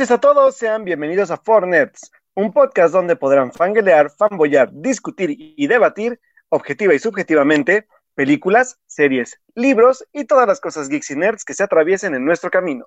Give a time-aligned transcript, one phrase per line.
[0.00, 5.66] Noches a todos, sean bienvenidos a Fornets, un podcast donde podrán fanguelear, fanboyar, discutir y
[5.66, 6.18] debatir,
[6.48, 11.64] objetiva y subjetivamente, películas, series, libros y todas las cosas geeks y nerds que se
[11.64, 12.86] atraviesen en nuestro camino.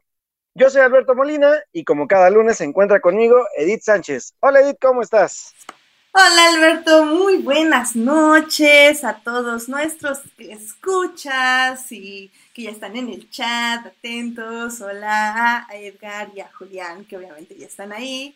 [0.56, 4.34] Yo soy Alberto Molina y como cada lunes se encuentra conmigo Edith Sánchez.
[4.40, 5.54] Hola Edith, ¿cómo estás?
[6.16, 13.32] Hola Alberto, muy buenas noches a todos nuestros escuchas y que ya están en el
[13.32, 14.80] chat, atentos.
[14.82, 18.36] Hola a Edgar y a Julián, que obviamente ya están ahí.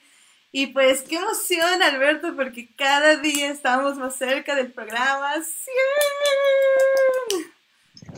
[0.51, 5.35] Y pues qué emoción Alberto, porque cada día estamos más cerca del programa.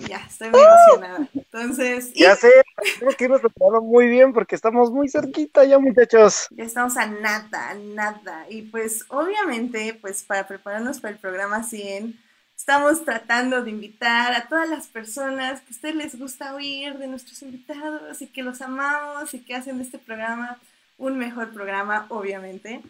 [0.07, 1.27] Ya, estoy muy emocionada.
[1.33, 2.13] Entonces.
[2.13, 2.51] Ya sé,
[2.95, 6.47] tenemos que irnos preparando muy bien porque estamos muy cerquita ya, muchachos.
[6.51, 8.45] Ya estamos a nada, a nada.
[8.49, 12.19] Y pues, obviamente, pues para prepararnos para el programa 100,
[12.55, 17.07] estamos tratando de invitar a todas las personas que a ustedes les gusta oír de
[17.07, 20.59] nuestros invitados y que los amamos y que hacen de este programa
[20.97, 22.81] un mejor programa, obviamente.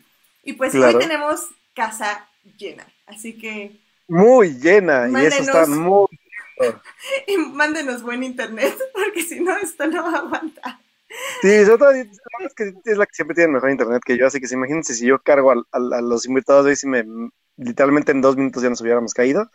[0.43, 1.41] Y pues hoy tenemos
[1.75, 3.79] casa llena, así que.
[4.07, 6.07] Muy llena, y eso está muy
[7.27, 10.79] y mándenos buen internet, porque si no, esto no va a aguantar.
[11.41, 11.69] Sí, es
[12.55, 15.07] que es la que siempre tiene mejor internet que yo, así que si imagínense si
[15.07, 17.03] yo cargo a, los invitados hoy, si me
[17.57, 19.49] literalmente en dos minutos ya nos hubiéramos caído,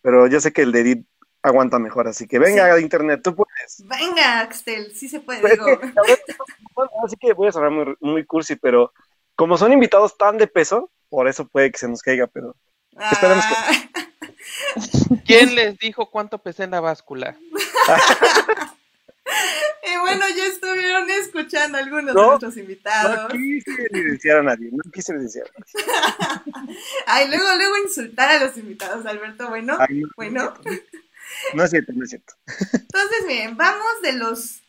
[0.00, 1.06] pero yo sé que el de Edith
[1.42, 3.84] aguanta mejor, así que venga internet, tú puedes.
[3.86, 5.42] Venga, Axel, sí se puede.
[5.42, 5.58] Pues
[7.04, 8.92] así que voy a sonar muy, muy cursi, pero
[9.36, 12.56] como son invitados tan de peso, por eso puede que se nos caiga, pero
[13.12, 14.03] esperemos que...
[15.24, 17.36] ¿Quién les dijo cuánto pesé en la báscula?
[19.82, 23.32] y bueno, ya estuvieron escuchando algunos de nuestros invitados.
[23.32, 25.46] No quise evidenciar a nadie, no quise evidenciar
[27.06, 29.48] Ay, luego, luego insultar a los invitados, Alberto.
[29.48, 29.78] Bueno,
[30.16, 30.54] bueno.
[31.54, 32.34] No es cierto, no es cierto.
[32.72, 34.63] Entonces, miren, vamos de los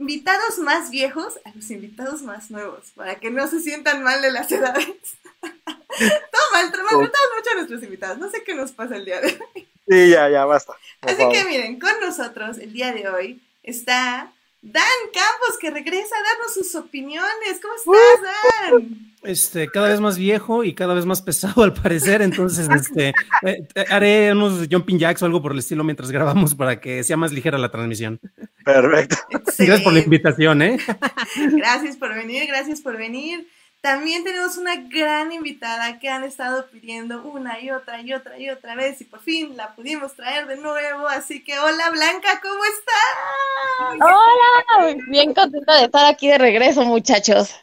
[0.00, 4.32] invitados más viejos a los invitados más nuevos, para que no se sientan mal de
[4.32, 4.96] las edades.
[5.42, 8.18] Toma, maltratamos mucho a nuestros invitados.
[8.18, 9.68] No sé qué nos pasa el día de hoy.
[9.86, 10.72] Sí, ya, ya, basta.
[11.02, 16.22] Así que miren, con nosotros el día de hoy está Dan Campos, que regresa a
[16.22, 17.60] darnos sus opiniones.
[17.60, 19.09] ¿Cómo estás, Dan?
[19.22, 23.08] Este, cada vez más viejo y cada vez más pesado al parecer, entonces este,
[23.42, 27.04] eh, eh, haré unos jumping jacks o algo por el estilo mientras grabamos para que
[27.04, 28.18] sea más ligera la transmisión.
[28.64, 29.16] Perfecto.
[29.30, 30.78] Gracias por la invitación, ¿eh?
[31.52, 33.46] Gracias por venir, gracias por venir.
[33.80, 38.50] También tenemos una gran invitada que han estado pidiendo una y otra y otra y
[38.50, 41.08] otra vez y por fin la pudimos traer de nuevo.
[41.08, 43.94] Así que hola Blanca, ¿cómo estás?
[44.02, 47.54] Hola, bien contenta de estar aquí de regreso muchachos.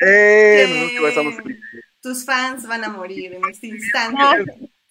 [0.00, 0.98] Eh,
[2.00, 4.20] tus fans van a morir en este instante.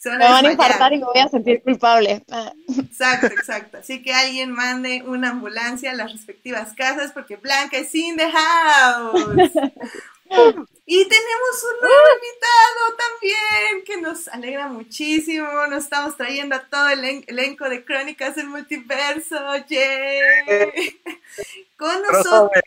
[0.06, 2.24] me van a infartar y me voy a sentir culpable.
[2.78, 3.78] Exacto, exacto.
[3.78, 8.30] Así que alguien mande una ambulancia a las respectivas casas porque Blanca es in the
[8.32, 9.52] house.
[10.86, 15.48] Y tenemos un nuevo invitado también que nos alegra muchísimo.
[15.68, 19.38] Nos estamos trayendo a todo el elenco de Crónicas del Multiverso.
[19.70, 21.00] ¡Yay!
[21.78, 22.64] Con nosotros.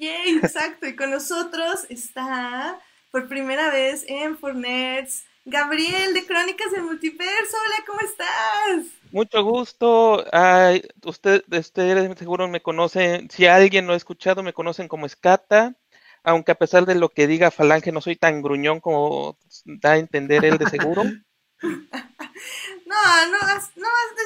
[0.00, 0.38] ¡Yay!
[0.42, 0.86] Exacto.
[0.86, 2.78] Y con nosotros está
[3.10, 7.56] por primera vez en Fornets Gabriel de Crónicas del Multiverso.
[7.66, 8.86] Hola, ¿cómo estás?
[9.12, 10.24] Mucho gusto.
[10.32, 13.30] Ay, usted, ustedes seguro me conocen.
[13.30, 15.74] Si alguien lo ha escuchado, me conocen como Escata
[16.26, 19.98] aunque a pesar de lo que diga Falange, no soy tan gruñón como da a
[19.98, 21.02] entender él de seguro.
[22.84, 24.22] No, no, no, hasta,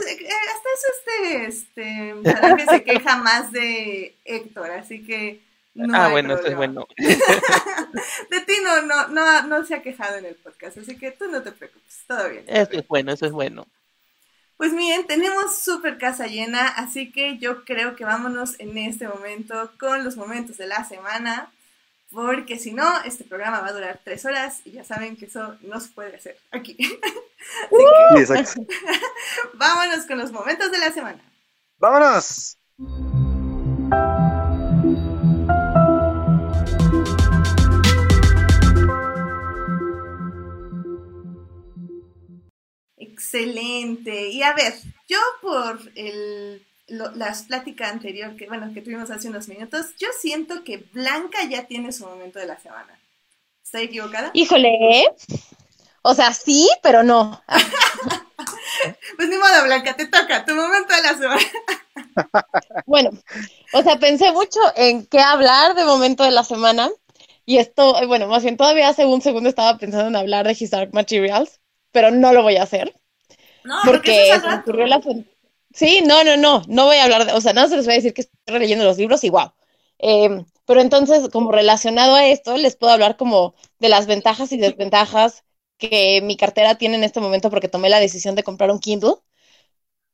[0.74, 5.40] eso este, este, Falange se queja más de Héctor, así que
[5.74, 6.86] no Ah, bueno, eso es bueno.
[6.96, 11.26] de ti no, no, no, no se ha quejado en el podcast, así que tú
[11.30, 12.44] no te preocupes, todo bien.
[12.48, 13.66] eso es bueno, eso es bueno.
[14.56, 19.72] Pues miren, tenemos súper casa llena, así que yo creo que vámonos en este momento
[19.78, 21.50] con los momentos de la semana
[22.10, 25.56] porque si no, este programa va a durar tres horas y ya saben que eso
[25.60, 26.76] no se puede hacer aquí.
[29.54, 31.22] Vámonos con los momentos de la semana.
[31.78, 32.58] ¡Vámonos!
[43.32, 44.28] Excelente.
[44.28, 44.74] Y a ver,
[45.08, 50.64] yo por el las pláticas anterior que, bueno, que tuvimos hace unos minutos, yo siento
[50.64, 52.98] que Blanca ya tiene su momento de la semana.
[53.62, 54.32] ¿Estoy equivocada?
[54.34, 55.06] Híjole,
[56.02, 57.40] o sea, sí, pero no.
[59.16, 61.42] pues ni modo, Blanca, te toca, tu momento de la semana.
[62.86, 63.10] bueno,
[63.72, 66.90] o sea, pensé mucho en qué hablar de momento de la semana.
[67.46, 70.70] Y esto, bueno, más bien todavía hace un segundo estaba pensando en hablar de His
[70.70, 71.60] Dark Materials,
[71.92, 72.99] pero no lo voy a hacer.
[73.64, 75.00] No, porque, porque se ocurrió la,
[75.72, 77.94] Sí, no, no, no, no voy a hablar de, o sea, nada se les voy
[77.94, 79.52] a decir que estoy releyendo los libros y wow.
[79.98, 84.58] Em, Pero entonces, como relacionado a esto, les puedo hablar como de las ventajas y
[84.58, 85.44] desventajas
[85.78, 89.14] que mi cartera tiene en este momento porque tomé la decisión de comprar un Kindle.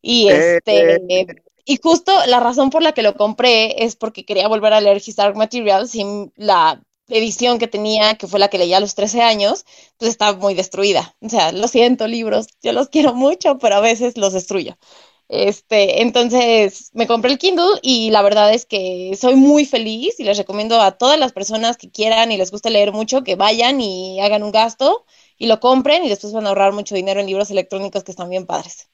[0.02, 1.26] Y Eh, este,
[1.64, 4.98] y justo la razón por la que lo compré es porque quería volver a leer
[5.04, 6.04] His Dark Materials y
[6.36, 9.64] la edición que tenía, que fue la que leí a los 13 años,
[9.98, 11.16] pues está muy destruida.
[11.20, 14.76] O sea, lo siento, libros, yo los quiero mucho, pero a veces los destruyo.
[15.28, 20.24] Este, entonces me compré el Kindle y la verdad es que soy muy feliz y
[20.24, 23.80] les recomiendo a todas las personas que quieran y les guste leer mucho que vayan
[23.80, 25.04] y hagan un gasto
[25.36, 28.30] y lo compren y después van a ahorrar mucho dinero en libros electrónicos que están
[28.30, 28.88] bien padres.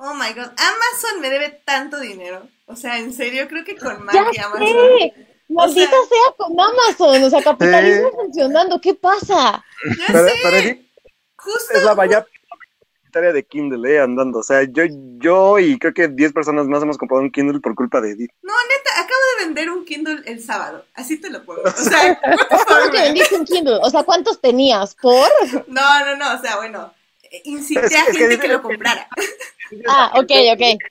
[0.00, 2.48] Oh my god, Amazon me debe tanto dinero.
[2.66, 4.90] O sea, en serio, creo que con Mac Ya y Amazon.
[4.98, 5.14] sé,
[5.48, 9.64] maldita O sea- sea con Amazon, o sea, capitalismo funcionando, ¿qué pasa?
[9.98, 10.90] Ya Para, sé, para mí
[11.36, 11.74] justo.
[11.74, 14.40] es la valla publicitaria de Kindle, eh, andando.
[14.40, 14.82] O sea, yo,
[15.18, 18.30] yo y creo que 10 personas más hemos comprado un Kindle por culpa de Edith.
[18.42, 20.84] No, neta, acabo de vender un Kindle el sábado.
[20.94, 21.62] Así te lo puedo.
[21.62, 23.04] O sea, ¿Cómo que man?
[23.04, 23.78] vendiste un Kindle?
[23.82, 24.94] O sea, ¿cuántos tenías?
[24.94, 25.28] ¿Por?
[25.68, 26.92] No, no, no, o sea, bueno,
[27.22, 29.08] eh, incité Es- a es que gente dice- que lo comprara.
[29.86, 30.82] Ah, ok, ok.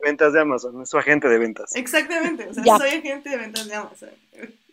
[0.00, 1.74] Ventas de Amazon, es su agente de ventas.
[1.74, 2.78] Exactamente, o sea, Ya.
[2.78, 4.10] soy agente de ventas de Amazon.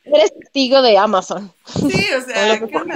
[0.05, 1.51] Eres testigo de Amazon.
[1.65, 2.93] Sí, o sea, Lo ¿qué onda.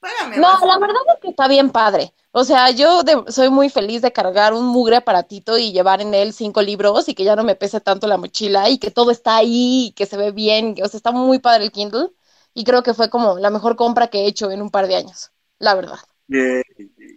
[0.00, 0.36] Págame.
[0.36, 0.68] No, Amazon.
[0.68, 2.12] la verdad es que está bien padre.
[2.30, 6.14] O sea, yo de- soy muy feliz de cargar un mugre aparatito y llevar en
[6.14, 9.10] él cinco libros y que ya no me pese tanto la mochila y que todo
[9.10, 10.76] está ahí y que se ve bien.
[10.84, 12.10] O sea, está muy padre el Kindle
[12.54, 14.96] y creo que fue como la mejor compra que he hecho en un par de
[14.96, 15.98] años, la verdad.
[16.28, 16.62] Yeah.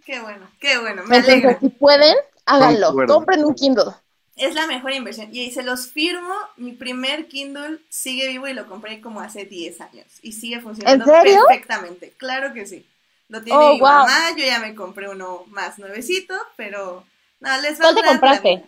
[0.04, 1.60] Qué bueno, qué bueno, me Entonces, alegra.
[1.60, 3.02] si pueden, háganlo.
[3.04, 3.04] Concuerdo.
[3.04, 3.92] Compren un Kindle.
[4.36, 5.28] Es la mejor inversión.
[5.32, 9.80] Y se los firmo, mi primer Kindle sigue vivo y lo compré como hace 10
[9.80, 10.06] años.
[10.22, 11.40] Y sigue funcionando ¿En serio?
[11.46, 12.12] perfectamente.
[12.16, 12.86] Claro que sí.
[13.28, 14.06] Lo tiene Oh, mi wow.
[14.06, 17.06] mamá, yo ya me compré uno más nuevecito, pero
[17.40, 18.64] no, les va ¿Cuál a te compraste?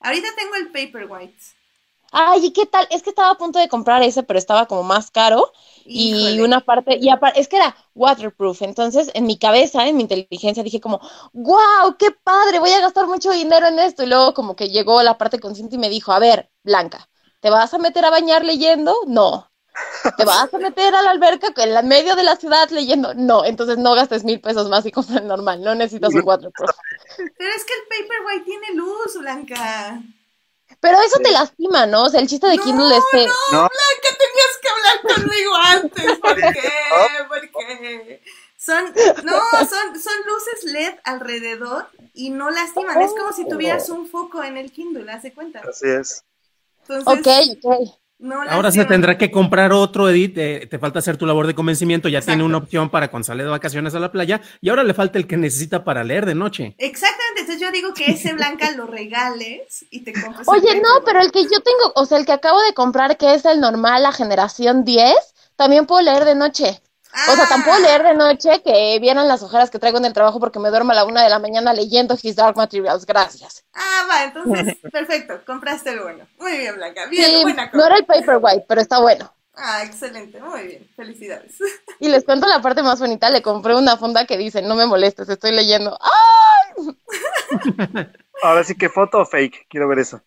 [0.00, 1.36] Ahorita tengo el Paperwhite.
[2.12, 2.86] Ay, ¿y qué tal?
[2.90, 5.52] Es que estaba a punto de comprar ese, pero estaba como más caro.
[5.84, 10.02] Y una parte, y aparte, es que era waterproof, entonces en mi cabeza, en mi
[10.02, 11.00] inteligencia, dije como,
[11.32, 14.02] wow, qué padre, voy a gastar mucho dinero en esto.
[14.02, 17.08] Y luego como que llegó la parte consciente y me dijo, a ver, Blanca,
[17.40, 18.96] ¿te vas a meter a bañar leyendo?
[19.06, 19.50] No.
[20.16, 23.14] ¿Te vas a meter a la alberca en la medio de la ciudad leyendo?
[23.14, 23.44] No.
[23.44, 26.70] Entonces no gastes mil pesos más y compra el normal, no necesitas un waterproof.
[27.16, 30.02] Pero es que el Paperwhite tiene luz, Blanca.
[30.80, 32.04] Pero eso te lastima, ¿no?
[32.04, 33.26] O sea, el chiste de No, Kindle es que...
[33.52, 36.18] No, Blanca, tenías que hablar conmigo antes.
[36.18, 36.70] ¿Por qué?
[37.28, 37.50] ¿Por
[37.80, 38.22] qué?
[38.58, 38.84] Son,
[39.24, 43.00] no, son, son luces LED alrededor y no lastiman.
[43.00, 45.60] Es como si tuvieras un foco en el Kindle, hace cuenta.
[45.68, 46.24] así es.
[46.88, 47.06] Entonces,
[47.62, 47.90] Ok, ok.
[48.18, 50.38] No Ahora se tendrá que comprar otro, Edith.
[50.38, 52.08] eh, te falta hacer tu labor de convencimiento.
[52.08, 54.40] Ya tiene una opción para cuando sale de vacaciones a la playa.
[54.60, 56.74] Y ahora le falta el que necesita para leer de noche.
[56.78, 60.46] Exactamente, entonces yo digo que ese Blanca lo regales y te compres.
[60.48, 63.16] el Oye, no, pero el que yo tengo, o sea, el que acabo de comprar,
[63.16, 65.14] que es el normal, la generación 10,
[65.56, 66.80] también puedo leer de noche.
[67.28, 70.12] O sea, Ah, tampoco leer de noche, que vieran las ojeras que traigo en el
[70.12, 73.06] trabajo porque me duermo a la una de la mañana leyendo His Dark Materials.
[73.06, 73.64] Gracias.
[73.72, 76.26] Ah, va, entonces, perfecto, compraste el bueno.
[76.38, 77.86] Muy bien, Blanca, bien, Sí, buena no compra.
[77.86, 79.32] era el Paperwhite, pero está bueno.
[79.54, 81.56] Ah, excelente, muy bien, felicidades.
[81.98, 84.84] Y les cuento la parte más bonita, le compré una funda que dice, no me
[84.84, 85.98] molestes, estoy leyendo.
[86.02, 86.94] ¡Ay!
[88.42, 90.20] Ahora sí que foto o fake, quiero ver eso.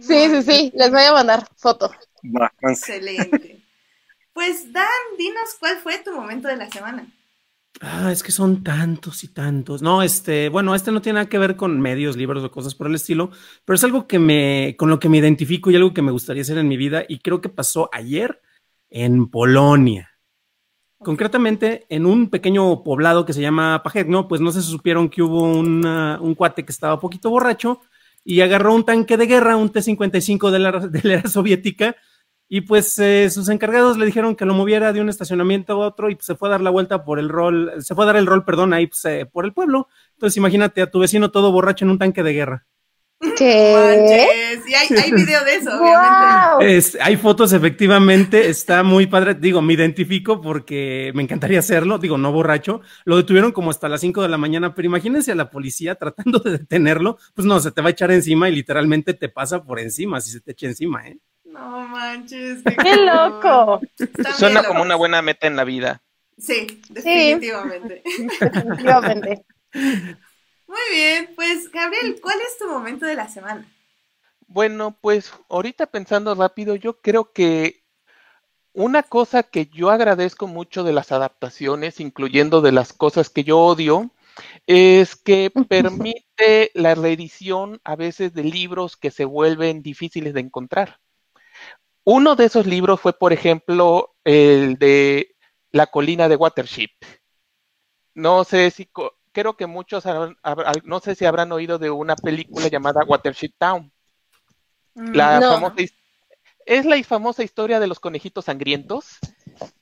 [0.00, 1.90] Sí, sí, sí, les voy a mandar foto.
[2.62, 3.61] Excelente.
[4.32, 4.86] Pues Dan,
[5.18, 7.06] dinos cuál fue tu momento de la semana.
[7.80, 9.82] Ah, es que son tantos y tantos.
[9.82, 12.86] No, este, bueno, este no tiene nada que ver con medios, libros o cosas por
[12.86, 13.30] el estilo,
[13.64, 16.42] pero es algo que me, con lo que me identifico y algo que me gustaría
[16.42, 18.40] hacer en mi vida y creo que pasó ayer
[18.90, 20.10] en Polonia.
[20.98, 25.42] Concretamente, en un pequeño poblado que se llama Pajegno, pues no se supieron que hubo
[25.42, 27.80] una- un cuate que estaba poquito borracho
[28.24, 31.96] y agarró un tanque de guerra, un T-55 de la, de la era soviética,
[32.54, 36.10] y pues eh, sus encargados le dijeron que lo moviera de un estacionamiento a otro
[36.10, 38.16] y pues, se fue a dar la vuelta por el rol, se fue a dar
[38.16, 39.88] el rol, perdón, ahí pues, eh, por el pueblo.
[40.16, 42.66] Entonces imagínate a tu vecino todo borracho en un tanque de guerra.
[43.38, 43.72] ¿Qué?
[43.72, 46.98] Manches, y hay, hay video de eso, obviamente.
[47.00, 49.34] Hay fotos, efectivamente, está muy padre.
[49.34, 51.96] Digo, me identifico porque me encantaría hacerlo.
[51.96, 52.82] Digo, no borracho.
[53.06, 56.38] Lo detuvieron como hasta las 5 de la mañana, pero imagínense a la policía tratando
[56.40, 57.16] de detenerlo.
[57.32, 60.32] Pues no, se te va a echar encima y literalmente te pasa por encima si
[60.32, 61.16] se te echa encima, ¿eh?
[61.52, 62.62] No manches.
[62.64, 63.80] ¡Qué loco!
[64.34, 66.02] Suena como una buena meta en la vida.
[66.38, 68.02] Sí, definitivamente.
[68.40, 69.44] Definitivamente.
[69.72, 73.66] Muy bien, pues Gabriel, ¿cuál es tu momento de la semana?
[74.46, 77.82] Bueno, pues ahorita pensando rápido, yo creo que
[78.72, 83.58] una cosa que yo agradezco mucho de las adaptaciones, incluyendo de las cosas que yo
[83.58, 84.10] odio,
[84.66, 91.00] es que permite la reedición a veces de libros que se vuelven difíciles de encontrar.
[92.04, 95.36] Uno de esos libros fue, por ejemplo, el de
[95.70, 96.90] La colina de Watership.
[98.14, 98.90] No sé si,
[99.32, 100.04] creo que muchos,
[100.84, 103.92] no sé si habrán oído de una película llamada Watership Town.
[104.94, 105.76] La famosa,
[106.66, 109.18] es la famosa historia de los conejitos sangrientos,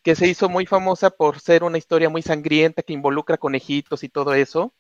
[0.03, 4.09] que se hizo muy famosa por ser una historia muy sangrienta que involucra conejitos y
[4.09, 4.73] todo eso.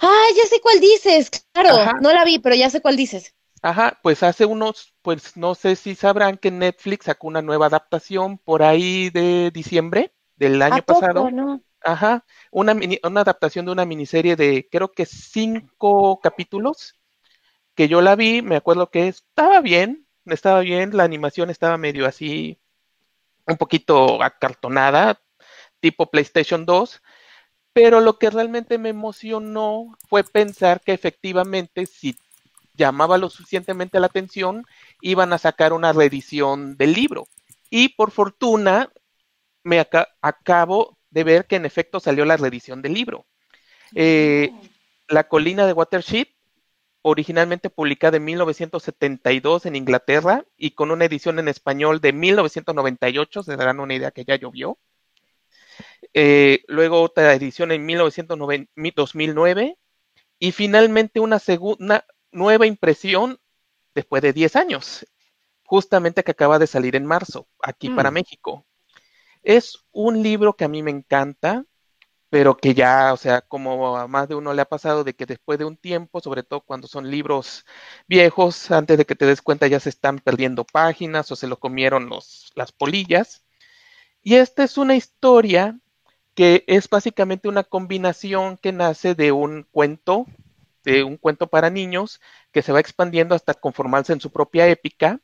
[0.00, 3.34] Ah, ya sé cuál dices, claro, no la vi, pero ya sé cuál dices.
[3.62, 8.38] Ajá, pues hace unos, pues no sé si sabrán que Netflix sacó una nueva adaptación
[8.38, 11.30] por ahí de diciembre del año pasado.
[11.30, 11.60] no?
[11.82, 16.94] Ajá, una, una adaptación de una miniserie de creo que cinco capítulos,
[17.74, 22.06] que yo la vi, me acuerdo que estaba bien, estaba bien, la animación estaba medio
[22.06, 22.58] así,
[23.46, 25.20] un poquito acartonada,
[25.80, 27.00] tipo PlayStation 2,
[27.72, 32.16] pero lo que realmente me emocionó fue pensar que efectivamente si
[32.78, 34.64] llamaba lo suficientemente la atención,
[35.02, 37.26] iban a sacar una reedición del libro.
[37.68, 38.90] Y por fortuna,
[39.64, 39.80] me
[40.22, 43.26] acabo de ver que en efecto salió la reedición del libro.
[43.94, 44.50] Eh,
[45.08, 46.28] la colina de Watership,
[47.02, 53.56] originalmente publicada en 1972 en Inglaterra y con una edición en español de 1998, se
[53.56, 54.78] darán una idea que ya llovió.
[56.14, 57.86] Eh, luego otra edición en
[58.94, 59.78] 2009
[60.38, 63.38] y finalmente una segunda nueva impresión
[63.94, 65.06] después de 10 años,
[65.64, 68.14] justamente que acaba de salir en marzo, aquí para mm.
[68.14, 68.66] México.
[69.42, 71.64] Es un libro que a mí me encanta,
[72.30, 75.26] pero que ya, o sea, como a más de uno le ha pasado de que
[75.26, 77.64] después de un tiempo, sobre todo cuando son libros
[78.06, 81.58] viejos, antes de que te des cuenta ya se están perdiendo páginas o se lo
[81.58, 83.44] comieron los, las polillas.
[84.22, 85.78] Y esta es una historia
[86.34, 90.26] que es básicamente una combinación que nace de un cuento
[90.92, 95.20] de un cuento para niños que se va expandiendo hasta conformarse en su propia épica,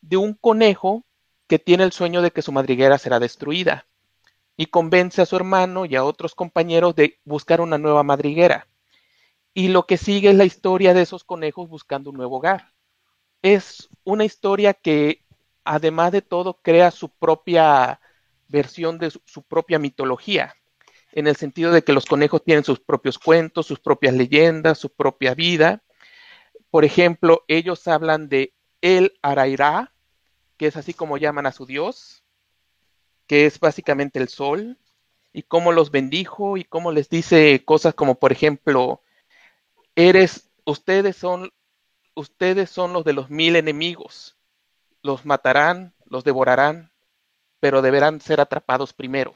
[0.00, 1.04] de un conejo
[1.46, 3.86] que tiene el sueño de que su madriguera será destruida
[4.56, 8.66] y convence a su hermano y a otros compañeros de buscar una nueva madriguera.
[9.54, 12.72] Y lo que sigue es la historia de esos conejos buscando un nuevo hogar.
[13.40, 15.24] Es una historia que,
[15.62, 18.00] además de todo, crea su propia
[18.48, 20.56] versión de su propia mitología
[21.12, 24.90] en el sentido de que los conejos tienen sus propios cuentos, sus propias leyendas, su
[24.90, 25.82] propia vida.
[26.70, 29.92] Por ejemplo, ellos hablan de El Arairá,
[30.56, 32.22] que es así como llaman a su dios,
[33.26, 34.78] que es básicamente el sol,
[35.32, 39.02] y cómo los bendijo y cómo les dice cosas como, por ejemplo,
[39.94, 41.52] eres, ustedes son,
[42.14, 44.36] ustedes son los de los mil enemigos,
[45.02, 46.90] los matarán, los devorarán,
[47.60, 49.34] pero deberán ser atrapados primero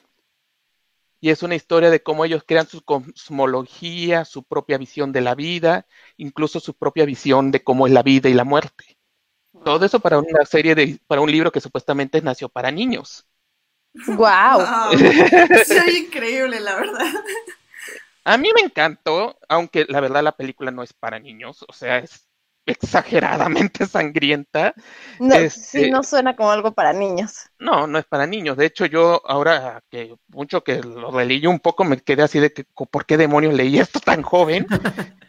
[1.23, 5.37] y es una historia de cómo ellos crean su cosmología, su propia visión de la
[5.37, 5.87] vida,
[6.17, 8.99] incluso su propia visión de cómo es la vida y la muerte.
[9.65, 13.25] Todo eso para una serie de, para un libro que supuestamente nació para niños.
[14.09, 14.17] Wow.
[14.19, 15.97] wow.
[15.97, 17.07] increíble, la verdad.
[18.25, 21.99] A mí me encantó, aunque la verdad la película no es para niños, o sea,
[21.99, 22.27] es
[22.67, 24.75] exageradamente sangrienta.
[25.19, 27.51] No, sí, este no suena como algo para niños.
[27.59, 28.57] No, no es para niños.
[28.57, 32.53] De hecho, yo ahora que mucho que lo releí un poco, me quedé así de
[32.53, 34.67] que, ¿por qué demonios leí esto tan joven?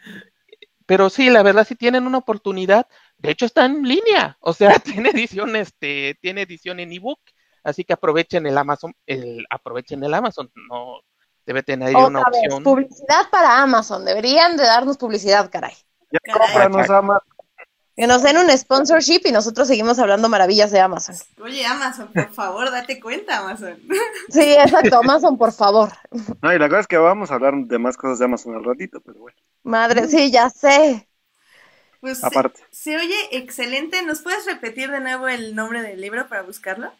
[0.86, 2.86] Pero sí, la verdad, si tienen una oportunidad,
[3.16, 7.20] de hecho está en línea, o sea, tiene edición, este, tiene edición en ebook,
[7.62, 11.00] así que aprovechen el Amazon, el, aprovechen el Amazon, no
[11.46, 12.62] debe tener ahí una opción.
[12.62, 15.74] publicidad para Amazon, deberían de darnos publicidad, caray.
[17.96, 21.14] Que nos den un sponsorship y nosotros seguimos hablando maravillas de Amazon.
[21.40, 23.78] Oye, Amazon, por favor, date cuenta, Amazon.
[24.28, 25.92] Sí, exacto, Amazon, por favor.
[26.42, 28.64] No, y la cosa es que vamos a hablar de más cosas de Amazon al
[28.64, 29.38] ratito, pero bueno.
[29.62, 31.08] Madre, sí, ya sé.
[32.00, 32.60] Pues Aparte.
[32.70, 34.02] Se, oye excelente.
[34.02, 36.92] ¿Nos puedes repetir de nuevo el nombre del libro para buscarlo?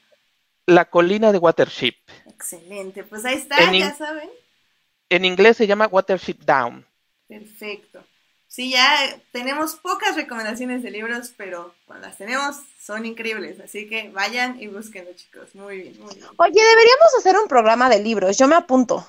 [0.66, 1.97] La colina de Watership.
[2.26, 4.30] Excelente, pues ahí está, ya saben.
[5.11, 6.87] En inglés se llama Watership Down.
[7.28, 8.02] Perfecto.
[8.54, 8.96] Sí, ya
[9.32, 14.68] tenemos pocas recomendaciones de libros, pero cuando las tenemos son increíbles, así que vayan y
[14.68, 15.56] búsquenlo, chicos.
[15.56, 16.28] Muy bien, muy bien.
[16.37, 19.04] Oye, deberíamos hacer un programa de libros, yo me apunto.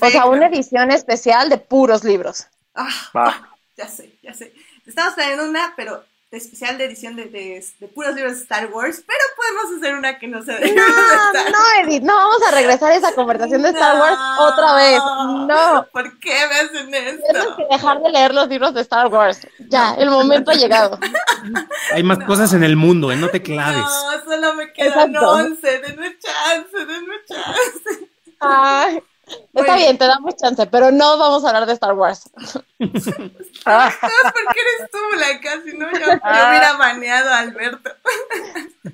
[0.00, 2.46] O sea, una edición especial de puros libros.
[2.72, 4.54] Ah, ya sé, ya sé.
[4.86, 6.04] Estamos trayendo una, pero
[6.36, 10.28] especial de edición de, de, puros libros de Star Wars, pero podemos hacer una que
[10.28, 14.00] no sea de No, no, Edith, no vamos a regresar a esa conversación de Star
[14.00, 14.98] Wars otra vez.
[15.46, 15.86] No.
[15.92, 17.22] ¿Por qué me hacen esto?
[17.26, 19.46] Tenemos que dejar de leer los libros de Star Wars.
[19.68, 20.98] Ya, el momento ha llegado.
[21.92, 23.16] Hay más cosas en el mundo, ¿eh?
[23.16, 23.82] No te claves.
[23.82, 25.80] No, solo me quedan once.
[25.80, 28.08] Denme chance, denme chance.
[28.40, 29.02] Ay.
[29.54, 32.30] Está bien, te damos chance, pero no vamos a hablar de Star Wars.
[33.68, 33.92] Ah.
[34.00, 35.60] ¿Por qué eres tú, Blanca?
[35.64, 37.90] Si no, yo, yo hubiera baneado a Alberto.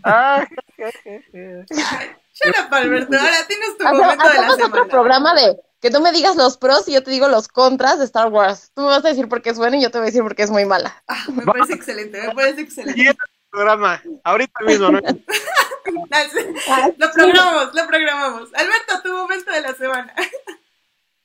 [0.03, 0.47] Ah,
[0.79, 3.15] Shut up, Alberto.
[3.19, 4.91] Ahora tienes tu momento de la hacemos otro semana.
[4.91, 8.07] programa de que tú me digas los pros y yo te digo los contras de
[8.07, 8.71] Star Wars.
[8.75, 10.23] Tú me vas a decir por qué es buena y yo te voy a decir
[10.23, 11.03] por qué es muy mala.
[11.09, 13.15] Ah, me parece excelente, me parece excelente.
[13.53, 15.01] Programa, ahorita mismo, ¿no?
[16.97, 18.51] Lo programamos, lo programamos.
[18.55, 20.15] Alberto, tu momento de la semana.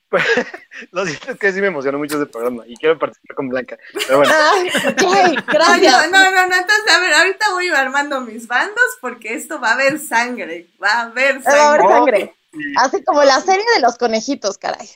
[0.92, 3.78] Lo siento, es que sí me emocionó mucho ese programa y quiero participar con Blanca.
[3.94, 8.48] Pero bueno, Ay, ok, No, no, no, no, entonces, a ver, ahorita voy armando mis
[8.48, 11.94] bandos porque esto va a haber sangre, va a haber Va a haber sangre.
[11.94, 12.36] sangre.
[12.78, 14.90] Así como la serie de los conejitos, caray.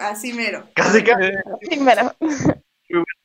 [0.00, 0.66] Así mero.
[0.74, 1.14] casi que
[1.68, 2.14] Primero.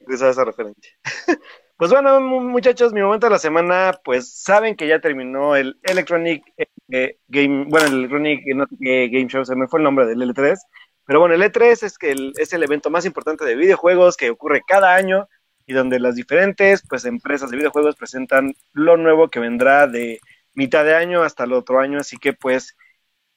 [0.07, 0.91] esa esa referencia.
[1.79, 5.79] Pues bueno, mu- muchachos, mi momento de la semana, pues saben que ya terminó el
[5.83, 6.43] Electronic
[6.89, 8.41] eh, Game, bueno, el Electronic
[8.81, 10.59] eh, Game Show, se me fue el nombre del L3,
[11.05, 14.29] pero bueno, el E3 es que el- es el evento más importante de videojuegos que
[14.29, 15.29] ocurre cada año
[15.65, 20.19] y donde las diferentes pues empresas de videojuegos presentan lo nuevo que vendrá de
[20.55, 22.75] mitad de año hasta el otro año, así que pues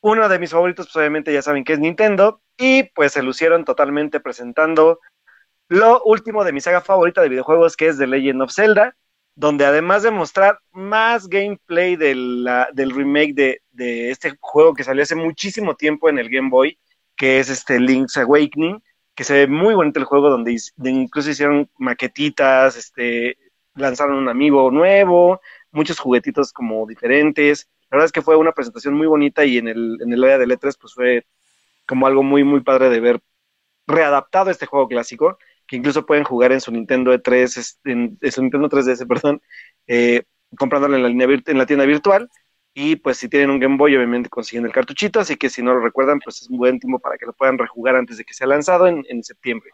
[0.01, 3.65] uno de mis favoritos, pues obviamente ya saben que es Nintendo, y pues se lucieron
[3.65, 4.99] totalmente presentando
[5.73, 8.95] lo último de mi saga favorita de videojuegos, que es The Legend of Zelda,
[9.35, 12.15] donde además de mostrar más gameplay de
[12.75, 16.79] del remake de, de este juego que salió hace muchísimo tiempo en el Game Boy,
[17.17, 18.83] que es este Link's Awakening,
[19.15, 23.39] que se ve muy bonito el juego, donde incluso hicieron maquetitas, este,
[23.75, 27.67] lanzaron un amigo nuevo, muchos juguetitos como diferentes.
[27.91, 30.37] La verdad es que fue una presentación muy bonita y en el, en el área
[30.37, 31.25] de letras pues fue
[31.87, 33.21] como algo muy, muy padre de ver
[33.87, 35.39] readaptado este juego clásico,
[35.73, 39.41] que incluso pueden jugar en su Nintendo E3, este, en, su Nintendo 3DS, perdón,
[39.87, 40.25] eh,
[40.59, 42.29] comprándolo en la, tienda virtual.
[42.75, 45.73] Y pues si tienen un Game Boy, obviamente consiguen el cartuchito, así que si no
[45.73, 48.35] lo recuerdan, pues es un buen tiempo para que lo puedan rejugar antes de que
[48.35, 49.71] sea lanzado en, en septiembre.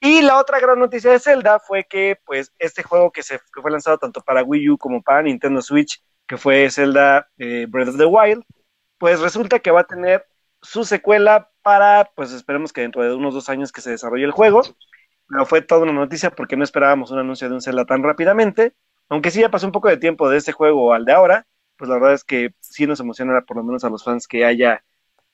[0.00, 3.62] Y la otra gran noticia de Zelda fue que pues este juego que, se, que
[3.62, 7.88] fue lanzado tanto para Wii U como para Nintendo Switch, que fue Zelda eh, Breath
[7.88, 8.44] of the Wild,
[8.98, 10.26] pues resulta que va a tener
[10.60, 14.30] su secuela para, pues esperemos que dentro de unos dos años que se desarrolle el
[14.30, 14.62] juego.
[15.32, 18.74] Pero fue toda una noticia porque no esperábamos un anuncio de un Zelda tan rápidamente.
[19.08, 21.88] Aunque sí ya pasó un poco de tiempo de este juego al de ahora, pues
[21.88, 24.84] la verdad es que sí nos emociona por lo menos a los fans que haya,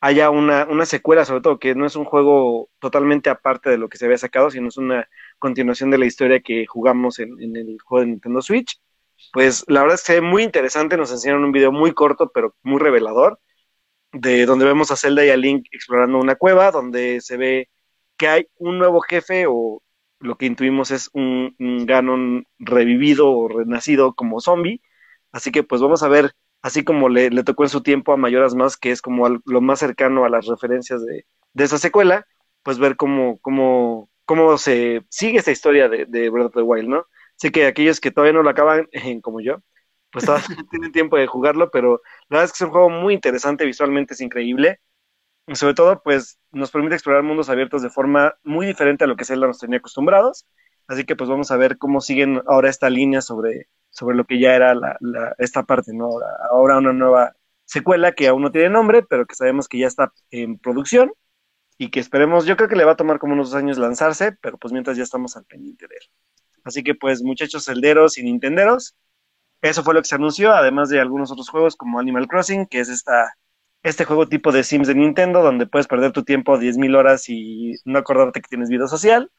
[0.01, 3.89] haya una, una secuela, sobre todo que no es un juego totalmente aparte de lo
[3.89, 5.09] que se había sacado, sino es una
[5.41, 8.81] continuación de la historia que jugamos en, en el juego de Nintendo Switch.
[9.33, 12.31] Pues la verdad es que se ve muy interesante, nos enseñaron un video muy corto
[12.33, 13.41] pero muy revelador
[14.13, 17.69] de donde vemos a Zelda y a Link explorando una cueva, donde se ve
[18.17, 19.83] que hay un nuevo jefe o
[20.21, 24.83] lo que intuimos es un, un Ganon revivido o renacido como zombie.
[25.33, 28.55] Así que pues vamos a ver, así como le, tocó en su tiempo a Mayoras
[28.55, 32.27] Más, que es como lo más cercano a las referencias de, de esa secuela,
[32.63, 37.07] pues ver cómo, cómo, cómo se sigue esa historia de, Breath of the Wild, ¿no?
[37.37, 38.89] Así que aquellos que todavía no lo acaban,
[39.23, 39.63] como yo,
[40.13, 43.15] pues todavía tienen tiempo de jugarlo, pero la verdad es que es un juego muy
[43.15, 44.81] interesante, visualmente es increíble.
[45.55, 49.25] Sobre todo, pues nos permite explorar mundos abiertos de forma muy diferente a lo que
[49.25, 50.47] Zelda nos tenía acostumbrados.
[50.87, 54.41] Así que pues vamos a ver cómo siguen ahora esta línea sobre, sobre lo que
[54.41, 54.99] ya era la,
[55.39, 56.07] esta parte, ¿no?
[56.07, 57.35] Ahora, ahora una nueva
[57.65, 61.13] secuela que aún no tiene nombre, pero que sabemos que ya está en producción
[61.79, 64.33] y que esperemos, yo creo que le va a tomar como unos dos años lanzarse,
[64.33, 66.11] pero pues mientras ya estamos al pendiente de él.
[66.65, 68.97] Así que pues muchachos celderos y nintenderos,
[69.63, 72.81] eso fue lo que se anunció, además de algunos otros juegos como Animal Crossing, que
[72.81, 73.35] es esta,
[73.83, 77.75] este juego tipo de Sims de Nintendo, donde puedes perder tu tiempo 10.000 horas y
[77.85, 79.31] no acordarte que tienes vida social.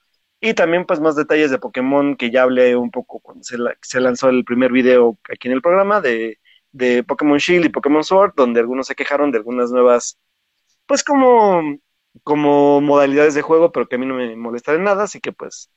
[0.42, 3.76] Y también pues más detalles de Pokémon, que ya hablé un poco cuando se, la-
[3.96, 6.40] lanzó el primer video aquí en el programa de,
[6.72, 10.18] de Pokémon Shield y Pokémon Sword, donde algunos se quejaron de algunas nuevas,
[10.88, 11.62] pues como,
[12.24, 15.32] como modalidades de juego, pero que a mí no me molesta de nada, así que
[15.32, 15.72] pues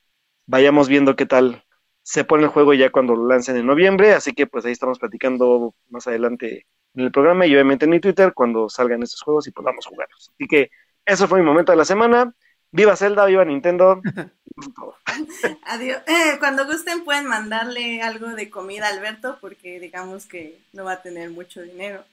[0.46, 1.64] vayamos viendo qué tal
[2.02, 4.98] se pone el juego ya cuando lo lancen en noviembre, así que pues ahí estamos
[4.98, 9.46] platicando más adelante en el programa y obviamente en mi Twitter cuando salgan estos juegos
[9.46, 10.30] y podamos jugarlos.
[10.34, 10.70] Así que
[11.04, 12.34] eso fue mi momento de la semana.
[12.70, 14.00] Viva Zelda, viva Nintendo.
[15.66, 16.02] Adiós.
[16.06, 20.92] Eh, cuando gusten pueden mandarle algo de comida a Alberto porque digamos que no va
[20.92, 22.04] a tener mucho dinero.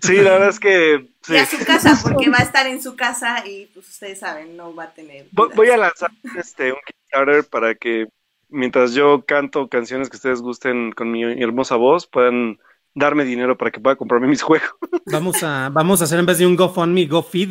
[0.00, 1.34] Sí, la verdad es que sí.
[1.34, 4.56] Y a su casa porque va a estar en su casa y pues ustedes saben,
[4.56, 5.26] no va a tener.
[5.32, 8.06] Voy, voy a lanzar este un Kickstarter para que
[8.48, 12.58] mientras yo canto canciones que ustedes gusten con mi hermosa voz, puedan
[12.96, 14.68] darme dinero para que pueda comprarme mis juegos.
[15.06, 17.50] Vamos a, vamos a hacer en vez de un GoFundMe, GoFeed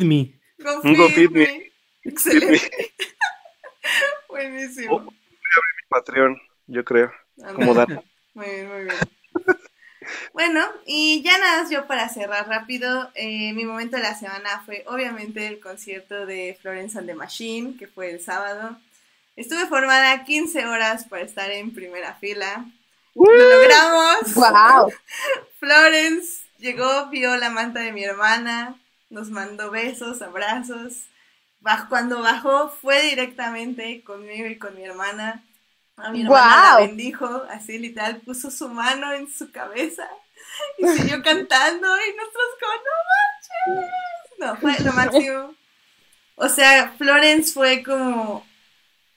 [0.58, 1.40] Go Un Go feed Feed me.
[1.40, 1.72] Me.
[2.02, 2.92] Excelente.
[4.28, 5.10] Buenísimo.
[5.88, 7.10] Patreon, yo creo.
[7.54, 8.04] Como dato.
[8.34, 8.96] Muy bien, muy bien.
[10.34, 14.62] Bueno, y ya nada, más yo para cerrar rápido, eh, mi momento de la semana
[14.66, 18.76] fue obviamente el concierto de Florence and the Machine, que fue el sábado.
[19.36, 22.66] Estuve formada 15 horas para estar en primera fila.
[23.16, 24.34] Lo logramos.
[24.34, 24.92] Wow.
[25.58, 31.06] Florence llegó, vio la manta de mi hermana, nos mandó besos, abrazos.
[31.88, 35.42] cuando bajó fue directamente conmigo y con mi hermana.
[35.96, 40.06] A mi hermana la bendijo, así literal, puso su mano en su cabeza
[40.76, 43.96] y siguió cantando y nosotros como, no manches.
[44.38, 45.54] No, fue lo máximo.
[46.34, 48.45] O sea, Florence fue como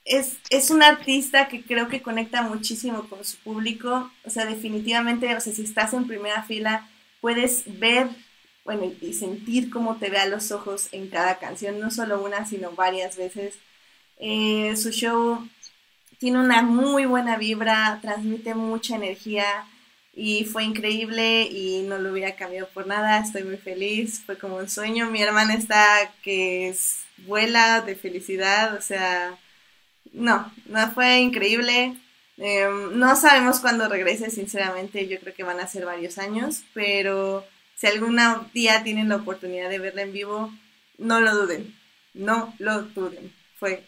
[0.10, 4.12] es, es un artista que creo que conecta muchísimo con su público.
[4.26, 6.90] O sea, definitivamente, o sea, si estás en primera fila,
[7.22, 8.10] puedes ver,
[8.66, 12.46] bueno, y sentir cómo te ve a los ojos en cada canción, no solo una,
[12.46, 13.56] sino varias veces.
[14.18, 15.48] Eh, su show
[16.18, 19.46] tiene una muy buena vibra, transmite mucha energía
[20.14, 24.58] y fue increíble y no lo hubiera cambiado por nada, estoy muy feliz, fue como
[24.58, 29.38] un sueño, mi hermana está que es, vuela de felicidad, o sea,
[30.14, 31.96] no, no fue increíble.
[32.38, 37.46] Em, no sabemos cuándo regrese, sinceramente, yo creo que van a ser varios años, pero
[37.76, 38.20] si algún
[38.54, 40.52] día tienen la oportunidad de verla en vivo,
[40.98, 41.76] no lo duden,
[42.14, 43.86] no lo duden, fue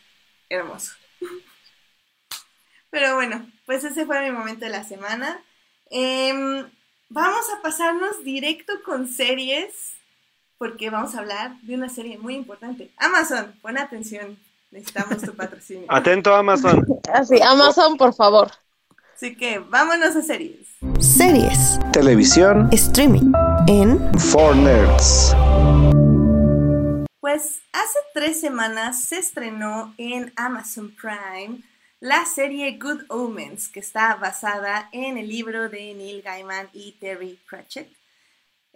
[0.49, 0.93] hermoso.
[2.89, 5.41] Pero bueno, pues ese fue mi momento de la semana.
[5.89, 6.69] Em,
[7.09, 9.93] vamos a pasarnos directo con series,
[10.57, 12.91] porque vamos a hablar de una serie muy importante.
[12.97, 14.37] Amazon, pon atención,
[14.71, 15.85] Necesitamos tu patrocinio.
[15.89, 16.85] Atento Amazon.
[17.13, 18.49] Así, Amazon, por favor.
[19.13, 20.69] Así que vámonos a series.
[20.99, 21.77] Series.
[21.91, 22.69] Televisión.
[22.71, 23.33] Streaming.
[23.67, 25.35] En Four Nerds.
[27.19, 31.61] Pues hace tres semanas se estrenó en Amazon Prime
[31.99, 37.37] la serie Good Omens, que está basada en el libro de Neil Gaiman y Terry
[37.47, 37.91] Pratchett.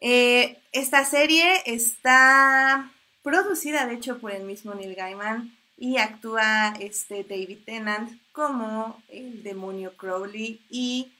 [0.01, 2.91] Eh, esta serie está
[3.23, 9.43] producida, de hecho, por el mismo Neil Gaiman y actúa este David Tennant como el
[9.43, 11.11] demonio Crowley y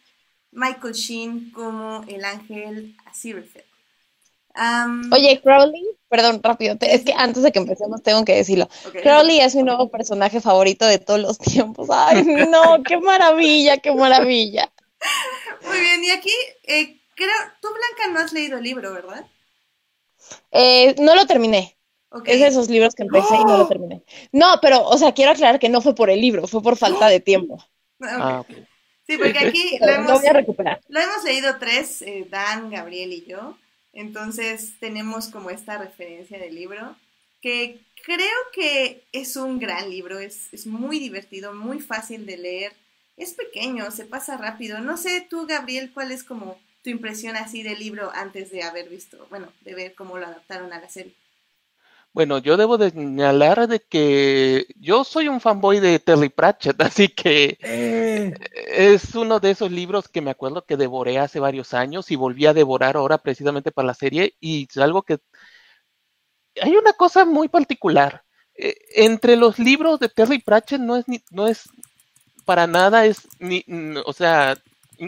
[0.52, 3.66] Michael Sheen como el ángel Aziraphale.
[5.12, 8.70] Oye, Crowley, perdón, rápido, es que antes de que empecemos tengo que decirlo.
[9.04, 11.90] Crowley es mi nuevo personaje favorito de todos los tiempos.
[11.92, 14.72] Ay, no, qué maravilla, qué maravilla.
[15.68, 19.26] Muy bien, y aquí, eh, creo, tú Blanca no has leído el libro, ¿verdad?
[20.52, 21.75] Eh, no lo terminé.
[22.24, 24.02] Es de esos libros que empecé y no lo terminé.
[24.32, 27.08] No, pero, o sea, quiero aclarar que no fue por el libro, fue por falta
[27.08, 27.64] de tiempo.
[28.02, 28.44] Ah,
[29.08, 30.22] sí, porque aquí lo hemos,
[30.90, 33.58] lo hemos leído tres, eh, Dan, Gabriel y yo.
[33.94, 36.98] Entonces tenemos como esta referencia del libro,
[37.42, 42.74] que creo que es un gran libro, es, es muy divertido, muy fácil de leer,
[43.16, 44.82] es pequeño, se pasa rápido.
[44.82, 48.90] No sé tú, Gabriel, cuál es como tu impresión así del libro antes de haber
[48.90, 51.16] visto, bueno, de ver cómo lo adaptaron a la serie.
[52.16, 57.10] Bueno, yo debo de señalar de que yo soy un fanboy de Terry Pratchett, así
[57.10, 58.34] que eh.
[58.68, 62.46] es uno de esos libros que me acuerdo que devoré hace varios años y volví
[62.46, 65.20] a devorar ahora precisamente para la serie y es algo que
[66.62, 68.24] hay una cosa muy particular.
[68.56, 71.68] Eh, entre los libros de Terry Pratchett no es ni, no es
[72.46, 73.66] para nada es ni,
[74.06, 74.56] o sea,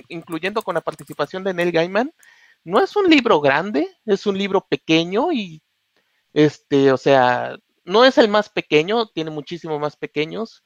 [0.10, 2.12] incluyendo con la participación de Neil Gaiman,
[2.66, 5.62] no es un libro grande, es un libro pequeño y
[6.38, 10.64] este, o sea, no es el más pequeño, tiene muchísimo más pequeños,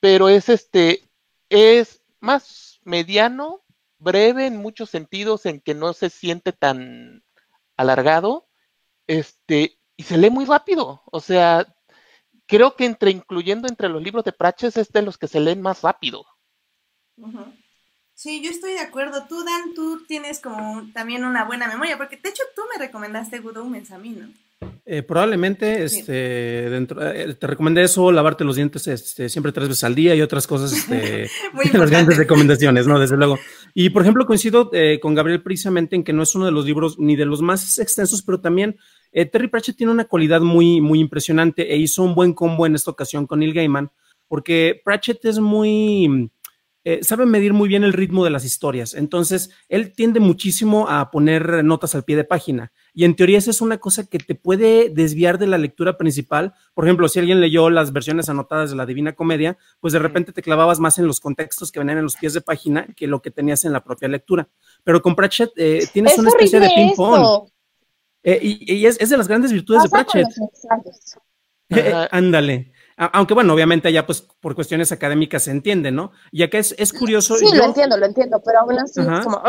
[0.00, 1.08] pero es este,
[1.48, 3.62] es más mediano,
[3.98, 7.22] breve en muchos sentidos, en que no se siente tan
[7.76, 8.48] alargado,
[9.06, 11.02] este, y se lee muy rápido.
[11.06, 11.64] O sea,
[12.46, 15.62] creo que entre, incluyendo entre los libros de Pratchett, es de los que se leen
[15.62, 16.26] más rápido.
[18.14, 19.28] Sí, yo estoy de acuerdo.
[19.28, 23.38] Tú, Dan, tú tienes como también una buena memoria, porque de hecho tú me recomendaste
[23.38, 24.43] Good Omens a mí, ¿no?
[24.86, 26.12] Eh, probablemente este,
[26.70, 30.22] dentro, eh, te recomendé eso, lavarte los dientes este, siempre tres veces al día y
[30.22, 31.28] otras cosas, este,
[31.78, 32.98] las grandes recomendaciones, ¿no?
[32.98, 33.38] Desde luego.
[33.76, 36.64] Y por ejemplo, coincido eh, con Gabriel precisamente en que no es uno de los
[36.64, 38.76] libros ni de los más extensos, pero también
[39.12, 42.92] Terry Pratchett tiene una cualidad muy, muy impresionante e hizo un buen combo en esta
[42.92, 43.90] ocasión con Neil Gaiman,
[44.28, 46.30] porque Pratchett es muy
[46.86, 48.92] eh, sabe medir muy bien el ritmo de las historias.
[48.92, 52.72] Entonces, él tiende muchísimo a poner notas al pie de página.
[52.96, 56.54] Y en teoría esa es una cosa que te puede desviar de la lectura principal.
[56.74, 60.32] Por ejemplo, si alguien leyó las versiones anotadas de la Divina Comedia, pues de repente
[60.32, 63.20] te clavabas más en los contextos que venían en los pies de página que lo
[63.20, 64.48] que tenías en la propia lectura.
[64.84, 67.48] Pero con Pratchett eh, tienes una especie de ping-pong.
[68.22, 70.28] Eh, y, es, de las grandes virtudes de Pratchett.
[72.12, 72.72] ándale.
[72.96, 76.12] Aunque bueno, obviamente allá pues por cuestiones académicas se entiende, ¿no?
[76.30, 77.36] Y acá es, es curioso.
[77.36, 79.42] Sí, lo entiendo, lo entiendo, pero aún así es como...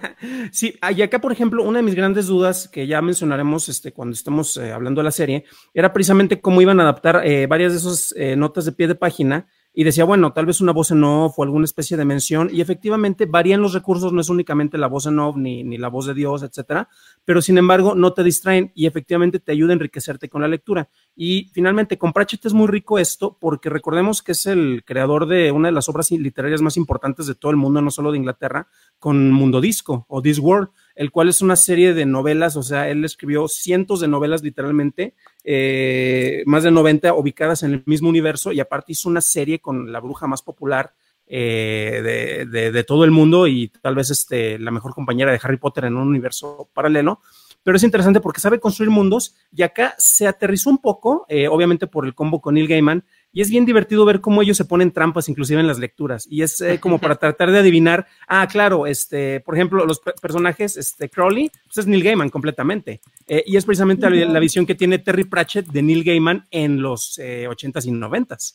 [0.52, 4.14] Sí, y acá, por ejemplo, una de mis grandes dudas que ya mencionaremos este, cuando
[4.14, 7.78] estemos eh, hablando de la serie era precisamente cómo iban a adaptar eh, varias de
[7.78, 11.02] esas eh, notas de pie de página y decía, bueno, tal vez una voz en
[11.02, 14.86] off o alguna especie de mención, y efectivamente varían los recursos, no es únicamente la
[14.86, 16.88] voz en off ni, ni la voz de Dios, etcétera,
[17.24, 20.88] pero sin embargo no te distraen y efectivamente te ayuda a enriquecerte con la lectura.
[21.16, 25.50] Y finalmente, con Pratchett es muy rico esto porque recordemos que es el creador de
[25.50, 28.68] una de las obras literarias más importantes de todo el mundo, no solo de Inglaterra,
[29.00, 32.88] con Mundo Disco o This World, el cual es una serie de novelas, o sea,
[32.88, 38.52] él escribió cientos de novelas literalmente, eh, más de 90 ubicadas en el mismo universo
[38.52, 40.94] y aparte hizo una serie con la bruja más popular
[41.26, 45.86] eh, de, todo el mundo y tal vez este, la mejor compañera de Harry Potter
[45.86, 47.20] en un universo paralelo.
[47.62, 51.86] Pero es interesante porque sabe construir mundos y acá se aterrizó un poco, eh, obviamente
[51.86, 54.92] por el combo con Neil Gaiman, y es bien divertido ver cómo ellos se ponen
[54.92, 56.26] trampas inclusive en las lecturas.
[56.30, 60.76] Y es eh, como para tratar de adivinar, ah, claro, este, por ejemplo, los personajes,
[60.76, 63.00] este, Crowley, pues es Neil Gaiman completamente.
[63.26, 66.80] Eh, y es precisamente la, la, visión que tiene Terry Pratchett de Neil Gaiman en
[66.80, 68.54] los eh, 80s y 90s.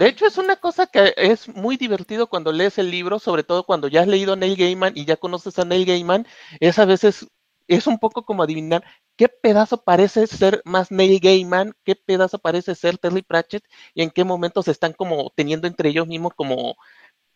[0.00, 3.64] De hecho, es una cosa que es muy divertido cuando lees el libro, sobre todo
[3.64, 6.26] cuando ya has leído a Neil Gaiman y ya conoces a Neil Gaiman,
[6.58, 7.26] es a veces,
[7.70, 8.82] es un poco como adivinar
[9.16, 14.10] qué pedazo parece ser más Neil Gaiman, qué pedazo parece ser Terry Pratchett y en
[14.10, 16.76] qué momentos están como teniendo entre ellos mismos como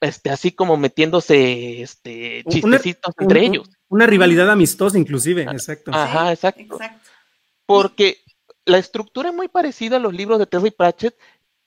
[0.01, 3.71] este así como metiéndose este chistecitos una, entre ellos.
[3.89, 5.93] Una rivalidad amistosa inclusive, exacto.
[5.95, 6.63] Ajá, exacto.
[6.63, 7.11] exacto.
[7.65, 8.19] Porque
[8.65, 11.17] la estructura es muy parecida a los libros de Terry Pratchett,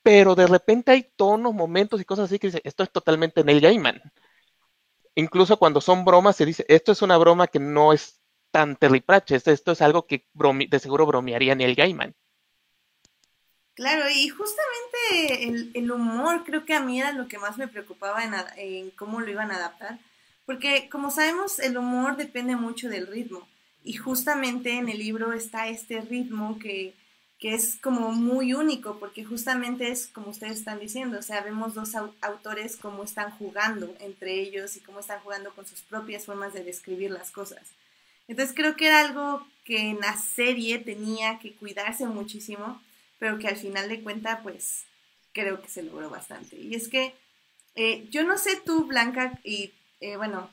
[0.04, 3.62] pero de repente hay tonos, momentos y cosas así que dice, esto es totalmente Neil
[3.62, 4.02] Gaiman.
[5.16, 8.20] Incluso cuando son bromas se dice, esto es una broma que no es
[8.58, 12.16] tan Terry Pratchett, esto es algo que de seguro bromearía Neil Gaiman.
[13.76, 17.68] Claro, y justamente el, el, humor creo que a mí era lo que más me
[17.68, 20.00] preocupaba en, en, cómo lo iban a adaptar,
[20.48, 23.48] porque como sabemos el humor depende mucho del ritmo,
[23.84, 26.96] y justamente en el libro está este ritmo que,
[27.38, 31.76] que es como muy único, porque justamente es como ustedes están diciendo, o sea, vemos
[31.76, 31.92] dos
[32.22, 36.64] autores cómo están jugando entre ellos y cómo están jugando con sus propias formas de
[36.64, 37.62] describir las cosas.
[38.28, 42.82] Entonces creo que era algo que en la serie tenía que cuidarse muchísimo,
[43.20, 44.86] pero que al final de cuentas, pues
[45.34, 46.56] creo que se logró bastante.
[46.56, 47.14] Y es que
[47.76, 50.50] eh, yo no sé tú, Blanca, y eh, bueno,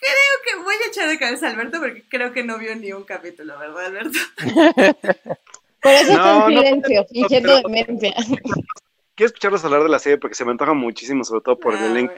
[0.00, 2.92] creo que voy a echar de cabeza a Alberto porque creo que no vio ni
[2.92, 4.18] un capítulo, ¿verdad, Alberto?
[5.82, 8.14] Por eso no, está en silencio, no, fingiendo no, demencia.
[9.14, 11.78] Quiero escucharlos hablar de la serie porque se me antoja muchísimo, sobre todo por ah,
[11.78, 12.14] el elenco.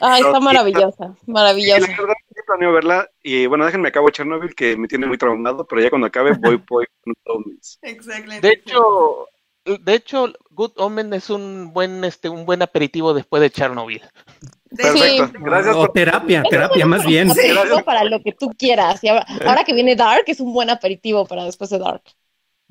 [0.00, 1.78] Ay, está maravillosa, maravillosa.
[1.78, 2.14] Y la verdad,
[2.48, 6.06] planeo verla y bueno, déjenme acabo Chernobyl que me tiene muy traumado, pero ya cuando
[6.06, 7.78] acabe voy, voy con Omens.
[7.82, 8.46] Exactamente.
[8.46, 9.28] De hecho,
[9.64, 14.02] de hecho, Good Omen es un buen, este, un buen aperitivo después de Chernobyl.
[14.74, 15.32] Perfecto, sí.
[15.40, 15.76] gracias.
[15.76, 15.92] O por...
[15.92, 17.30] terapia, terapia más bien.
[17.34, 17.50] Sí,
[17.84, 19.02] para lo que tú quieras.
[19.04, 22.02] Y ahora, ahora, que viene Dark, es un buen aperitivo para después de Dark.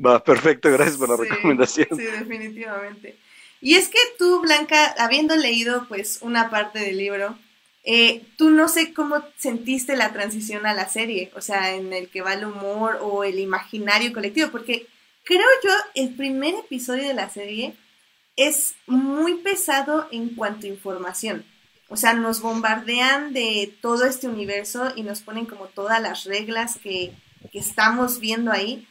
[0.04, 1.88] Va, perfecto, gracias por la sí, recomendación.
[1.92, 3.18] Sí, definitivamente.
[3.62, 7.36] Y es que tú, Blanca, habiendo leído pues una parte del libro,
[7.90, 12.10] eh, tú no sé cómo sentiste la transición a la serie, o sea, en el
[12.10, 14.88] que va el humor o el imaginario colectivo, porque
[15.24, 17.76] creo yo el primer episodio de la serie
[18.36, 21.46] es muy pesado en cuanto a información.
[21.88, 26.78] O sea, nos bombardean de todo este universo y nos ponen como todas las reglas
[26.84, 27.14] que,
[27.54, 28.86] que estamos viendo ahí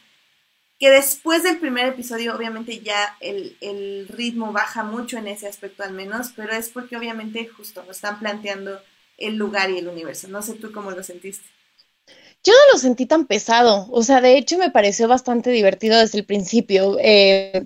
[0.79, 5.83] que después del primer episodio obviamente ya el, el, ritmo baja mucho en ese aspecto
[5.83, 8.79] al menos, pero es porque obviamente justo nos están planteando
[9.17, 10.27] el lugar y el universo.
[10.27, 11.45] No sé tú cómo lo sentiste.
[12.43, 16.19] Yo no lo sentí tan pesado, o sea, de hecho me pareció bastante divertido desde
[16.19, 17.65] el principio, eh,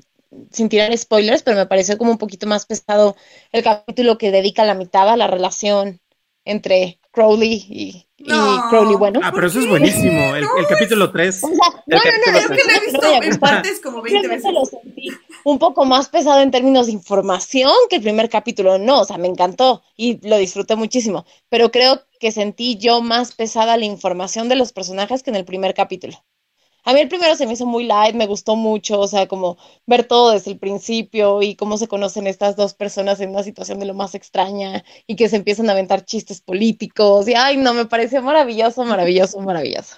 [0.49, 3.15] sin tirar spoilers, pero me pareció como un poquito más pesado
[3.51, 6.00] el capítulo que dedica la mitad a la relación
[6.45, 9.19] entre Crowley y, no, y Crowley bueno.
[9.23, 11.43] Ah, pero eso es buenísimo, el, no, el capítulo 3.
[11.43, 14.51] O sea, no, no, no, es que lo he visto en partes como 20 veces.
[14.51, 15.09] Lo sentí
[15.43, 19.17] un poco más pesado en términos de información que el primer capítulo, no, o sea,
[19.17, 24.49] me encantó y lo disfruté muchísimo, pero creo que sentí yo más pesada la información
[24.49, 26.23] de los personajes que en el primer capítulo.
[26.83, 29.57] A mí el primero se me hizo muy light, me gustó mucho, o sea, como
[29.85, 33.79] ver todo desde el principio y cómo se conocen estas dos personas en una situación
[33.79, 37.73] de lo más extraña y que se empiezan a aventar chistes políticos y ay, no,
[37.73, 39.97] me pareció maravilloso, maravilloso, maravilloso.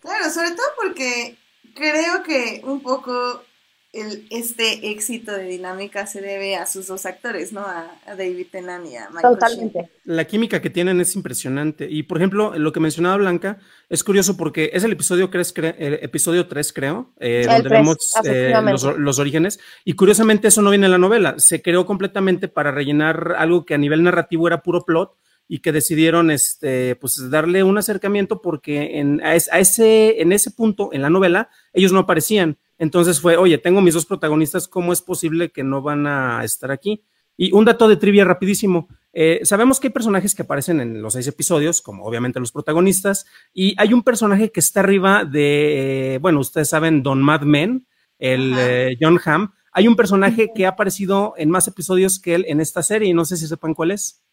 [0.00, 1.36] Claro, sobre todo porque
[1.74, 3.42] creo que un poco
[3.92, 7.60] el, este éxito de dinámica se debe a sus dos actores, ¿no?
[7.60, 9.78] A, a David Tennant y a Michael Totalmente.
[9.78, 9.90] Sheen.
[10.04, 11.88] La química que tienen es impresionante.
[11.90, 15.74] Y, por ejemplo, lo que mencionaba Blanca es curioso porque es el episodio, ¿crees, cre
[15.78, 19.58] el episodio 3, creo, eh, El donde tres, vemos eh, los, los orígenes.
[19.84, 21.38] Y curiosamente eso no viene en la novela.
[21.38, 25.16] Se creó completamente para rellenar algo que a nivel narrativo era puro plot
[25.48, 30.90] y que decidieron este, pues, darle un acercamiento porque en, a ese, en ese punto
[30.92, 35.02] en la novela ellos no aparecían Entonces fue, oye, tengo mis dos protagonistas, ¿cómo es
[35.02, 37.04] posible que no van a estar aquí?
[37.36, 38.88] Y un dato de trivia rapidísimo.
[39.12, 43.26] Eh, sabemos que hay personajes que aparecen en los seis episodios, como obviamente los protagonistas,
[43.52, 47.86] y hay un personaje que está arriba de, eh, bueno, ustedes saben, Don Mad Men,
[48.18, 49.52] el eh, John Hamm.
[49.72, 53.14] Hay un personaje que ha aparecido en más episodios que él en esta serie, y
[53.14, 54.24] no sé si sepan cuál es.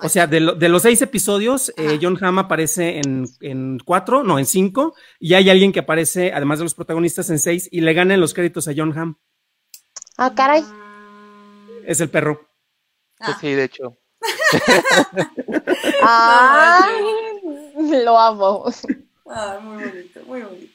[0.00, 1.98] O sea, de, lo- de los seis episodios, eh.
[2.00, 6.58] John Hamm aparece en, en cuatro, no, en cinco, y hay alguien que aparece, además
[6.58, 9.16] de los protagonistas, en seis, y le ganan los créditos a John Hamm.
[10.16, 10.64] Ah, caray.
[11.86, 12.48] Es el perro.
[13.20, 13.98] ah, Sí, de hecho.
[16.02, 17.04] Ay,
[18.04, 18.64] lo amo.
[19.26, 20.72] ah, muy bonito, muy bonito.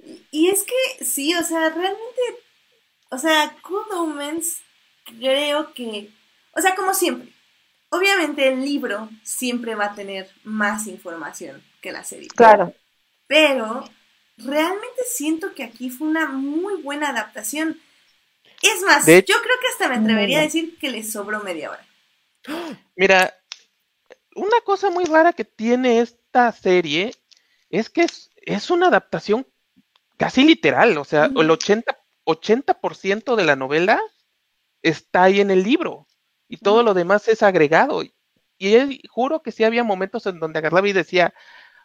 [0.00, 2.20] Y, y es que sí, o sea, realmente,
[3.10, 4.58] o sea, Good Omens
[5.04, 6.10] creo que,
[6.56, 7.32] o sea, como siempre,
[7.96, 12.28] obviamente el libro siempre va a tener más información que la serie.
[12.34, 12.74] Claro.
[13.26, 13.84] pero
[14.36, 17.80] realmente siento que aquí fue una muy buena adaptación.
[18.62, 21.70] Es más, De yo creo que hasta me atrevería a decir que le sobró media
[21.70, 21.86] hora.
[22.96, 23.34] Mira,
[24.36, 27.14] una cosa muy rara que tiene esta serie
[27.70, 29.46] es que es, es una adaptación
[30.16, 31.42] casi literal, o sea, Ujú.
[31.42, 34.00] el 80, 80% de la novela
[34.82, 36.06] está ahí en el libro
[36.54, 38.02] y todo lo demás es agregado.
[38.58, 41.34] Y él- juro que sí había momentos en donde agarraba y decía,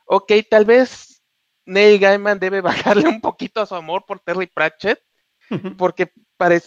[0.06, 1.24] ok, tal vez
[1.66, 2.62] Neil Gaiman debe
[3.06, 5.02] bajarle un poquito a su amor por Terry Pratchett,
[5.76, 6.14] porque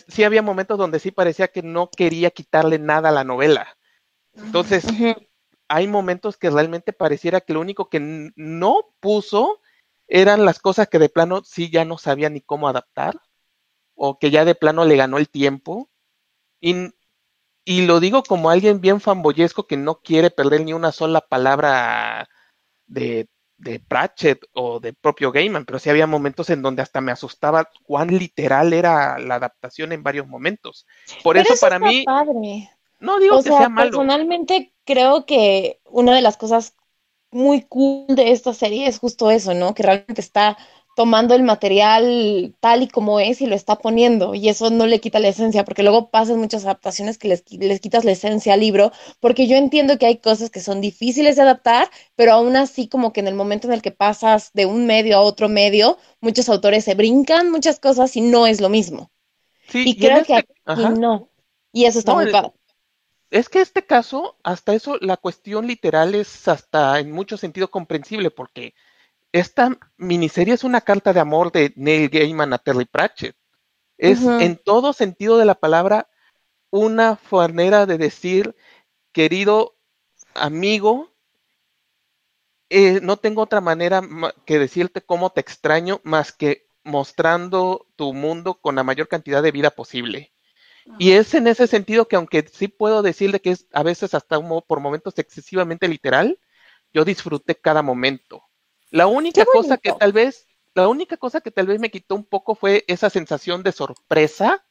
[0.08, 3.78] sí había momentos donde sí parecía que no quería quitarle nada a la novela.
[4.34, 4.84] Entonces,
[5.68, 9.60] hay momentos que realmente pareciera que lo único que no puso
[10.08, 13.20] eran las cosas que de plano sí ya no sabía ni cómo adaptar,
[13.94, 15.88] o que ya de plano le ganó el tiempo.
[16.60, 16.90] Y,
[17.64, 22.28] y lo digo como alguien bien fanboyesco que no quiere perder ni una sola palabra
[22.86, 27.12] de, de Pratchett o de propio Gaiman, pero sí había momentos en donde hasta me
[27.12, 30.86] asustaba cuán literal era la adaptación en varios momentos.
[31.22, 32.70] Por Pero eso, para mí, padre.
[33.00, 34.00] no digo O que sea, sea malo.
[34.00, 36.76] personalmente creo que una de las cosas
[37.30, 39.74] muy cool de esta serie es justo eso, ¿no?
[39.74, 40.58] Que realmente está
[40.94, 45.00] tomando el material tal y como es y lo está poniendo, y eso no le
[45.00, 48.60] quita la esencia, porque luego pasan muchas adaptaciones que les, les quitas la esencia al
[48.60, 52.88] libro, porque yo entiendo que hay cosas que son difíciles de adaptar, pero aún así
[52.88, 55.98] como que en el momento en el que pasas de un medio a otro medio,
[56.20, 59.10] muchos autores se brincan muchas cosas y no es lo mismo.
[59.68, 61.28] Sí, Y y creo que este- aquí no.
[61.72, 62.52] Y eso está No, muy el- padre.
[63.30, 68.30] Es que este caso, hasta eso, la cuestión literal es hasta en mucho sentido comprensible,
[68.30, 68.74] porque
[69.32, 73.36] esta miniserie es una carta de amor de Neil Gaiman a Terry Pratchett.
[73.98, 76.08] Es en todo sentido de la palabra
[76.70, 78.56] una manera de decir,
[79.12, 79.76] querido
[80.34, 81.12] amigo,
[82.70, 88.12] eh, no tengo otra manera ma- que decirte cómo te extraño más que mostrando tu
[88.14, 90.32] mundo con la mayor cantidad de vida posible.
[90.98, 94.38] Y es en ese sentido que aunque sí puedo decirle que es a veces hasta
[94.38, 96.40] un por momentos excesivamente literal,
[96.92, 98.44] yo disfruté cada momento.
[98.92, 102.24] La única cosa que tal vez, la única cosa que tal vez me quitó un
[102.24, 104.64] poco fue esa sensación de sorpresa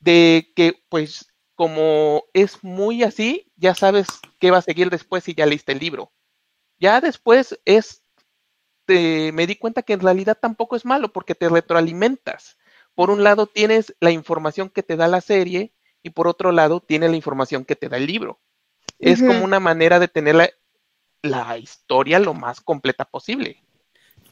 [0.00, 4.08] de que pues como es muy así, ya sabes
[4.40, 6.12] qué va a seguir después si ya leíste el libro.
[6.78, 8.02] Ya después es,
[8.86, 12.58] te- me di cuenta que en realidad tampoco es malo porque te retroalimentas.
[12.94, 16.80] Por un lado tienes la información que te da la serie y por otro lado
[16.80, 18.40] tienes la información que te da el libro.
[19.00, 20.50] Es como una manera de tener la,
[21.22, 23.62] la historia lo más completa posible.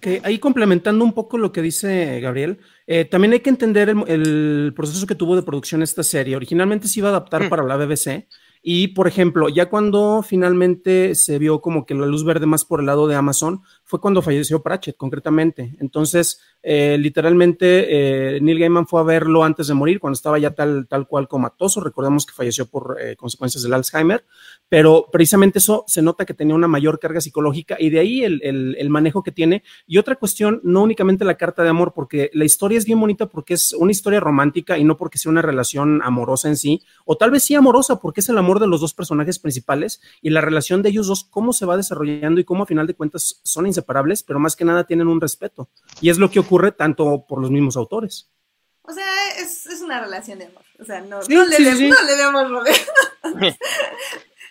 [0.01, 4.03] Que ahí complementando un poco lo que dice Gabriel, eh, también hay que entender el,
[4.09, 6.37] el proceso que tuvo de producción esta serie.
[6.37, 7.49] Originalmente se iba a adaptar Mm.
[7.51, 8.27] para la BBC
[8.63, 12.81] y, por ejemplo, ya cuando finalmente se vio como que la luz verde más por
[12.81, 15.77] el lado de Amazon, fue cuando falleció Pratchett, concretamente.
[15.81, 20.53] Entonces, eh, literalmente, eh, Neil Gaiman fue a verlo antes de morir, cuando estaba ya
[20.55, 21.81] tal, tal cual comatoso.
[21.81, 24.25] Recordemos que falleció por eh, consecuencias del Alzheimer,
[24.69, 28.41] pero precisamente eso se nota que tenía una mayor carga psicológica y de ahí el,
[28.45, 29.65] el- el manejo que tiene.
[29.89, 33.27] Y otra cuestión, no únicamente la carta de amor, porque la historia es bien bonita
[33.27, 37.17] porque es una historia romántica y no porque sea una relación amorosa en sí, o
[37.17, 40.41] tal vez sí amorosa porque es el amor de los dos personajes principales y la
[40.41, 43.67] relación de ellos dos, cómo se va desarrollando y cómo a final de cuentas son
[43.81, 45.69] inseparables, pero más que nada tienen un respeto.
[46.01, 48.29] Y es lo que ocurre tanto por los mismos autores.
[48.83, 49.05] O sea,
[49.39, 50.63] es, es una relación de amor.
[50.79, 52.73] O sea, no, Sí, no, le, sí, de- sí, no le demos rollo.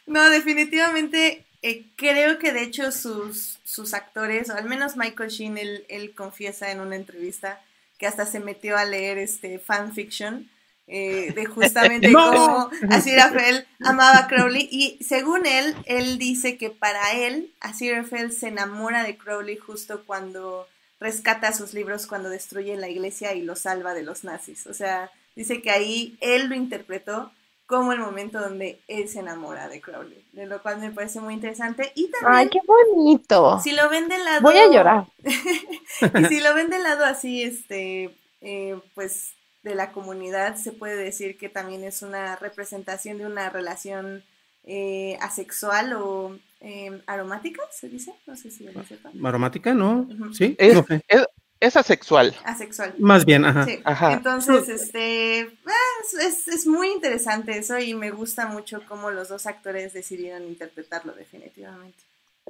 [0.06, 5.58] no, definitivamente eh, creo que de hecho sus, sus actores, o al menos Michael Sheen,
[5.58, 7.62] él, él confiesa en una entrevista
[7.98, 10.50] que hasta se metió a leer este fanfiction
[10.90, 12.32] eh, de justamente No.
[12.32, 18.48] cómo Aziraphale amaba a Crowley y según él, él dice que para él Aziraphale se
[18.50, 20.68] enamora de Crowley justo cuando
[21.00, 24.68] rescata sus libros cuando destruye la iglesia y los salva de los nazis.
[24.68, 27.32] O sea, dice que ahí él lo interpretó
[27.66, 31.36] como el momento donde él se enamora de Crowley, de lo cual me parece muy
[31.36, 31.92] interesante.
[31.94, 33.60] Y también, Ay, qué bonito.
[33.64, 34.42] si lo ven del lado...
[34.42, 35.06] Voy a llorar.
[35.24, 38.10] y si lo ven del lado así, este,
[38.42, 39.34] eh, pues
[39.64, 44.24] de la comunidad, se puede decir que también es una representación de una relación
[44.64, 48.14] eh, asexual o eh, aromática, ¿se dice?
[48.28, 49.14] No sé si lo sepan.
[49.26, 49.74] ¿Aromática?
[49.74, 50.08] ¿No?
[50.34, 50.56] ¿Sí?
[50.60, 51.02] Es, No sé.
[51.08, 51.26] es,
[51.60, 52.36] es asexual.
[52.46, 52.96] Asexual.
[53.00, 53.66] Más bien, ajá.
[53.66, 53.80] Sí.
[53.84, 54.14] Ajá.
[54.14, 55.72] Entonces, este, ah,
[56.04, 60.44] es, es- es muy interesante eso y me gusta mucho cómo los dos actores decidieron
[60.44, 61.98] interpretarlo definitivamente.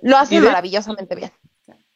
[0.01, 1.31] Lo hace Y de- maravillosamente bien.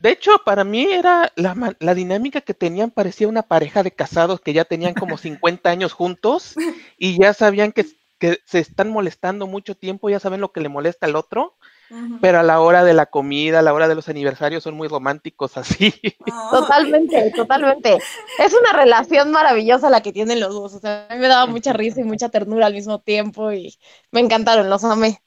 [0.03, 4.51] De hecho, para mí era la, dinámica que tenían, parecía una pareja de casados que
[4.51, 6.55] ya tenían como 50 años juntos
[6.97, 7.85] y ya sabían que,
[8.19, 11.55] que se están molestando mucho tiempo, ya saben lo que le molesta al otro,
[12.19, 14.89] pero a la hora de la comida, a la hora de los aniversarios son muy
[14.89, 15.93] románticos así.
[16.19, 17.97] Oh, Totalmente, totalmente.
[18.39, 20.73] Es una relación maravillosa la que tienen los dos.
[20.73, 23.79] O sea, a mí me daba mucha risa y mucha ternura al mismo tiempo y
[24.11, 25.21] me encantaron, los amé.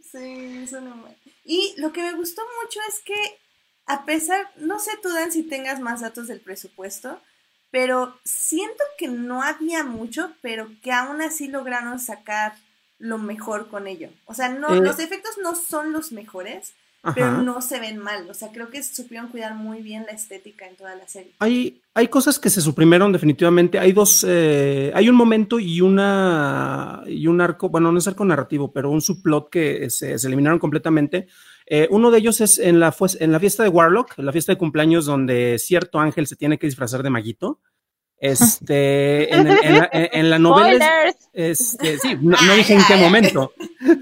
[0.00, 1.04] Sí, son un-
[1.44, 3.14] Y lo que me gustó mucho es que,
[3.86, 7.20] a pesar, no sé tú, Dan, si tengas más datos del presupuesto,
[7.70, 12.54] pero siento que no había mucho, pero que aún así lograron sacar
[12.98, 14.10] lo mejor con ello.
[14.26, 14.80] O sea, no, Eh.
[14.80, 16.74] los efectos no son los mejores,
[17.16, 18.30] pero no se ven mal.
[18.30, 21.32] O sea, creo que supieron cuidar muy bien la estética en toda la serie.
[21.40, 23.80] Hay, hay cosas que se suprimieron definitivamente.
[23.80, 28.24] Hay dos, eh, hay un momento y una y un arco, bueno, no es arco
[28.24, 31.26] narrativo, pero un subplot que se, se eliminaron completamente.
[31.66, 34.52] Eh, uno de ellos es en la, en la fiesta de Warlock, en la fiesta
[34.52, 37.60] de cumpleaños donde cierto ángel se tiene que disfrazar de maguito.
[38.18, 39.44] Este, en,
[39.78, 43.52] la, en- la novela, es- este, sí, no, no dije en qué momento.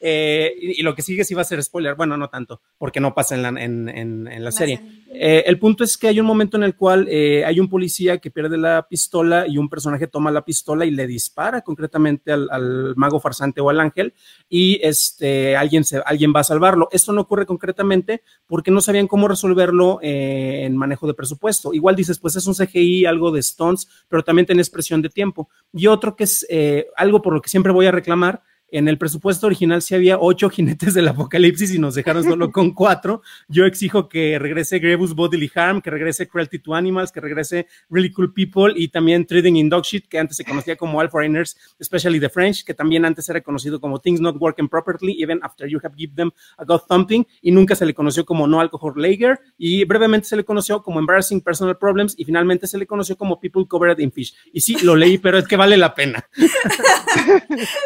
[0.00, 1.94] Eh, y, y lo que sigue sí va a ser spoiler.
[1.96, 4.80] Bueno, no tanto, porque no pasa en la, en, en- en la serie.
[5.12, 8.18] Eh, el punto es que hay un momento en el cual eh, hay un policía
[8.18, 12.48] que pierde la pistola y un personaje toma la pistola y le dispara concretamente al,
[12.50, 14.12] al mago farsante o al ángel
[14.48, 16.88] y este, alguien, se, alguien va a salvarlo.
[16.92, 21.72] Esto no ocurre concretamente porque no sabían cómo resolverlo eh, en manejo de presupuesto.
[21.74, 25.48] Igual dices, pues es un CGI, algo de stunts, pero también tenés presión de tiempo.
[25.72, 28.98] Y otro que es eh, algo por lo que siempre voy a reclamar, en el
[28.98, 33.22] presupuesto original sí había ocho jinetes del apocalipsis y nos dejaron solo con cuatro.
[33.48, 38.12] Yo exijo que regrese Grebus Bodily Harm, que regrese Cruelty to Animals, que regrese Really
[38.12, 41.56] Cool People y también Trading in Dog Shit, que antes se conocía como All Foreigners,
[41.78, 45.68] especially the French, que también antes era conocido como Things Not Working Properly, even after
[45.68, 48.94] you have given them a God Thumping, y nunca se le conoció como No Alcohol
[48.96, 53.16] Lager, y brevemente se le conoció como Embarrassing Personal Problems, y finalmente se le conoció
[53.16, 54.34] como People Covered in Fish.
[54.52, 56.28] Y sí, lo leí, pero es que vale la pena.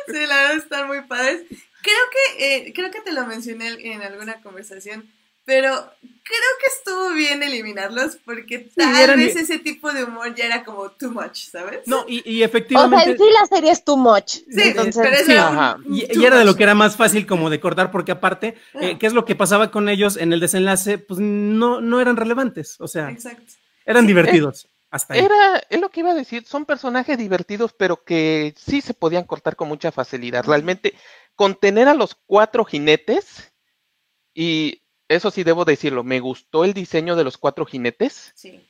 [0.07, 1.43] Sí, la verdad están muy padres.
[1.83, 2.05] Creo
[2.39, 5.05] que, eh, creo que te lo mencioné en alguna conversación,
[5.45, 5.69] pero
[6.01, 10.65] creo que estuvo bien eliminarlos porque tal eran- vez ese tipo de humor ya era
[10.65, 11.81] como too much, ¿sabes?
[11.87, 13.11] No, y, y O sea, efectivamente...
[13.11, 14.29] en sí la serie es too much.
[14.29, 16.75] Sí, Entonces, pero eso sí, era un- Y, too y era de lo que era
[16.77, 20.17] más fácil como de cortar, porque aparte, eh, ¿qué es lo que pasaba con ellos
[20.17, 20.99] en el desenlace?
[20.99, 23.53] Pues no, no eran relevantes, o sea, Exacto.
[23.85, 24.69] eran divertidos.
[24.93, 25.21] Hasta ahí.
[25.25, 29.25] Era, es lo que iba a decir, son personajes divertidos, pero que sí se podían
[29.25, 30.45] cortar con mucha facilidad.
[30.45, 30.95] Realmente,
[31.35, 33.53] contener a los cuatro jinetes,
[34.35, 38.33] y eso sí debo decirlo, me gustó el diseño de los cuatro jinetes.
[38.35, 38.65] Sí.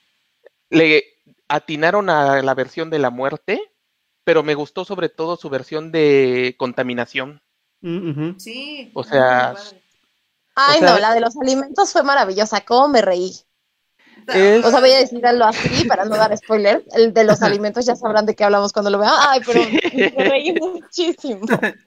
[0.71, 1.05] Le
[1.49, 3.61] atinaron a la versión de la muerte,
[4.25, 7.43] pero me gustó sobre todo su versión de contaminación.
[7.81, 8.39] Mm.
[8.39, 8.93] Sí.
[8.95, 9.83] O sea, padre.
[10.55, 12.61] Ay, o sea- no, la de los alimentos fue maravillosa.
[12.61, 13.33] ¿Cómo me reí?
[14.29, 16.85] Es- O sea, voy a decirlo así para no dar spoiler.
[16.95, 19.13] El de los alimentos ya sabrán de qué hablamos cuando lo vean.
[19.29, 19.61] Ay, pero
[20.17, 21.41] me reí muchísimo.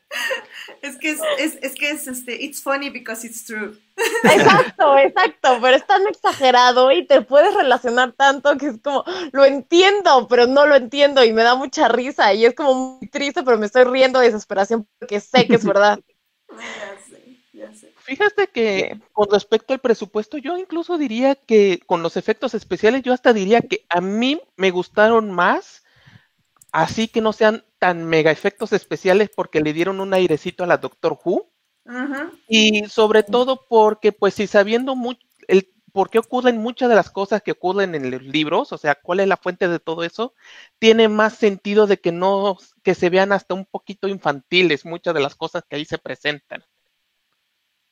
[0.81, 3.77] Es que es, es, es que es este, it's funny because it's true.
[4.23, 9.43] Exacto, exacto, pero es tan exagerado y te puedes relacionar tanto que es como, lo
[9.45, 13.43] entiendo, pero no lo entiendo y me da mucha risa y es como muy triste,
[13.43, 15.99] pero me estoy riendo de desesperación porque sé que es verdad.
[18.05, 23.11] Fíjate que con respecto al presupuesto, yo incluso diría que con los efectos especiales, yo
[23.13, 25.83] hasta diría que a mí me gustaron más,
[26.71, 30.77] así que no sean tan mega efectos especiales porque le dieron un airecito a la
[30.77, 31.49] Doctor Who.
[32.47, 37.09] Y sobre todo porque pues si sabiendo mucho el por qué ocurren muchas de las
[37.09, 40.35] cosas que ocurren en los libros, o sea, cuál es la fuente de todo eso,
[40.77, 45.21] tiene más sentido de que no que se vean hasta un poquito infantiles muchas de
[45.21, 46.63] las cosas que ahí se presentan.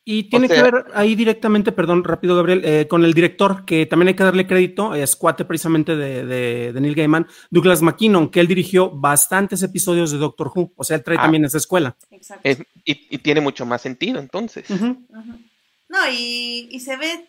[0.06, 3.86] Y tiene sea- que ver ahí directamente, perdón, rápido, Gabriel, eh, con el director, que
[3.86, 8.30] también hay que darle crédito, es cuate precisamente de, de, de Neil Gaiman, Douglas McKinnon,
[8.30, 11.22] que él dirigió bastantes episodios de Doctor Who, o sea, él trae Ah.
[11.22, 11.96] también esa escuela.
[12.12, 12.42] Exacto.
[12.44, 14.70] Es- y, y tiene mucho más sentido entonces.
[14.70, 17.28] No, y, y se ve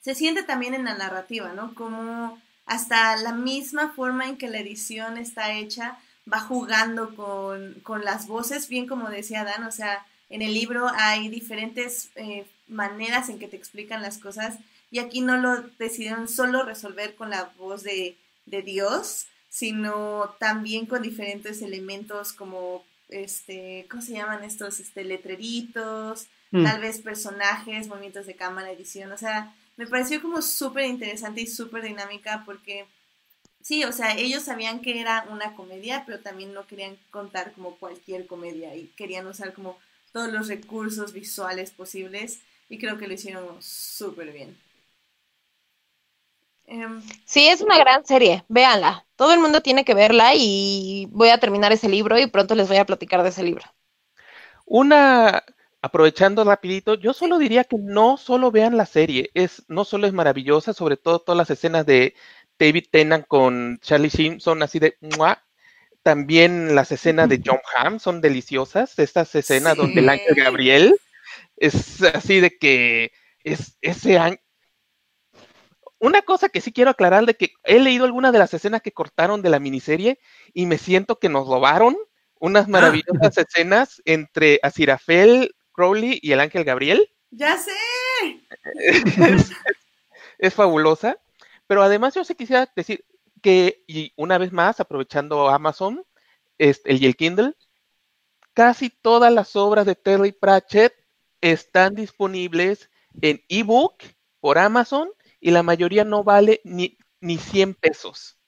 [0.00, 1.74] se siente también en la narrativa, ¿no?
[1.74, 2.36] Como
[2.66, 5.96] hasta la misma forma en que la edición está hecha
[6.30, 10.88] va jugando con, con las voces, bien como decía Dan, o sea, en el libro
[10.94, 14.58] hay diferentes eh, maneras en que te explican las cosas
[14.90, 18.16] y aquí no lo decidieron solo resolver con la voz de,
[18.46, 24.80] de Dios, sino también con diferentes elementos como, este, ¿cómo se llaman estos?
[24.80, 26.64] Este, letreritos, Mm.
[26.64, 31.46] tal vez personajes, movimientos de cámara, edición, o sea, me pareció como súper interesante y
[31.46, 32.84] súper dinámica porque,
[33.62, 37.76] sí, o sea, ellos sabían que era una comedia, pero también no querían contar como
[37.76, 39.78] cualquier comedia y querían usar como
[40.12, 44.56] todos los recursos visuales posibles y creo que lo hicieron súper bien.
[46.66, 49.06] Em, Sí, es una gran serie, véanla.
[49.16, 52.68] Todo el mundo tiene que verla y voy a terminar ese libro y pronto les
[52.68, 53.64] voy a platicar de ese libro.
[54.66, 55.44] Una,
[55.82, 60.12] aprovechando rapidito, yo solo diría que no solo vean la serie, es, no solo es
[60.12, 62.14] maravillosa, sobre todo todas las escenas de
[62.58, 65.42] David Tennant con Charlie Sheen son así de ¡mua!
[66.02, 70.34] También las escenas de John Hamm son deliciosas, estas escenas donde el ángel.
[70.34, 70.96] Gabriel
[71.56, 73.12] es así de que
[73.44, 74.40] es ese ángel.
[75.98, 78.90] Una cosa que sí quiero aclarar de que he leído algunas de las escenas que
[78.90, 80.18] cortaron de la miniserie
[80.52, 81.96] y me siento que nos robaron
[82.40, 87.08] unas maravillosas escenas entre Azirafel, Crowley y el ángel Gabriel.
[87.30, 87.70] ya sé.
[88.74, 89.52] es,
[90.38, 91.16] es fabulosa.
[91.68, 93.04] Pero además yo sí quisiera decir
[93.42, 96.04] que, y una vez más, aprovechando Amazon
[96.56, 97.54] este, y el Kindle,
[98.54, 100.94] casi todas las obras de Terry Pratchett
[101.40, 102.88] están disponibles
[103.20, 104.02] en ebook
[104.40, 108.38] por Amazon y la mayoría no vale ni, ni 100 pesos.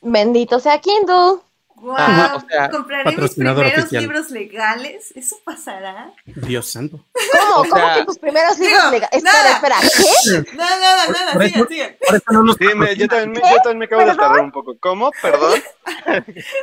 [0.00, 1.45] Bendito sea Kindle.
[1.78, 4.02] Wow, o sea, compraré mis primeros oficial.
[4.02, 5.12] libros legales.
[5.14, 6.10] ¿Eso pasará?
[6.24, 7.04] Dios santo.
[7.12, 7.60] ¿Cómo?
[7.60, 9.22] O ¿Cómo sea, que tus primeros libros legales?
[9.22, 9.50] nada.
[9.52, 10.56] Espera, espera, ¿qué?
[10.56, 11.32] Nada, nada, nada.
[11.34, 11.96] Por Sigan, eso- sigan.
[12.06, 14.40] Por eso no nos Sí, me- yo, también, me- yo también me acabo de tardar
[14.40, 14.76] un poco.
[14.80, 15.10] ¿Cómo?
[15.22, 15.60] Perdón.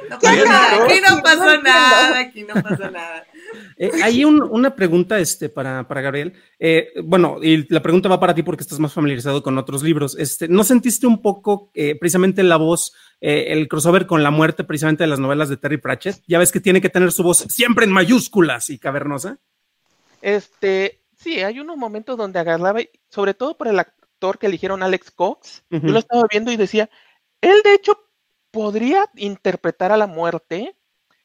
[0.09, 0.83] No ¿Qué pasa nada.
[0.85, 2.19] Aquí no pasó nada.
[2.19, 3.23] Aquí no pasó nada.
[3.77, 6.33] Eh, hay un- una pregunta este, para, para Gabriel.
[6.59, 10.15] Eh, bueno, y la pregunta va para ti porque estás más familiarizado con otros libros.
[10.17, 12.93] Este, ¿No sentiste un poco eh, precisamente la voz,
[13.25, 16.21] eh, el crossover con la muerte precisamente de las novelas de Terry Pratchett?
[16.27, 19.39] Ya ves que tiene que tener su voz siempre en mayúsculas y cavernosa.
[20.21, 25.09] Este, sí, hay unos momentos donde agarraba, sobre todo por el actor que eligieron Alex
[25.11, 26.89] Cox, yo lo estaba viendo y decía,
[27.39, 27.97] él de hecho
[28.51, 30.75] podría interpretar a la muerte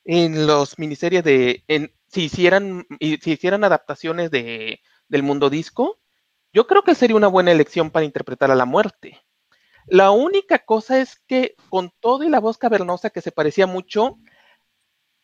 [0.04, 5.98] en los miniseries de, en, si hicieran, si hicieran adaptaciones de, del mundo disco,
[6.52, 9.20] yo creo que sería una buena elección para interpretar a la muerte.
[9.90, 14.18] La única cosa es que con todo y la voz cavernosa que se parecía mucho,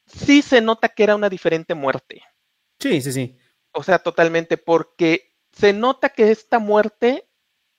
[0.06, 2.22] sí se nota que era una diferente muerte.
[2.78, 3.36] Sí, sí, sí.
[3.72, 7.28] O sea, totalmente, porque se nota que esta muerte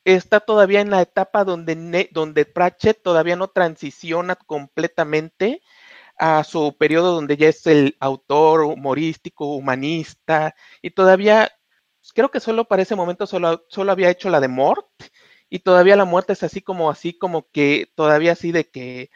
[0.03, 5.61] está todavía en la etapa donde, Ne- donde Pratchett todavía no transiciona completamente
[6.17, 11.51] a su periodo donde ya es el autor humorístico, humanista, y todavía,
[12.13, 14.87] creo que solo para ese momento solo, solo había hecho la de Mort,
[15.49, 19.09] y todavía la muerte es así como, así como que, todavía así de que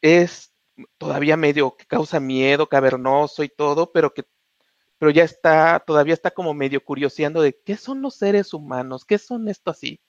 [0.00, 0.52] es
[0.98, 4.24] todavía medio que causa miedo, cavernoso y todo, pero que
[4.98, 9.18] pero ya está, todavía está como medio curioseando de qué son los seres humanos, qué
[9.18, 10.00] son esto así.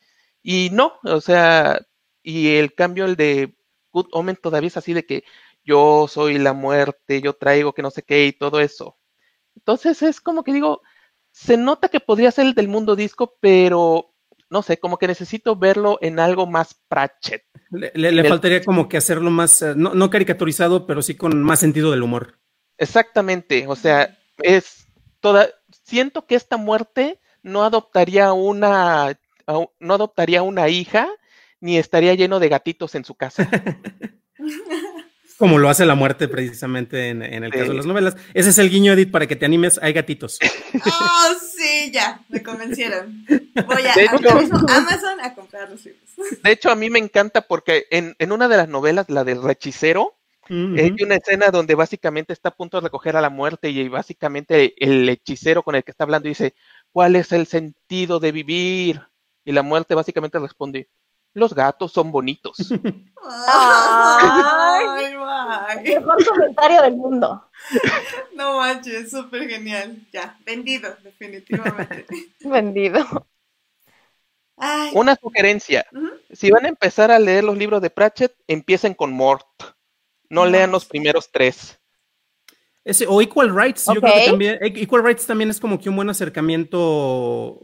[0.41, 1.81] Y no, o sea,
[2.23, 3.57] y el cambio, el de
[3.91, 5.23] Good Omen todavía es así de que
[5.65, 8.97] yo soy la muerte, yo traigo que no sé qué y todo eso.
[9.55, 10.81] Entonces es como que digo,
[11.31, 14.14] se nota que podría ser el del mundo disco, pero
[14.55, 17.43] no sé, como que necesito verlo en algo más Pratchett.
[17.71, 21.15] Le, le- le El- faltaría como que hacerlo más, eh, no, no caricaturizado, pero sí
[21.17, 22.39] con más sentido del humor.
[22.77, 24.87] Exactamente, o sea, es
[25.19, 25.49] toda,
[25.83, 29.19] siento que esta muerte no adoptaría una,
[29.79, 31.09] no adoptaría una hija,
[31.59, 33.49] ni estaría lleno de gatitos en su casa.
[35.37, 37.57] Como lo hace la muerte precisamente en, en el Sí.
[37.59, 38.15] caso de las novelas.
[38.33, 39.79] Ese es el guiño, Edith, para que te animes.
[39.81, 40.39] Hay gatitos.
[40.85, 42.21] Oh, sí, ya.
[42.29, 43.25] Me convencieron.
[43.27, 46.01] Voy a, hecho- mismo Amazon a comprar los libros.
[46.43, 49.39] De hecho, a mí me encanta porque en, en una de las novelas, la del
[49.49, 50.15] hechicero,
[50.49, 50.75] Ujú.
[50.77, 54.73] hay una escena donde básicamente está a punto de recoger a la muerte y básicamente
[54.77, 56.53] el hechicero con el que está hablando dice,
[56.91, 59.01] ¿cuál es el sentido de vivir?
[59.43, 60.87] Y la muerte básicamente responde,
[61.35, 62.57] los gatos son bonitos.
[63.47, 65.83] Ay, guay.
[65.83, 67.47] Mejor comentario del mundo.
[68.35, 69.97] No manches, súper genial.
[70.11, 72.05] Ya, vendido, definitivamente.
[72.41, 73.27] Vendido.
[74.57, 75.85] Ay, Una sugerencia,
[76.31, 79.47] si van a empezar a leer los libros de Pratchett, empiecen con Mort.
[80.29, 81.79] No lean los primeros tres.
[82.85, 83.99] Ese, o Equal Rights, yo Ok.
[84.01, 84.57] creo que también.
[84.61, 87.59] e- Equal Rights también es como que un buen acercamiento.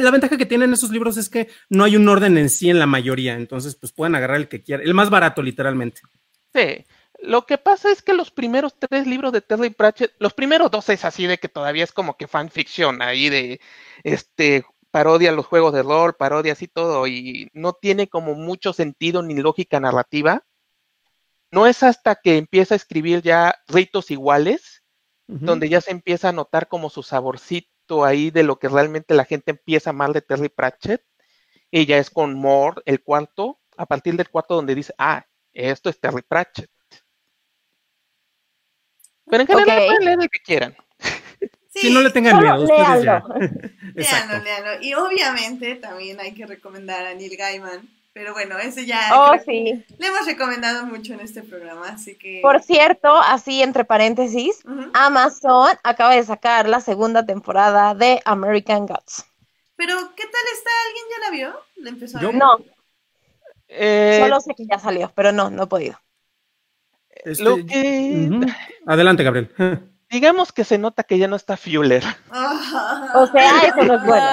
[0.00, 2.78] La ventaja que tienen esos libros es que no hay un orden en sí en
[2.78, 6.00] la mayoría, entonces pues pueden agarrar el que quieran, el más barato literalmente.
[6.54, 6.84] Sí.
[7.20, 10.88] Lo que pasa es que los primeros tres libros de Terry Pratchett, los primeros dos
[10.88, 13.60] es así de que todavía es como que fanfiction ahí de
[14.02, 19.22] este parodia los juegos de rol, parodia así todo y no tiene como mucho sentido
[19.22, 20.42] ni lógica narrativa.
[21.54, 24.82] No es hasta que empieza a escribir ya ritos iguales,
[25.28, 29.24] donde ya se empieza a notar como su saborcito ahí de lo que realmente la
[29.24, 31.04] gente empieza a amar de Terry Pratchett.
[31.70, 35.90] Y ya es con More, el cuarto, a partir del cuarto donde dice, ah, esto
[35.90, 36.70] es Terry Pratchett.
[39.26, 40.76] Pero en general pueden leer el que quieran.
[41.72, 42.66] Sí, no le tengan miedo.
[42.66, 43.28] Léanlo,
[44.44, 44.82] léanlo.
[44.82, 47.88] Y obviamente también hay que recomendar a Neil Gaiman.
[48.14, 49.84] Pero bueno, ese ya Oh, sí.
[49.98, 52.38] le hemos recomendado mucho en este programa, así que.
[52.42, 54.62] Por cierto, así entre paréntesis.
[54.94, 59.26] Amazon acaba de sacar la segunda temporada de American Gods.
[59.76, 60.70] Pero, ¿qué tal está?
[60.86, 61.60] ¿Alguien ya la vio?
[61.82, 62.36] ¿La empezó a Yo- ver?
[62.36, 62.56] No,
[63.66, 65.98] Eh, solo sé que ya salió, pero no, no he podido.
[67.10, 68.30] Este, lo que.
[68.86, 69.50] Adelante, Gabriel.
[70.08, 72.04] digamos que se nota que ya no está Fuller.
[73.16, 74.26] O sea, eso no es bueno.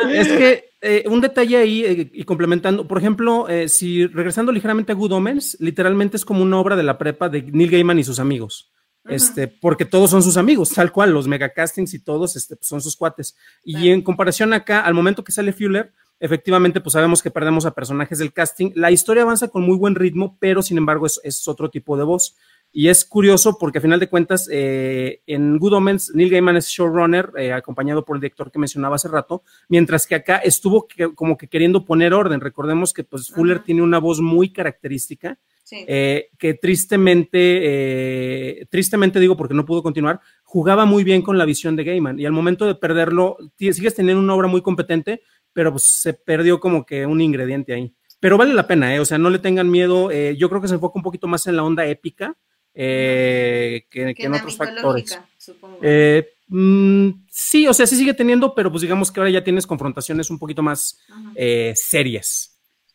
[0.10, 4.92] Es que eh, un detalle ahí eh, y complementando, por ejemplo, eh, si regresando ligeramente
[4.92, 8.04] a Good Omens, literalmente es como una obra de la prepa de Neil Gaiman y
[8.04, 8.70] sus amigos.
[9.06, 12.96] Este, porque todos son sus amigos, tal cual, los megacastings y todos este, son sus
[12.96, 13.36] cuates.
[13.62, 13.86] Y Claro.
[13.88, 18.18] en comparación acá, al momento que sale Fuller, efectivamente, pues sabemos que perdemos a personajes
[18.18, 18.70] del casting.
[18.74, 22.04] La historia avanza con muy buen ritmo, pero sin embargo es, es otro tipo de
[22.04, 22.34] voz.
[22.76, 26.66] Y es curioso porque a final de cuentas, eh, en Good Omens, Neil Gaiman es
[26.66, 31.14] showrunner, eh, acompañado por el director que mencionaba hace rato, mientras que acá estuvo que-
[31.14, 32.40] como que queriendo poner orden.
[32.40, 33.66] Recordemos que pues Fuller Ajá.
[33.66, 35.84] tiene una voz muy característica Sí.
[35.86, 41.76] eh, que tristemente, tristemente digo porque no pudo continuar, jugaba muy bien con la visión
[41.76, 45.22] de Gaiman y al momento de perderlo, sigues teniendo una obra muy competente,
[45.52, 47.94] pero pues se perdió como que un ingrediente ahí.
[48.20, 49.00] Pero vale la pena, ¿eh?
[49.00, 51.56] o sea, no le tengan miedo, yo creo que se enfoca un poquito más en
[51.56, 52.36] la onda épica
[52.74, 54.82] eh, que, que que en la otros factores.
[55.04, 55.78] mitológica, supongo.
[55.82, 59.66] Eh, mm, sí, o sea, sí sigue teniendo, pero pues digamos que ahora ya tienes
[59.66, 60.98] confrontaciones un poquito más
[61.34, 62.50] eh, serias.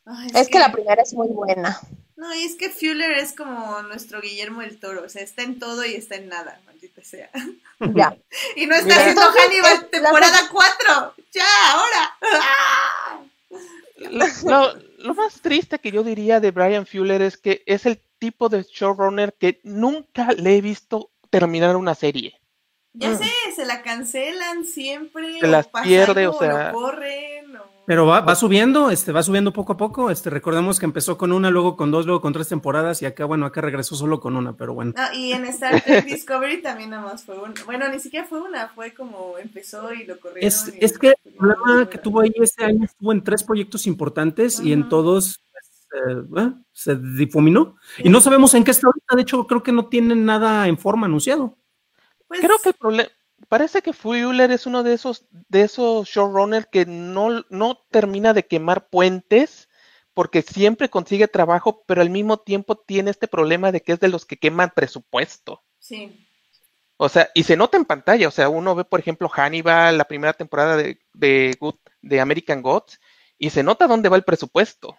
[0.05, 1.79] Ay, Es que la primera es muy buena.
[2.17, 5.57] No, y es que Fuller es como nuestro Guillermo del Toro, o sea, está en
[5.57, 7.29] todo y está en nada, maldita sea.
[7.95, 8.17] Ya.
[8.57, 8.97] Y no está Mira.
[8.99, 12.17] haciendo Entonces, Hannibal es la- temporada 4, ya, ahora.
[12.41, 13.21] ¡Ah!
[14.43, 18.49] Lo, lo más triste que yo diría de Brian Fuller es que es el tipo
[18.49, 22.35] de showrunner que nunca le he visto terminar una serie.
[22.93, 23.17] Ya Mm.
[23.19, 27.55] sé, se la cancelan siempre, Se o las pasa pierde, algo, o sea- lo corren,
[27.57, 30.11] o- Pero va, va subiendo, este, va subiendo poco a poco.
[30.11, 33.25] Este, recordemos que empezó con una, luego con dos, luego con tres temporadas, y acá,
[33.25, 34.93] bueno, acá regresó solo con una, pero bueno.
[34.95, 37.53] No, y en Star Trek Discovery también nada más fue una.
[37.65, 40.47] Bueno, ni siquiera fue una, fue como empezó y lo corrieron.
[40.47, 43.43] Es, y es lo- que el problema que tuvo ahí este año estuvo en tres
[43.43, 45.39] proyectos importantes y en todos
[45.93, 47.77] eh, se difuminó.
[47.97, 49.15] Y no sabemos en qué está ahorita.
[49.15, 51.57] De hecho, creo que no tienen nada en forma anunciado.
[52.27, 53.09] Pues, Creo que el problema,
[53.47, 58.45] parece que Fuller es uno de esos, de esos showrunners que no, no termina de
[58.45, 59.67] quemar puentes
[60.13, 64.09] porque siempre consigue trabajo, pero al mismo tiempo tiene este problema de que es de
[64.09, 65.63] los que queman presupuesto.
[65.79, 66.27] Sí.
[66.97, 70.03] O sea, y se nota en pantalla, o sea, uno ve, por ejemplo, Hannibal, la
[70.03, 72.99] primera temporada de, de, Good- de American Gods,
[73.37, 74.97] y se nota dónde va el presupuesto.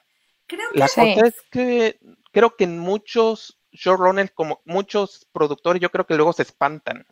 [0.51, 1.01] Creo que La Sí.
[1.15, 1.99] cosa es que
[2.33, 7.07] creo que en muchos showrunners, como muchos productores, yo creo que luego se espantan.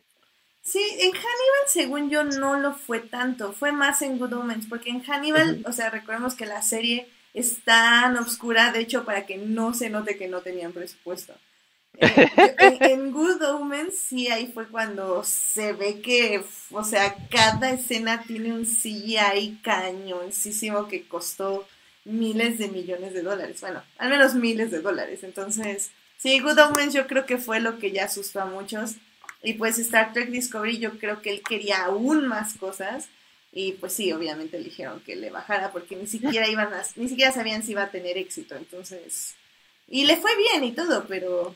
[0.63, 3.53] Sí, en Hannibal, según yo, no lo fue tanto.
[3.53, 7.65] Fue más en Good Omens, porque en Hannibal, o sea, recordemos que la serie es
[7.65, 11.35] tan oscura, de hecho, para que no se note que no tenían presupuesto.
[11.95, 17.71] Eh, en, en Good Omens, sí, ahí fue cuando se ve que, o sea, cada
[17.71, 21.67] escena tiene un CGI cañoncísimo que costó
[22.09, 23.61] miles de millones de dólares.
[23.61, 25.23] Bueno, al menos miles de dólares.
[25.23, 28.97] Entonces, sí, Good Omens yo creo que fue lo que ya asustó a muchos.
[29.43, 33.09] Y pues Star Trek Discovery yo creo que él quería aún más cosas.
[33.53, 37.33] Y pues sí, obviamente eligieron que le bajara porque ni siquiera iban a, ni siquiera
[37.33, 38.57] sabían si iba a tener éxito.
[38.57, 39.35] Entonces,
[39.87, 41.55] y le fue bien y todo, pero,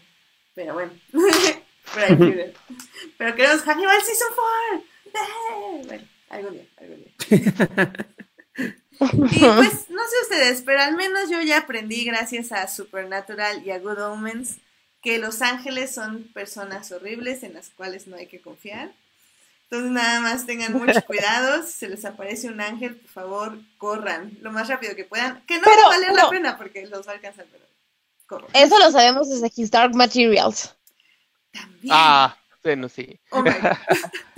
[0.54, 0.92] pero bueno.
[1.94, 4.28] pero, que queremos Hannibal Season
[4.70, 4.84] 4.
[5.14, 5.82] ¡Eh!
[5.86, 8.26] Bueno, algún día, algún día.
[9.00, 13.70] Y pues, no sé ustedes, pero al menos yo ya aprendí gracias a Supernatural y
[13.70, 14.58] a Good Omens
[15.02, 18.92] que los ángeles son personas horribles en las cuales no hay que confiar.
[19.64, 24.36] Entonces nada más tengan mucho cuidado, si se les aparece un ángel, por favor, corran
[24.40, 26.30] lo más rápido que puedan, que no Pero, va a valer la no.
[26.30, 27.64] pena porque los va a alcanzar, pero
[28.26, 28.50] corran.
[28.52, 30.74] Eso lo sabemos desde His Dark Materials.
[31.52, 31.90] También.
[31.90, 33.18] Ah, bueno, sí.
[33.30, 33.76] Oh my God.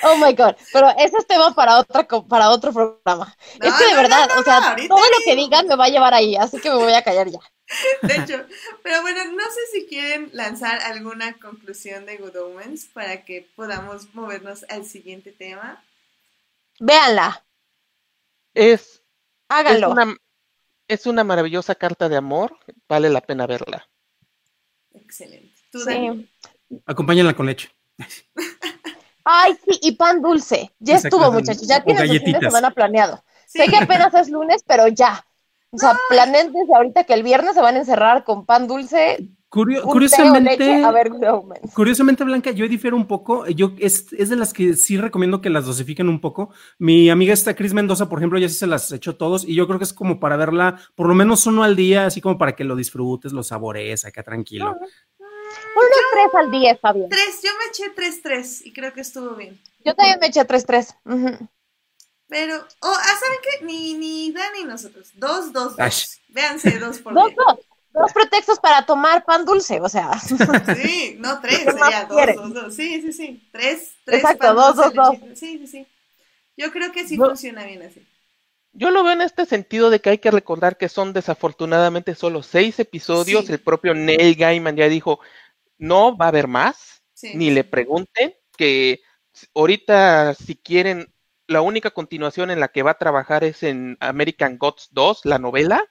[0.00, 3.36] Oh my god, pero ese es tema para otra para otro programa.
[3.60, 5.76] No, es que de no, verdad, no, no, o sea, todo lo que digan me
[5.76, 7.40] va a llevar ahí, así que me voy a callar ya.
[8.02, 8.46] De hecho,
[8.82, 14.14] pero bueno, no sé si quieren lanzar alguna conclusión de Good Omens para que podamos
[14.14, 15.82] movernos al siguiente tema.
[16.80, 17.28] Véanla,
[18.54, 19.02] Es,
[19.66, 19.90] es, háganlo.
[19.90, 20.16] una,
[20.88, 23.88] es una maravillosa carta de amor, vale la pena verla.
[24.92, 25.62] Excelente.
[25.70, 25.78] ¿Tú?
[25.80, 26.28] Sí.
[26.86, 27.70] Acompáñenla con leche.
[29.30, 30.72] Ay, sí, y pan dulce.
[30.78, 33.22] Ya estuvo, muchachos, ya tienen su fin de semana planeado.
[33.46, 33.58] Sí.
[33.58, 35.22] Sé que apenas es lunes, pero ya.
[35.70, 39.28] O sea, planeen desde ahorita que el viernes se van a encerrar con pan dulce,
[39.50, 41.10] Curio- curiosamente, leche a ver.
[41.74, 43.46] Curiosamente, Blanca, yo difiero un poco.
[43.48, 46.50] Yo es, es de las que sí recomiendo que las dosifiquen un poco.
[46.78, 49.66] Mi amiga esta Cris Mendoza, por ejemplo, ya sí se las echó todos y yo
[49.66, 52.52] creo que es como para verla por lo menos uno al día, así como para
[52.56, 54.74] que lo disfrutes, lo saborees acá tranquilo.
[55.76, 57.08] Unos tres al día bien.
[57.08, 59.60] Tres, yo me eché tres, tres y creo que estuvo bien.
[59.84, 60.94] Yo también me eché tres, tres.
[62.28, 63.64] Pero, oh, ah, ¿saben qué?
[63.64, 65.10] Ni, ni Dani ni nosotros.
[65.14, 65.80] Dos, dos, dos.
[65.80, 66.16] Ash.
[66.28, 67.36] Véanse dos por Dos, día.
[67.46, 67.58] dos.
[67.90, 70.10] Dos pretextos para tomar pan dulce, o sea.
[70.76, 72.36] Sí, no tres, ¿Qué más sería dos, quieres?
[72.36, 72.74] dos, dos.
[72.74, 73.48] Sí, sí, sí.
[73.50, 74.20] Tres, tres.
[74.20, 75.38] Exacto, pan dos, dulce, dos, dos.
[75.38, 75.86] Sí, sí, sí.
[76.56, 77.26] Yo creo que sí No.
[77.28, 78.06] funciona bien así.
[78.72, 82.42] Yo lo veo en este sentido de que hay que recordar que son desafortunadamente solo
[82.42, 83.46] seis episodios.
[83.46, 83.52] Sí.
[83.52, 85.20] El propio Neil Gaiman ya dijo,
[85.78, 87.32] no va a haber más, Sí.
[87.34, 89.00] ni le pregunten, que
[89.54, 91.12] ahorita si quieren,
[91.48, 95.38] la única continuación en la que va a trabajar es en American Gods 2, la
[95.38, 95.84] novela,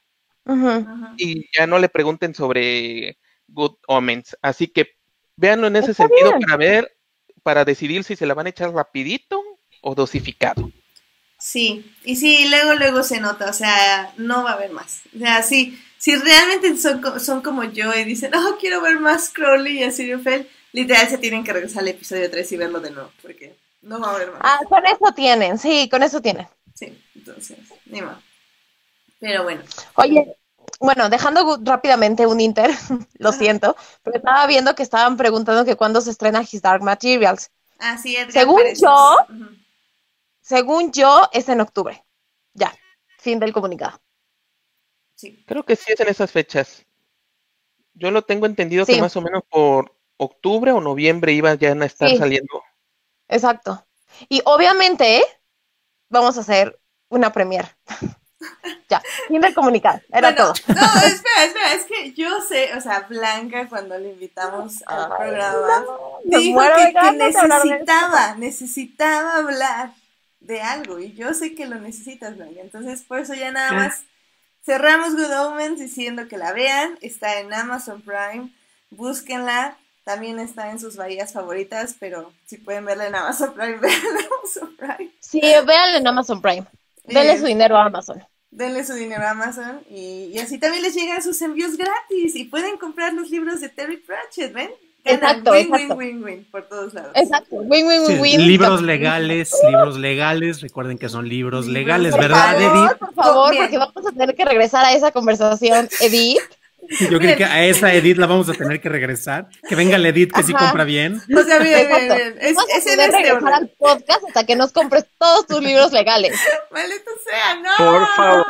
[1.18, 3.18] y ya no le pregunten sobre
[3.50, 4.38] Good Omens.
[4.42, 4.92] Así que
[5.36, 6.42] véanlo en ese Está sentido bien.
[6.42, 6.98] para ver,
[7.44, 9.42] para decidir si se la van a echar rapidito
[9.82, 10.72] o dosificado.
[11.40, 15.02] Sí, y sí, luego, luego se nota, o sea, no va a haber más.
[15.16, 19.30] O sea, sí, si realmente son, son como yo y dicen, oh, quiero ver más
[19.30, 23.12] Crowley y Aziraphale, literal se tienen que regresar al episodio 3 y verlo de nuevo,
[23.22, 24.42] porque no va a haber más.
[24.44, 26.48] Ah, con eso tienen, sí, con eso tienen.
[26.74, 28.24] Sí, entonces, ni más.
[29.20, 29.64] Pero bueno,
[29.96, 30.36] Oye,
[30.80, 32.72] bueno, dejando rápidamente un inter,
[33.20, 37.52] lo siento, pero estaba viendo que estaban preguntando que cuándo se estrena His Dark Materials.
[37.80, 38.34] así es.
[38.34, 39.18] Según yo-
[40.48, 42.06] Según yo, es en octubre.
[42.54, 42.74] Ya,
[43.20, 44.00] fin del comunicado.
[45.16, 46.86] Sí, Creo que sí es en esas fechas.
[47.94, 48.94] Yo lo tengo entendido Sí.
[48.96, 52.18] que más o menos por octubre o noviembre iban ya a estar Sí.
[52.18, 52.64] saliendo.
[53.28, 53.86] Exacto.
[54.30, 55.22] Y obviamente
[56.08, 56.80] vamos a hacer
[57.10, 57.68] una premiere.
[58.90, 60.00] ya, fin del comunicado.
[60.14, 60.54] Era Bueno, todo.
[60.68, 65.84] No, espera, espera, es que yo sé, o sea, Blanca cuando le invitamos al programa,
[66.24, 69.92] Me dijo muero que, necesitaba, necesitaba hablar
[70.40, 72.62] de algo y yo sé que lo necesitas, Blanca.
[72.62, 73.76] Entonces, por eso ya nada ¿Qué?
[73.76, 74.04] más
[74.66, 76.98] cerramos Good Omens diciendo que la vean.
[77.02, 78.54] Está en Amazon Prime,
[78.92, 79.78] búsquenla.
[80.04, 84.28] También está en sus bahías favoritas, pero si pueden verla en Amazon Prime, veanla en
[84.28, 85.12] Amazon Prime.
[85.20, 86.66] Sí, véanlo en Amazon Prime.
[87.04, 88.24] Denle Eh, su dinero a Amazon.
[88.52, 92.46] denle su dinero a Amazon y, y así también les llegan sus envíos gratis y
[92.46, 94.72] pueden comprar los libros de Terry Pratchett, ¿ven?
[95.10, 95.96] Exacto, win, exacto.
[95.96, 97.12] win, win, win por todos lados.
[97.16, 97.56] Exacto.
[97.58, 98.48] Win, win, Sí, win, win.
[98.48, 102.78] libros legales, libros legales, recuerden que son libros Libros legales, por ¿verdad, favor.
[102.78, 102.98] Edith?
[103.00, 103.64] Por favor, Bien.
[103.64, 106.40] porque vamos a tener que regresar a esa conversación, Edith.
[107.12, 109.50] Yo creo que a esa Edith la vamos a tener que regresar.
[109.68, 110.66] Que venga la Edith que sí Ajá.
[110.68, 111.16] compra bien.
[111.36, 112.38] O sea, bien, bien, bien.
[112.40, 113.54] Es, Vamos a es poder este regresar orden.
[113.54, 116.40] al podcast hasta que nos compres todos tus libros legales.
[116.72, 117.76] Maldito sea, no.
[117.78, 118.46] Por favor.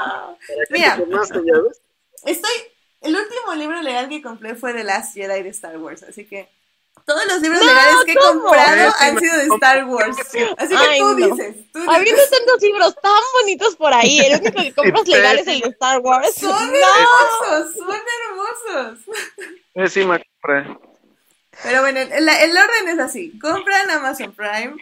[0.70, 1.00] Mira,
[2.26, 2.52] estoy.
[3.02, 6.50] El último libro legal que compré fue The Last Jedi de Star Wars, así que
[7.06, 10.18] todos los libros No, legales que he comprado Sí, han sido de Star Wars.
[10.58, 11.16] Así que Ay, tú no.
[11.16, 12.32] dices, tú Habiendo dices.
[12.32, 16.00] tantos libros tan bonitos por ahí, el único que compras legal es el de Star
[16.00, 16.34] Wars.
[16.36, 16.78] Son No.
[16.78, 19.00] hermosos, son hermosos.
[19.76, 20.76] Encima compré.
[21.64, 23.38] Pero bueno, el, el orden es así.
[23.40, 24.76] Compran Amazon Prime,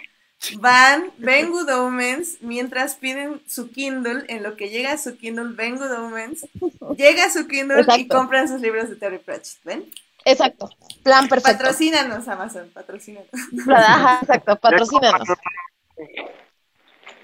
[0.60, 5.78] van, ven Good Omens, mientras piden su Kindle, en lo que llega su Kindle, ven
[5.78, 6.46] Good Omens,
[6.98, 9.92] llega su Kindle y compran sus libros de Terry Pratchett, ¿ven?
[10.26, 10.70] Exacto.
[11.04, 11.60] Plan perfecto.
[11.60, 13.30] Patrocínanos, Amazon, patrocínanos.
[13.70, 15.28] Ajá, exacto, patrocínanos.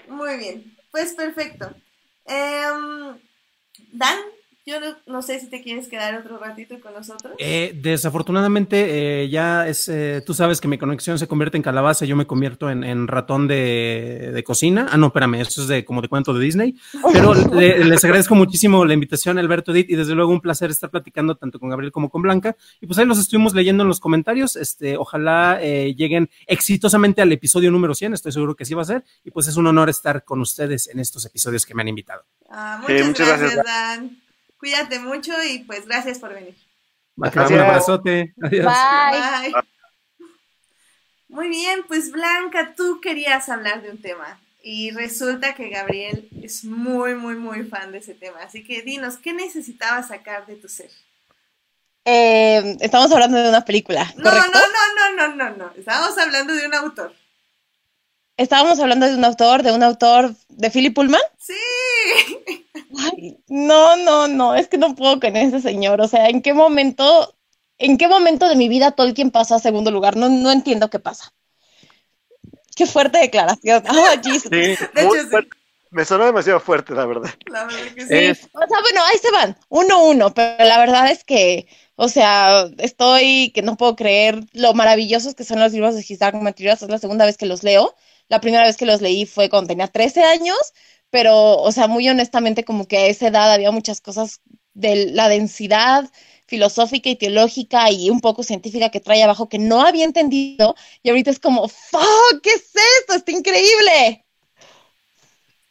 [0.08, 1.74] Muy bien, pues perfecto.
[2.26, 3.18] Em,
[3.92, 4.18] Dan,
[4.64, 7.34] yo no, no sé si te quieres quedar otro ratito con nosotros.
[7.38, 12.04] Eh, desafortunadamente, eh, ya es, eh, tú sabes que mi conexión se convierte en calabaza,
[12.04, 14.86] yo me convierto en, en ratón de, de cocina.
[14.90, 16.76] Ah, no, espérame, eso es de como de cuento de Disney.
[17.12, 20.90] Pero le- les agradezco muchísimo la invitación, Alberto Edith, y desde luego un placer estar
[20.90, 22.56] platicando tanto con Gabriel como con Blanca.
[22.80, 24.56] Y pues ahí los estuvimos leyendo en los comentarios.
[24.56, 28.86] Este, ojalá eh, lleguen exitosamente al episodio número 100, estoy seguro que sí va a
[28.86, 29.04] ser.
[29.24, 32.22] Y pues es un honor estar con ustedes en estos episodios que me han invitado.
[32.50, 33.64] Ah, Sí, muchas, muchas gracias, gracias.
[33.64, 34.21] Dan.
[34.62, 36.54] Cuídate mucho y pues gracias por venir.
[37.16, 37.60] Un Gracias.
[37.60, 38.32] abrazote.
[38.40, 38.64] Adiós.
[38.64, 39.50] Bye.
[39.50, 39.62] Bye.
[41.26, 46.62] Muy bien, pues Blanca, tú querías hablar de un tema y resulta que Gabriel es
[46.64, 48.38] muy, muy, muy fan de ese tema.
[48.40, 50.90] Así que dinos, ¿qué necesitabas sacar de tu ser?
[52.04, 54.50] Eh, estamos hablando de una película, No, ¿correcto?
[54.52, 55.72] no, no, no, no, no, no.
[55.76, 57.12] Estábamos hablando de un autor.
[58.36, 61.20] Estábamos hablando de un autor, de un autor de Philip Pullman.
[61.36, 61.56] Sí.
[62.98, 66.00] Ay, no, no, no, es que no puedo con ese señor.
[66.00, 67.34] O sea, ¿en qué momento,
[67.78, 70.16] en qué momento de mi vida Tolkien pasó a segundo lugar?
[70.16, 71.32] No, no entiendo qué pasa.
[72.76, 73.82] Qué fuerte declaración.
[73.88, 74.42] Ah, Jesus.
[74.44, 75.48] Sí, De hecho, sí.
[75.90, 77.30] Me sonó demasiado fuerte, la verdad.
[77.50, 78.14] La verdad que sí.
[78.14, 82.08] Es, O sea, bueno, ahí se van, uno uno, pero la verdad es que, o
[82.08, 86.80] sea, estoy que no puedo creer lo maravillosos que son los libros de Dark Materials.
[86.80, 87.94] Es la segunda vez que los leo.
[88.28, 90.56] La primera vez que los leí fue cuando tenía 13 años,
[91.12, 94.42] pero, o sea, muy honestamente, como que a esa edad había muchas cosas
[94.74, 96.10] de la densidad
[96.48, 100.74] filosófica y teológica y un poco científica que trae abajo que no había entendido.
[101.04, 102.42] Y ahorita es como, ¡fuck!
[102.42, 103.14] ¿Qué es esto?
[103.16, 104.26] ¡Está increíble!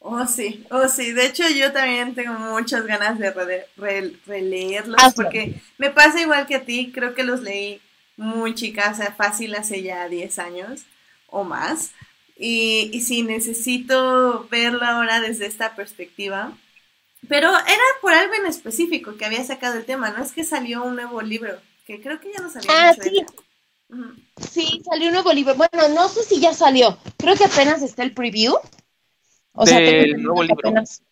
[0.00, 1.12] Oh, sí, oh, sí.
[1.12, 5.28] De hecho, yo también tengo muchas ganas de re- re- releerlos Hazlo.
[5.28, 6.90] porque me pasa igual que a ti.
[6.92, 7.80] Creo que los leí
[8.16, 10.82] muy chica, o sea, fácil hace ya 10 años
[11.28, 11.92] o más.
[12.44, 16.52] Y, y sí, necesito verlo ahora desde esta perspectiva.
[17.28, 20.82] Pero era por algo en específico que había sacado el tema, no es que salió
[20.82, 23.24] un nuevo libro, que creo que ya nos había Ah, sí.
[24.50, 25.54] Sí, salió un nuevo libro.
[25.54, 26.98] Bueno, no sé si ya salió.
[27.16, 28.56] Creo que apenas está el preview.
[29.52, 30.68] O sea, Del nuevo libro.
[30.68, 31.02] apenas-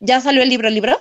[0.00, 0.98] ¿Ya salió el libro, libro?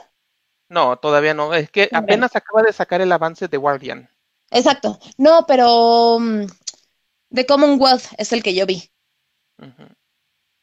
[0.67, 1.53] no, todavía no.
[1.53, 4.09] Es que apenas acaba de sacar el avance de Guardian.
[4.51, 4.99] Exacto.
[5.17, 6.47] No, pero mm,
[7.33, 8.89] The Commonwealth es el que yo vi.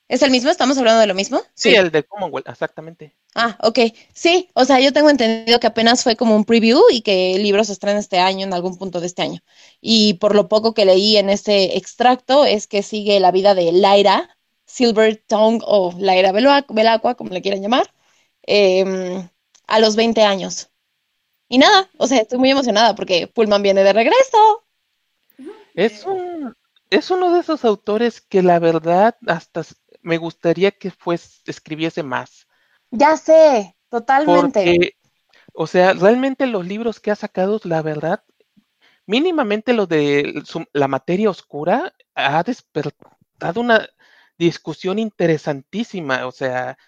[0.08, 0.50] ¿Es el mismo?
[0.50, 1.40] ¿Estamos hablando de lo mismo?
[1.54, 3.14] Sí, el de Commonwealth, exactamente.
[3.34, 3.78] Ah, ok.
[4.12, 7.44] Sí, o sea, yo tengo entendido que apenas fue como un preview y que el
[7.44, 9.40] libro se estrena este año, en algún punto de este año.
[9.80, 13.70] Y por lo poco que leí en ese extracto es que sigue la vida de
[13.70, 14.36] Lyra
[14.70, 17.92] Silver Tongue o Lyra Belacqua, como le quieran llamar,
[18.42, 19.28] em,
[19.66, 20.70] a los 20 años.
[21.48, 24.64] Y nada, o sea, estoy muy emocionada porque Pullman viene de regreso.
[25.74, 26.54] Es un,
[26.90, 29.62] es uno de esos autores que la verdad hasta
[30.02, 32.46] me gustaría que fues, escribiese más.
[32.90, 34.60] Ya sé, totalmente.
[34.64, 34.92] Porque,
[35.54, 38.24] o sea, realmente los libros que ha sacado, la verdad,
[39.06, 43.88] mínimamente lo de su- la materia oscura ha despertado una
[44.38, 46.26] discusión interesantísima.
[46.26, 46.78] O sea,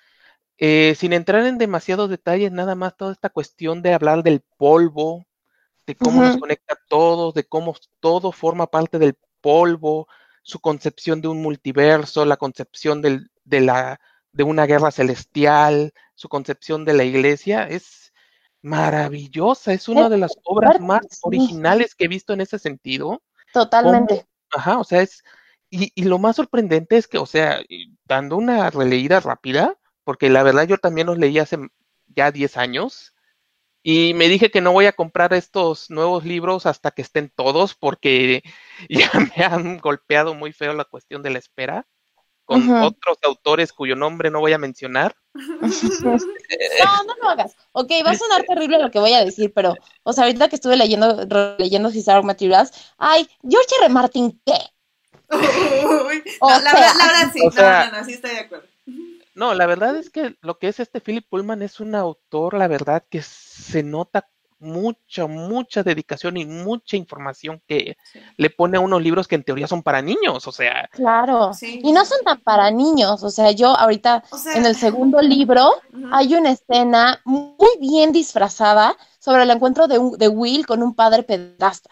[0.59, 5.27] eh, sin entrar en demasiados detalles, nada más toda esta cuestión de hablar del polvo,
[5.87, 10.09] de cómo nos conecta a todos, de cómo todo forma parte del polvo,
[10.43, 14.01] su concepción de un multiverso, la concepción del- de la,
[14.33, 18.13] de una guerra celestial, su concepción de la iglesia, es
[18.63, 23.23] maravillosa, es una de las obras más originales que he visto en ese sentido.
[23.53, 24.27] Totalmente.
[24.51, 25.23] Ajá, o sea, es,
[25.71, 27.61] y, y lo más sorprendente es que, o sea,
[28.07, 31.59] dando una releída rápida, porque la verdad yo también los leí hace
[32.15, 33.15] ya 10 años,
[33.83, 37.75] y me dije que no voy a comprar estos nuevos libros hasta que estén todos,
[37.75, 38.43] porque
[38.89, 41.87] ya me han golpeado muy feo la cuestión de la espera,
[42.45, 45.15] con otros autores cuyo nombre no voy a mencionar.
[46.85, 47.57] No, no lo hagas.
[47.73, 50.57] Ok, va a sonar terrible lo que voy a decir, pero, o sea, ahorita que
[50.57, 51.27] estuve leyendo,
[51.59, 53.89] leyendo His Dark Materials, ay, George R.
[53.89, 54.53] Martin, ¿qué?
[55.31, 58.13] Uy, O no, la, sea- verdad, la verdad sí, O sea- no, no, no, sí
[58.15, 58.67] estoy de acuerdo.
[59.35, 62.69] No, la verdad es que lo que es este Philip Pullman es un autor, la
[62.69, 64.29] verdad, que se nota
[64.59, 68.21] mucha, mucha dedicación y mucha información que Sí.
[68.37, 71.53] le pone a unos libros que en teoría son para niños, o sea, Claro.
[71.53, 71.81] Sí.
[71.83, 75.21] Y no son tan para niños, o sea, yo ahorita O sea, en el segundo
[75.21, 75.69] libro
[76.13, 80.95] hay una escena muy bien disfrazada sobre el encuentro de, un- de Will con un
[80.95, 81.91] padre pedrasta.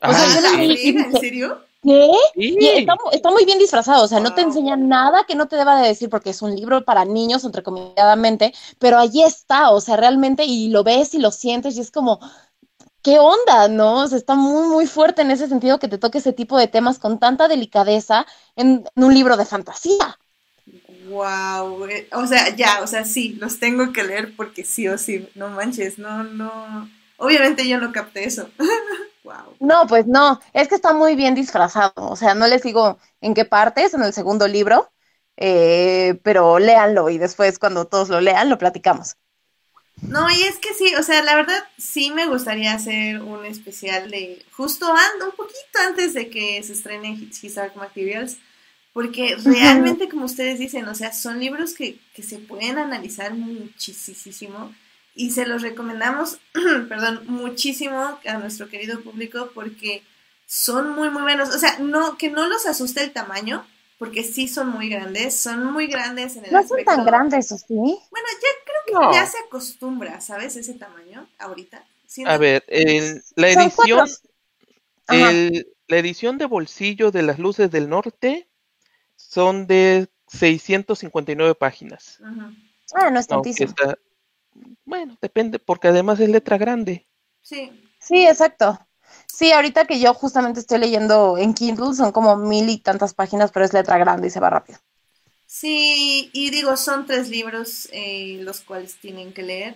[0.00, 0.62] O sea, ah.
[0.62, 1.62] ¿En serio?
[1.82, 2.10] ¿Qué?
[2.34, 5.34] sí, Y está, mu- está muy bien disfrazado, o sea, no te enseña nada que
[5.34, 9.70] no te deba de decir porque es un libro para niños, entrecomilladamente, pero allí está,
[9.70, 12.20] o sea, realmente, y lo ves y lo sientes y es como,
[13.02, 14.02] ¿qué onda, no?
[14.04, 16.68] O sea, está muy, muy fuerte en ese sentido que te toque ese tipo de
[16.68, 18.26] temas con tanta delicadeza
[18.56, 20.18] en, en un libro de fantasía.
[21.08, 25.28] Wow, o sea, ya, o sea, sí, los tengo que leer porque sí o sí,
[25.34, 26.88] no manches, no, no.
[27.16, 28.50] Obviamente yo no capté eso.
[29.24, 29.54] wow.
[29.58, 33.34] No, pues no, es que está muy bien disfrazado, o sea, no les digo en
[33.34, 34.90] qué partes, en el segundo libro,
[35.36, 39.16] eh, pero léanlo y después cuando todos lo lean lo platicamos.
[40.08, 44.10] No, y es que sí, o sea, la verdad sí me gustaría hacer un especial
[44.10, 47.10] de justo an- un poquito antes de que se estrene
[47.42, 48.38] His Dark Materials,
[48.92, 54.74] porque realmente, como ustedes dicen, o sea, son libros que, que se pueden analizar muchísimo
[55.14, 56.38] y se los recomendamos,
[56.88, 60.02] perdón, muchísimo a nuestro querido público porque
[60.46, 61.54] son muy, muy buenos.
[61.54, 63.66] O sea, no, que no los asuste el tamaño,
[63.98, 67.58] porque sí son muy grandes, son muy grandes en el No son tan grandes, ¿o
[67.58, 67.66] sí?
[67.74, 67.98] Bueno,
[68.42, 69.12] ya creo que No.
[69.12, 70.56] ya se acostumbra, ¿sabes?
[70.56, 71.84] Ese tamaño ahorita.
[72.06, 74.08] Siento A ver, el- la edición,
[75.08, 78.48] el- la edición de bolsillo de las luces del norte
[79.16, 82.18] son de 659 páginas.
[82.94, 83.68] Ah, no es tantísimo.
[83.70, 83.96] está,
[84.84, 87.08] bueno, depende, porque además es letra grande.
[87.42, 87.70] Sí,
[88.00, 88.78] Sí, exacto.
[89.28, 93.52] Sí, ahorita que yo justamente estoy leyendo en Kindle, son como mil y tantas páginas,
[93.52, 94.80] pero es letra grande y se va rápido.
[95.46, 99.74] sí, y digo, son tres libros eh, los cuales tienen que leer,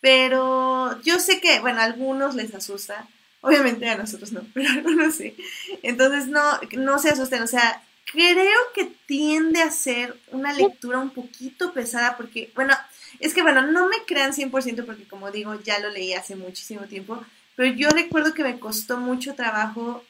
[0.00, 3.08] pero yo sé que, bueno, a algunos les asusta,
[3.42, 5.36] obviamente a nosotros no, pero a algunos sí.
[5.82, 6.42] Entonces, no,
[6.76, 12.16] no se asusten, o sea, creo que tiende a ser una lectura un poquito pesada
[12.16, 12.74] porque, bueno,
[13.18, 16.82] es que, bueno, no me crean 100% porque, como digo, ya lo leí hace muchísimo
[16.82, 17.24] tiempo,
[17.56, 20.04] pero yo recuerdo que me costó mucho trabajo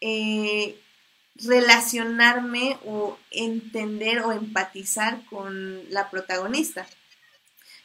[0.00, 0.78] eh,
[1.36, 6.86] relacionarme o entender o empatizar con la protagonista.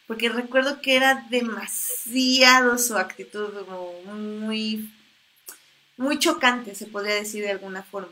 [0.08, 4.91] Porque recuerdo que era demasiado su actitud, como muy,
[5.95, 8.12] muy chocante, se podría decir de alguna forma.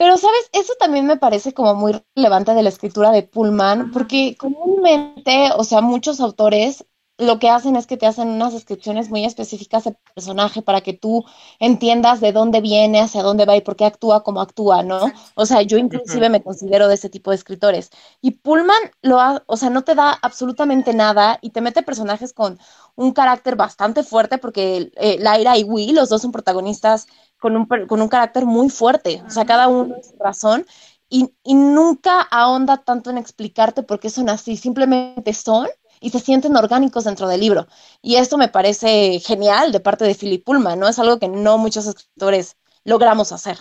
[0.00, 0.48] Pero, ¿sabes?
[0.54, 5.62] Eso también me parece como muy relevante de la escritura de Pullman, porque comúnmente, o
[5.62, 6.86] sea, muchos autores
[7.18, 10.94] lo que hacen es que te hacen unas descripciones muy específicas del personaje para que
[10.94, 11.26] tú
[11.58, 15.12] entiendas de dónde viene, hacia dónde va y por qué actúa como actúa, ¿no?
[15.34, 17.90] O sea, yo inclusive me considero de ese tipo de escritores.
[18.22, 22.32] Y Pullman lo ha, o sea, no te da absolutamente nada y te mete personajes
[22.32, 22.58] con
[22.96, 27.06] un carácter bastante fuerte porque eh, Lyra y Will, los dos son protagonistas
[27.40, 30.66] con un, con un carácter muy fuerte, o sea, cada uno es su razón,
[31.08, 35.68] y, y nunca ahonda tanto en explicarte por qué son así, simplemente son
[36.00, 37.66] y se sienten orgánicos dentro del libro.
[38.00, 40.88] Y esto me parece genial de parte de Philip Pullman, ¿no?
[40.88, 43.58] Es algo que no muchos escritores logramos hacer.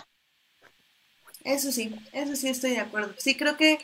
[1.44, 3.14] Eso sí, eso sí estoy de acuerdo.
[3.18, 3.80] Sí, creo que,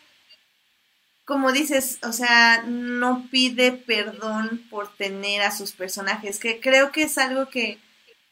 [1.25, 7.03] como dices, o sea, no pide perdón por tener a sus personajes, que creo que
[7.03, 7.79] es algo que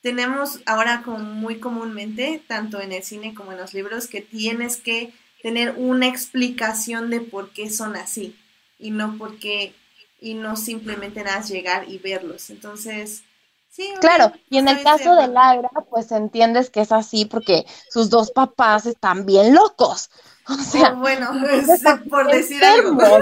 [0.03, 4.77] tenemos ahora como muy comúnmente, tanto en el cine como en los libros, que tienes
[4.77, 8.35] que tener una explicación de por qué son así
[8.79, 9.75] y no porque
[10.21, 12.49] y no simplemente nada más llegar y verlos.
[12.51, 13.23] Entonces,
[13.69, 13.89] sí.
[13.99, 15.27] Claro, y en el caso de.
[15.27, 20.09] Lyra, pues entiendes que es así porque sus dos papás están bien locos.
[20.49, 21.31] O sea, Oh, bueno,
[22.09, 23.19] por decir algo.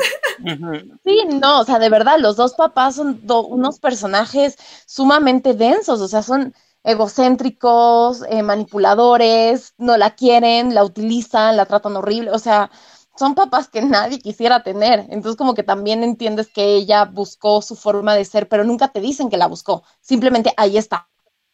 [1.03, 5.99] Sí, no, o sea, de verdad, los dos papás son do- unos personajes sumamente densos,
[6.01, 6.53] o sea, son
[6.84, 12.71] egocéntricos, eh, manipuladores, no la quieren, la utilizan, la tratan horrible, o sea,
[13.17, 15.01] son papás que nadie quisiera tener.
[15.09, 19.01] Entonces, como que también entiendes que ella buscó su forma de ser, pero nunca te
[19.01, 21.07] dicen que la buscó, simplemente ahí está.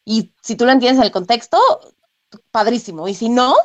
[0.06, 1.58] Y si tú lo entiendes en el contexto,
[2.52, 3.56] padrísimo, y si no,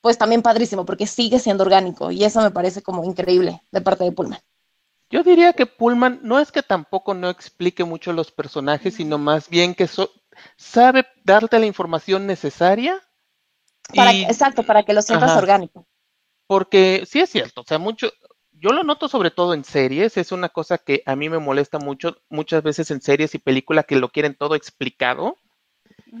[0.00, 4.04] pues también padrísimo, porque sigue siendo orgánico, y eso me parece como increíble de parte
[4.04, 4.40] de Pullman.
[5.10, 9.48] Yo diría que Pullman no es que tampoco no explique mucho los personajes, sino más
[9.48, 10.10] bien que so-
[10.56, 13.00] sabe darte la información necesaria.
[13.94, 15.38] Para, y- exacto, para que lo sientas Ajá.
[15.38, 15.86] orgánico.
[16.46, 18.10] Porque sí es cierto, o sea, mucho,
[18.52, 21.78] yo lo noto sobre todo en series, es una cosa que a mí me molesta
[21.78, 25.36] mucho, muchas veces en series y películas que lo quieren todo explicado.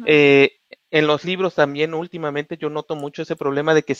[0.04, 0.60] Eh,
[0.90, 3.96] en los libros también últimamente yo noto mucho ese problema de que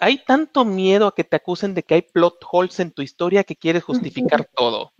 [0.00, 3.44] hay tanto miedo a que te acusen de que hay plot holes en tu historia
[3.44, 4.92] que quieres justificar todo.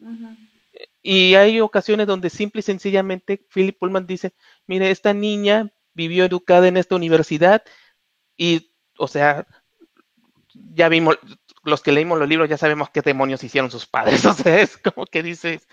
[1.11, 4.35] Y hay ocasiones donde simple y sencillamente Philip Pullman dice,
[4.67, 7.63] mire, esta niña vivió educada en esta universidad
[8.37, 9.47] y, o sea,
[10.75, 11.19] ya vimos,
[11.65, 14.25] los que leímos los libros ya sabemos qué demonios hicieron sus padres.
[14.27, 15.69] O sea, es como que dices,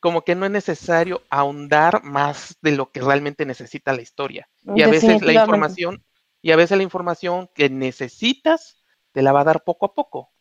[0.00, 4.48] como que no es necesario ahondar más de lo que realmente necesita la historia.
[4.74, 6.02] Y a veces la información,
[6.42, 10.32] y a veces la información que necesitas te la va a dar poco a poco,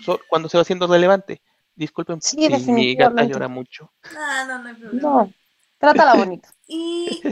[0.00, 1.42] so- cuando se va haciendo relevante.
[1.76, 3.92] Disculpen Sí, si mi gata llora mucho.
[4.16, 5.24] Ah, no, no hay problema.
[5.24, 5.34] No,
[5.78, 6.48] trátala bonito.
[6.66, 7.24] Y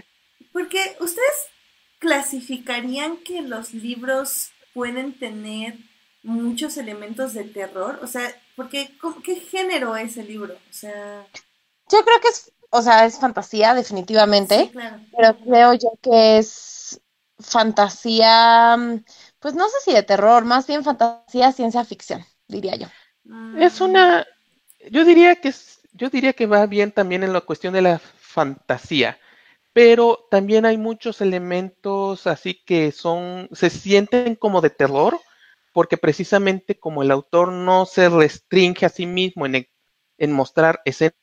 [0.52, 1.48] porque ustedes
[1.98, 5.78] clasificarían que los libros pueden tener
[6.22, 10.54] muchos elementos de terror, o sea, porque ¿cómo- ¿qué género es el libro?
[10.54, 11.26] O sea,
[11.90, 15.00] Yo creo que es, o sea, es fantasía, definitivamente, sí, claro.
[15.16, 17.00] pero creo yo que es
[17.38, 19.04] fantasía, mm,
[19.38, 22.86] pues no sé si de terror, más bien fantasía ciencia ficción, diría yo.
[23.30, 24.26] Mm, Es una,
[24.90, 27.98] yo diría que es, yo diría que va bien también en la cuestión de la
[27.98, 29.18] fantasía,
[29.72, 35.18] pero también hay muchos elementos así que son, se sienten como de terror,
[35.72, 39.66] porque precisamente como el autor no se restringe a sí mismo en,
[40.18, 41.14] en mostrar escenas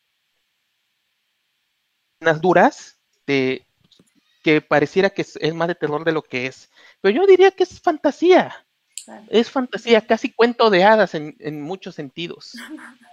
[2.41, 3.65] duras de,
[4.43, 6.71] que pareciera que es, es más de terror de lo que es.
[7.01, 8.66] Pero yo diría que es fantasía.
[9.07, 9.23] Claro.
[9.29, 12.53] Es fantasía, casi cuento de hadas en, en muchos sentidos.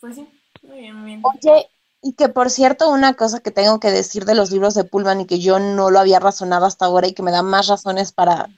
[0.00, 0.26] Pues sí,
[0.62, 1.22] muy bien, muy bien.
[1.22, 1.68] Oye,
[2.00, 5.20] y que por cierto, una cosa que tengo que decir de los libros de Pullman
[5.20, 8.10] y que yo no lo había razonado hasta ahora y que me da más razones
[8.10, 8.48] para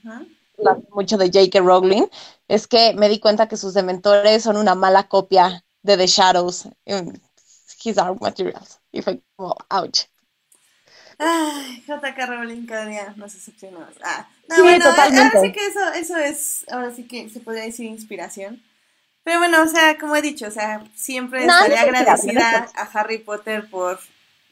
[0.57, 1.59] hablar mucho de J.K.
[1.59, 2.07] Rowling,
[2.47, 6.69] es que me di cuenta que sus dementores son una mala copia de The Shadows
[6.85, 7.21] en
[7.83, 8.79] His Dark Materials.
[8.93, 10.03] Y fue como, ouch.
[11.19, 13.95] Ay, JK Rowling cada día nos decepcionamos.
[14.05, 15.37] Ah, no, Sí, bueno, totalmente.
[15.37, 18.63] ahora sí que eso, eso es, ahora sí que se podría decir inspiración.
[19.25, 22.83] Pero bueno, o sea, como he dicho, o sea, siempre No, estaré no agradecida a
[23.01, 24.01] Harry Potter por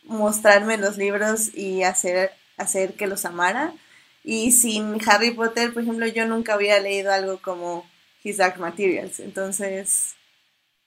[0.05, 3.75] mostrarme los libros y hacer, hacer que los amara.
[4.25, 7.89] Y sin Harry Potter, por ejemplo, yo nunca hubiera leído algo como
[8.23, 9.21] His Dark Materials.
[9.21, 10.15] Entonces,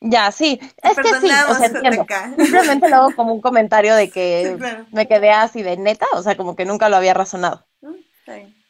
[0.02, 2.06] Ya, sí, es que sí, o sea, entiendo.
[2.38, 4.86] Simplemente luego como un comentario de Sí, que claro.
[4.92, 7.66] me quedé así de neta, o sea, como que nunca lo había razonado.
[7.82, 8.63] Mm, Está bien.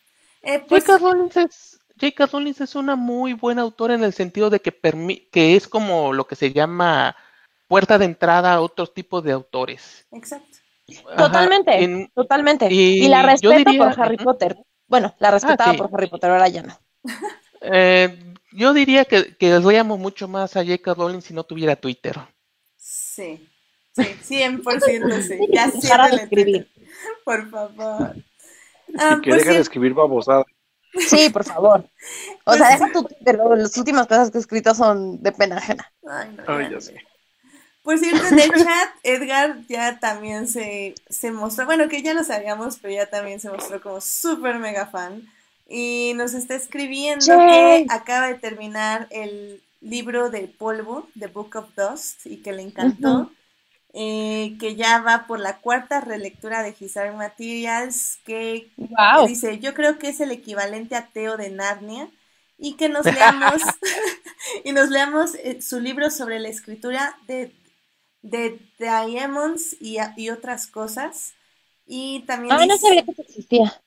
[0.43, 1.03] Eh, pues, J.K.
[1.03, 2.25] Rowling es, J.K.
[2.27, 6.13] Rowling es una muy buena autora en el sentido de que, permi- que es como
[6.13, 7.15] lo que se llama
[7.67, 10.05] puerta de entrada a otros tipos de autores.
[10.11, 10.57] exacto.
[11.07, 12.67] Ajá, Totalmente, en- totalmente.
[12.69, 14.17] y Y, la yo respeto diría- por Harry.
[14.17, 14.57] Potter.
[14.85, 15.77] Bueno, la respetaba sí.
[15.77, 16.77] por Harry Potter, ahora ya no.
[17.61, 18.19] eh,
[18.51, 20.93] yo diría que, que leíamos mucho más a J.K.
[20.93, 22.17] Rowling si no tuviera Twitter.
[22.75, 23.47] Sí,
[23.95, 25.39] sí, 100% sí.
[25.53, 26.67] Ya ciérrale escribir.
[26.73, 26.91] Twitter,
[27.23, 28.15] por favor.
[28.97, 30.45] Ah, Y que de cier- escribir babosada.
[31.07, 31.89] Sí, por favor.
[32.45, 32.73] O Pues sea, sí.
[32.73, 35.91] deja tu Twitter, las últimas cosas que he escrito son de pena ajena.
[36.07, 36.81] Ay, no, Ay, ya ya no.
[36.81, 36.95] sé.
[37.83, 42.23] Por cierto, en el chat, Edgar ya también se, se mostró, bueno, que ya lo
[42.23, 45.23] sabíamos, pero ya también se mostró como súper mega fan.
[45.67, 47.85] Y nos está escribiendo Yay.
[47.85, 52.61] que acaba de terminar el libro de polvo, The Book of Dust, y que le
[52.61, 53.31] encantó.
[53.93, 59.27] Eh, que ya va por la cuarta relectura de His Dark Materials, que Wow.
[59.27, 62.09] Dice, yo creo que es el equivalente a Teo de Narnia
[62.57, 63.61] y que nos leamos
[64.63, 67.53] y nos leamos eh, su libro sobre la escritura de,
[68.21, 71.33] de Diamonds y, y otras cosas.
[71.85, 73.81] Y también Ah, no sabía que existía.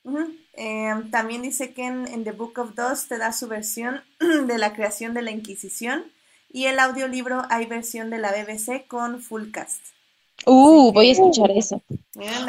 [0.53, 4.57] Eh, también dice que en, en The Book of Dust te da su versión de
[4.57, 6.11] la creación de la Inquisición
[6.49, 9.96] y el audiolibro hay versión de la BBC con full cast.
[10.45, 11.81] Uh, voy a escuchar eso.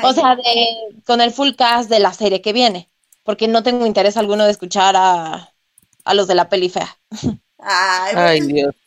[0.03, 2.89] O sea, de, con el full cast de la serie que viene.
[3.25, 5.53] Porque no tengo interés alguno de escuchar a,
[6.05, 6.97] a los de la peli fea.
[7.59, 8.75] Ay, Dios.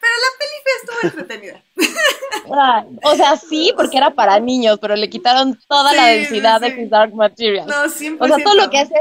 [0.00, 1.62] pero la peli estuvo entretenida.
[3.04, 6.82] O sea, sí, porque era para niños, pero le quitaron toda la densidad sí, de.
[6.82, 7.66] His Dark Materials.
[7.66, 8.16] No, 100%.
[8.20, 8.94] O sea, todo lo que hace.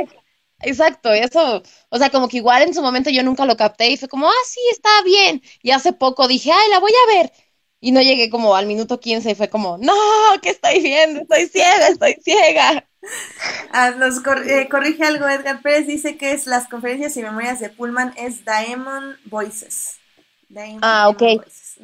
[0.60, 1.62] Exacto, eso.
[1.90, 4.28] O sea, como que igual en su momento yo nunca lo capté y fue como,
[4.28, 5.42] ah, sí, está bien.
[5.64, 7.32] Y hace poco dije, ay, la voy a ver.
[7.82, 9.94] Y no llegué como al minuto 15 y fue como, no,
[10.42, 11.22] ¿qué estoy viendo?
[11.22, 12.86] Estoy ciega, estoy ciega.
[13.72, 17.60] Ah, nos cor- eh, corrige algo Edgar Pérez, dice que es las conferencias y memorias
[17.60, 19.98] de Pullman es Diamond Voices.
[20.50, 21.18] Diamond- Ah, ok.
[21.20, 21.76] Diamond Voices.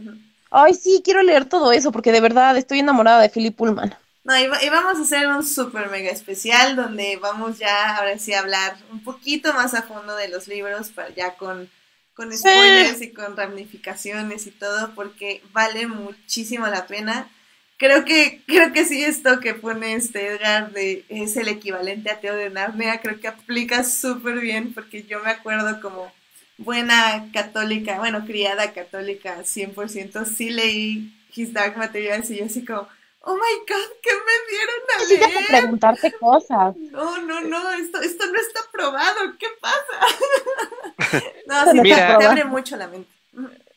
[0.52, 3.96] Ay, sí, quiero leer todo eso porque de verdad estoy enamorada de Philip Pullman.
[4.24, 8.40] No, y vamos a hacer un super mega especial donde vamos ya ahora sí a
[8.40, 11.70] hablar un poquito más a fondo de los libros, para ya con,
[12.18, 17.30] con spoilers y con ramificaciones y todo, porque vale muchísimo la pena.
[17.78, 22.20] Creo que, creo que sí esto que pone este Edgar de es el equivalente a
[22.20, 26.12] Teo de Narnia, creo que aplica súper bien, porque yo me acuerdo como
[26.58, 32.88] buena católica, bueno, criada católica 100%, sí leí His Dark Materials y yo así como,
[33.28, 35.46] oh my god, ¿qué me dieron a Necesitas leer?
[35.46, 36.76] preguntarte cosas.
[36.78, 40.00] No, no, no, esto, esto no está probado, ¿qué pasa?
[41.46, 42.18] no, sí, Mira.
[42.18, 43.10] te abre mucho la mente.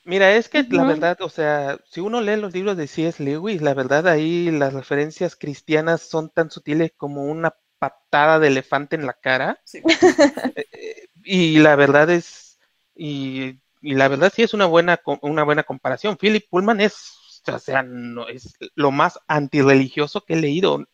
[0.05, 3.23] Mira, es que la verdad, o sea, si uno lee los libros de C.S.
[3.23, 8.97] Lewis, la verdad ahí las referencias cristianas son tan sutiles como una patada de elefante
[8.97, 9.61] en la cara.
[9.65, 9.83] Sí.
[10.57, 12.59] Eh, eh, y la verdad es,
[12.95, 16.17] y, y la verdad sí es una buena, una buena comparación.
[16.17, 20.87] Philip Pullman es, o sea, no, es lo más antirreligioso que he leído,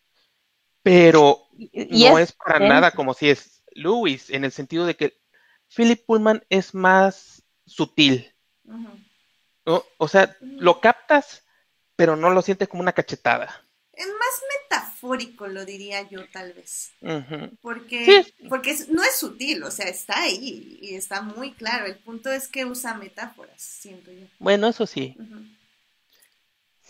[0.82, 4.96] pero Y no es es para nada como si es Lewis, en el sentido de
[4.96, 5.18] que
[5.74, 8.32] Philip Pullman es más sutil.
[9.98, 11.44] O sea, lo captas,
[11.96, 13.62] pero no lo sientes como una cachetada.
[13.92, 16.92] Es más metafórico, lo diría yo, tal vez.
[17.62, 18.46] Porque, Sí.
[18.48, 21.86] porque es- no es sutil, o sea, está ahí y está muy claro.
[21.86, 24.26] El punto es que usa metáforas, siento yo.
[24.38, 25.16] Bueno, eso sí.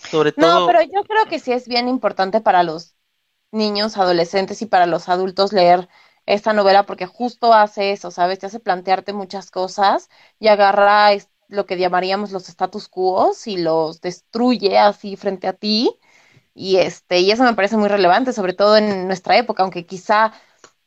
[0.06, 2.96] Sobre No, pero yo creo que sí es bien importante para los
[3.52, 5.88] niños, adolescentes y para los adultos leer
[6.26, 8.38] esta novela porque justo hace eso, ¿sabes?
[8.40, 11.10] Te hace plantearte muchas cosas y agarra
[11.48, 15.98] lo que llamaríamos los status quo y los destruye así frente a ti
[16.54, 20.32] Y, este, y eso me parece muy relevante, sobre todo en nuestra época, aunque quizá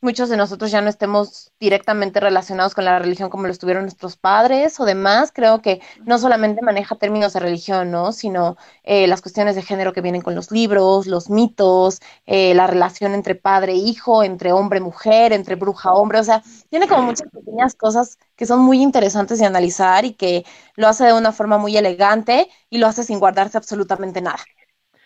[0.02, 4.16] muchos de nosotros ya no estemos directamente relacionados con la religión como lo estuvieron nuestros
[4.18, 8.12] padres o demás, creo que no solamente maneja términos de religión, ¿no?
[8.12, 12.68] Sino eh, las cuestiones de género que vienen con los libros, los mitos, eh, la
[12.68, 17.04] relación entre padre e hijo, entre hombre mujer, entre bruja hombre, o sea, tiene como
[17.04, 20.46] muchas pequeñas cosas que son muy interesantes de analizar y que
[20.76, 24.40] lo hace de una forma muy elegante y lo hace sin guardarse absolutamente nada.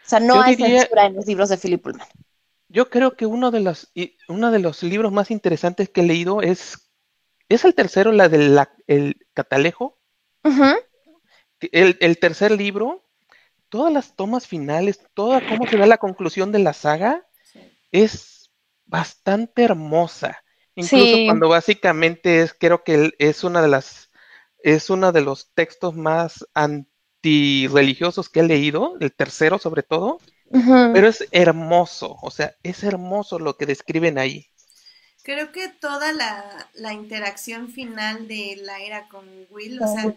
[0.06, 2.08] O sea, no Yo hay diría- censura en los libros de Philip Pullman.
[2.74, 6.06] Yo creo que uno de los, y uno de los libros más interesantes que he
[6.06, 6.90] leído es,
[7.48, 10.00] es el tercero, la del el Catalejo.
[11.60, 13.06] El, el tercer libro,
[13.70, 17.28] todas las tomas finales, toda cómo se ve la conclusión de la saga,
[17.92, 18.52] es
[18.86, 20.44] bastante hermosa.
[20.74, 21.26] Incluso Sí.
[21.28, 24.10] cuando básicamente es, creo que es una de las,
[24.64, 30.18] es uno de los textos más antirreligiosos que he leído, el tercero sobre todo,
[30.92, 34.48] Pero es hermoso, o sea, es hermoso lo que describen ahí.
[35.24, 40.14] Creo que toda la, la interacción final de la era con Will, o sea,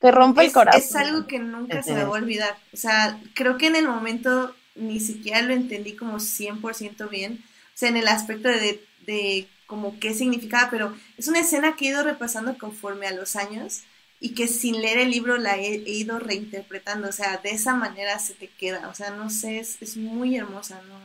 [0.00, 0.82] Te rompe el es, corazón.
[0.82, 2.56] es algo que nunca se me va a olvidar.
[2.72, 7.44] O sea, creo que en el momento ni siquiera lo entendí como 100% bien.
[7.74, 11.86] O sea, en el aspecto de, de como qué significaba, pero es una escena que
[11.86, 13.82] he ido repasando conforme a los años
[14.22, 17.08] y que sin leer el libro la he, he ido reinterpretando.
[17.08, 18.88] O sea, de esa manera se te queda.
[18.88, 21.00] O sea, no sé, es, es muy hermosa, ¿no?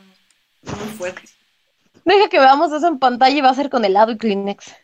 [0.76, 1.22] Muy fuerte.
[2.04, 4.74] Deja que veamos eso en pantalla y va a ser con helado y Kleenex.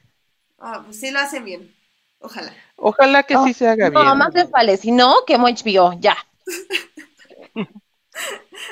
[0.59, 1.75] Oh, pues sí lo hacen bien.
[2.19, 2.53] Ojalá.
[2.77, 4.19] Ojalá que Oh, sí se haga No, bien.
[4.19, 4.77] más les vale.
[4.77, 5.93] Si no, quemo HBO.
[6.01, 6.17] Ya.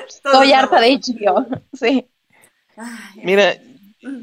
[0.09, 1.47] Estoy harta de HBO.
[1.73, 2.09] Sí.
[2.77, 3.55] Ay, Mira,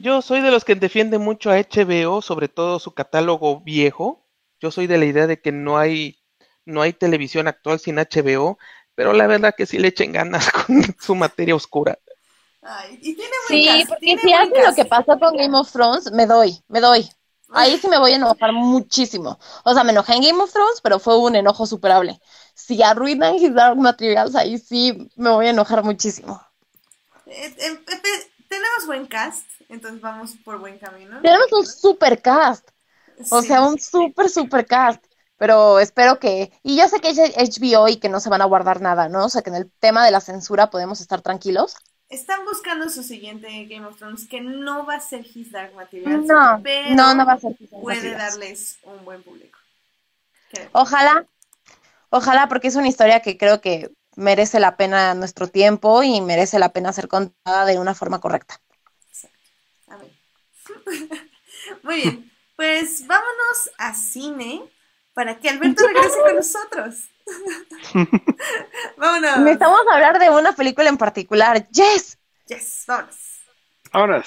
[0.01, 4.25] yo soy de los que defiende mucho a HBO, sobre todo su catálogo viejo.
[4.59, 6.19] Yo soy de la idea de que no hay,
[6.65, 8.57] no hay televisión actual sin HBO,
[8.95, 11.99] pero la verdad que sí le echen ganas con su materia oscura.
[12.61, 15.57] ay, y tiene buen Sí, cast, porque tiene si hacen lo que pasó con Game
[15.57, 17.09] of Thrones, me doy, me doy.
[17.51, 19.39] Ahí sí me voy a enojar muchísimo.
[19.65, 22.19] O sea, me enojé en Game of Thrones, pero fue un enojo superable.
[22.53, 26.39] Si arruinan His Dark Materials, ahí sí me voy a enojar muchísimo.
[27.25, 31.19] Eh, eh, eh, tenemos buen cast, entonces vamos por buen camino.
[31.21, 32.69] Tenemos un super cast.
[33.31, 33.47] O Sí.
[33.47, 35.03] sea, un super, super cast.
[35.37, 36.51] Pero espero que.
[36.63, 39.25] Y yo sé que es HBO y que no se van a guardar nada, ¿no?
[39.25, 41.75] O sea, que en el tema de la censura podemos estar tranquilos.
[42.09, 46.25] Están buscando su siguiente Game of Thrones, que no va a ser His Dark Materials,
[46.25, 47.55] No, pero no, no va a ser.
[47.81, 49.57] puede darles un buen público.
[50.51, 50.69] Creo.
[50.73, 51.25] Ojalá,
[52.09, 56.57] ojalá, porque es una historia que creo que merece la pena nuestro tiempo y merece
[56.59, 58.59] la pena ser contada de una forma correcta.
[59.87, 60.11] Amén.
[61.83, 64.61] Muy bien, pues vámonos a cine
[65.13, 67.09] para que Alberto regrese con nosotros.
[68.97, 69.37] vámonos.
[69.37, 71.69] Necesitamos hablar de una película en particular.
[71.69, 72.17] Yes.
[72.47, 73.15] Yes, vámonos.
[73.93, 74.25] Ahora,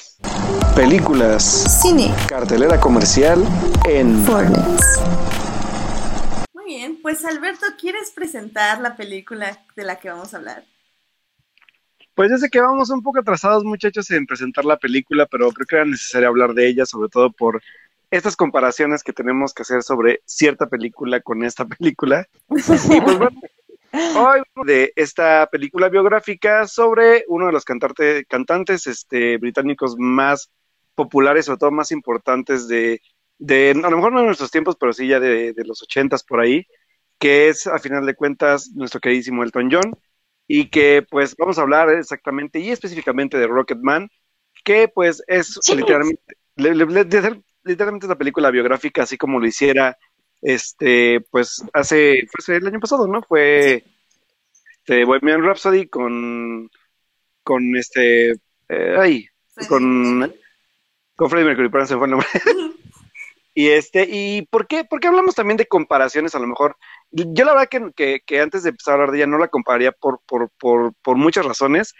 [0.75, 1.45] películas,
[1.83, 2.11] Cine.
[2.27, 3.45] cartelera comercial
[3.87, 4.25] en.
[6.55, 10.65] Muy bien, pues Alberto, ¿quieres presentar la película de la que vamos a hablar?
[12.15, 15.67] Pues ya sé que vamos un poco atrasados, muchachos, en presentar la película, pero creo
[15.67, 17.61] que era necesario hablar de ella, sobre todo por
[18.12, 22.26] estas comparaciones que tenemos que hacer sobre cierta película con esta película.
[22.51, 22.86] Y pues
[23.18, 23.40] bueno,
[24.16, 30.51] hoy de esta película biográfica sobre uno de los cantarte- cantantes este, británicos más
[30.94, 33.01] populares, sobre todo más importantes de,
[33.39, 36.22] de, a lo mejor no de nuestros tiempos, pero sí ya de, de los ochentas
[36.22, 36.66] por ahí,
[37.18, 39.94] que es a final de cuentas nuestro queridísimo Elton John
[40.47, 44.10] y que pues vamos a hablar exactamente y específicamente de Rocketman,
[44.64, 45.76] que pues es Sí.
[45.76, 46.22] literalmente,
[46.56, 49.97] le- le- le- de- literalmente la película biográfica, así como lo hiciera
[50.43, 53.22] este, pues hace, fue el año pasado, ¿no?
[53.22, 53.84] Fue
[54.72, 56.68] este, Bohemian Rhapsody con,
[57.44, 58.32] con este,
[58.68, 59.26] eh, ay,
[59.68, 60.34] con,
[61.14, 62.28] con Freddie Mercury, perdón, se fue el nombre.
[63.55, 64.84] Y este, ¿y por qué?
[64.84, 66.76] Porque hablamos también de comparaciones, a lo mejor.
[67.10, 69.48] Yo la verdad que, que, que antes de empezar a hablar de ella no la
[69.48, 71.94] compararía por, por, por, por muchas razones,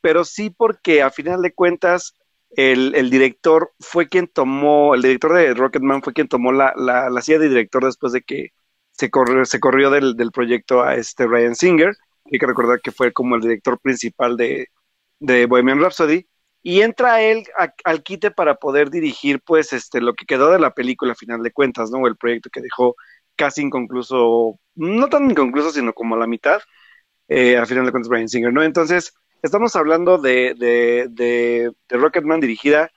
[0.00, 2.16] pero sí porque a final de cuentas
[2.50, 7.20] el, director fue quien tomó, el director de Rocketman fue quien tomó la, la, la
[7.20, 8.50] silla de director después de que
[8.92, 11.94] se corrió, se corrió del, del proyecto a este Ryan Singer,
[12.32, 14.68] hay que recordar que fue como el director principal de,
[15.20, 16.26] de Bohemian Rhapsody,
[16.62, 17.44] y entra él
[17.84, 21.40] al quite para poder dirigir pues este lo que quedó de la película a final
[21.42, 22.04] de cuentas, ¿no?
[22.08, 22.96] El proyecto que dejó
[23.36, 26.60] casi inconcluso, no tan inconcluso, sino como la mitad,
[27.28, 28.64] eh, final de cuentas Brian Singer, ¿no?
[28.64, 29.14] Entonces,
[29.46, 32.90] estamos hablando de, de, de, de Rocketman dirigida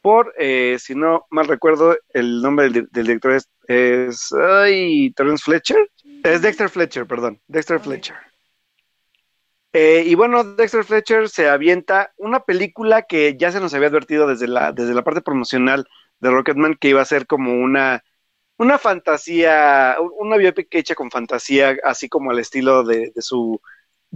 [0.00, 5.42] por, eh, si no mal recuerdo, el nombre del, del director es, es ay, Terence
[5.44, 5.90] Fletcher,
[6.22, 7.80] es Dexter Fletcher, perdón, Dexter.
[7.80, 8.14] Fletcher.
[9.72, 14.26] Eh, y bueno, Dexter Fletcher se avienta una película que ya se nos había advertido
[14.26, 15.86] desde la, desde la parte promocional
[16.20, 18.02] de Rocketman que iba a ser como una,
[18.56, 23.60] una fantasía, una biopic hecha con fantasía, así como al estilo de, de, su,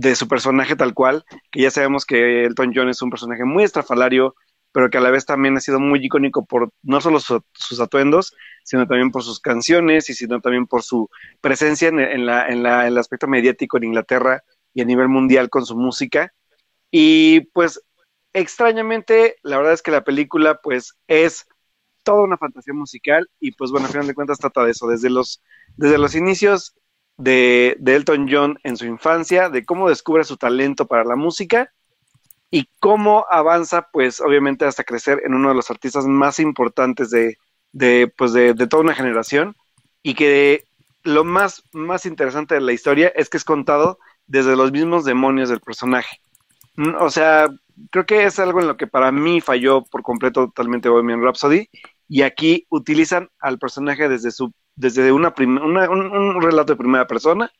[0.00, 3.64] de su personaje tal cual, que ya sabemos que Elton John es un personaje muy
[3.64, 4.34] estrafalario,
[4.72, 7.80] pero que a la vez también ha sido muy icónico por no solo su, sus
[7.80, 11.10] atuendos, sino también por sus canciones y sino también por su
[11.42, 15.50] presencia en, la, en, la, en el aspecto mediático en Inglaterra y a nivel mundial
[15.50, 16.32] con su música.
[16.90, 17.82] Y pues
[18.32, 21.46] extrañamente, la verdad es que la película pues es
[22.04, 25.10] toda una fantasía musical y pues bueno, a final de cuentas trata de eso, desde
[25.10, 25.42] los,
[25.76, 26.74] desde los inicios
[27.20, 31.70] de, de Elton John en su infancia, de cómo descubre su talento para la música
[32.50, 37.38] y cómo avanza pues obviamente hasta crecer en uno de los artistas más importantes de,
[37.72, 39.54] de pues de, de toda una generación
[40.02, 40.64] y que
[41.02, 45.48] lo más, más interesante de la historia es que es contado desde los mismos demonios
[45.50, 46.20] del personaje.
[46.76, 47.48] Mm, o sea,
[47.90, 51.68] creo que es algo en lo que para mí falló por completo totalmente Bohemian Rhapsody.
[52.10, 57.52] Y aquí utilizan al personaje desde su desde una, una un, relato de primera persona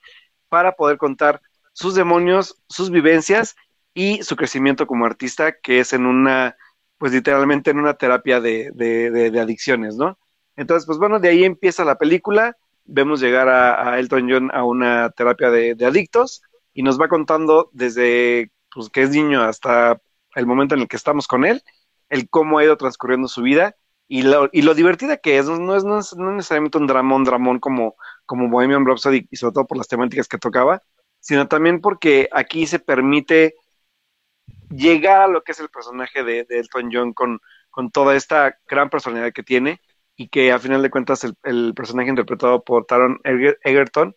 [0.48, 1.40] para poder contar
[1.72, 3.54] sus demonios, sus vivencias
[3.94, 6.56] y su crecimiento como artista, que es en una,
[6.98, 10.18] pues literalmente en una terapia de, de adicciones, ¿no?
[10.56, 14.64] Entonces, pues bueno, de ahí empieza la película, vemos llegar a, a Elton John a
[14.64, 16.42] una terapia de, adictos
[16.74, 20.00] y nos va contando desde pues, que es niño hasta
[20.34, 21.62] el momento en el que estamos con él,
[22.08, 23.76] el cómo ha ido transcurriendo su vida
[24.12, 26.88] y lo, y lo divertida que es, no es, no es, no es necesariamente un
[26.88, 27.94] dramón, dramón como,
[28.26, 30.82] como Bohemian Rhapsody y sobre todo por las temáticas que tocaba,
[31.20, 33.54] sino también porque aquí se permite
[34.68, 37.38] llegar a lo que es el personaje de, de Elton John con,
[37.70, 39.80] con, toda esta gran personalidad que tiene
[40.16, 44.12] y que a final de cuentas el, el personaje interpretado por Taron Egerton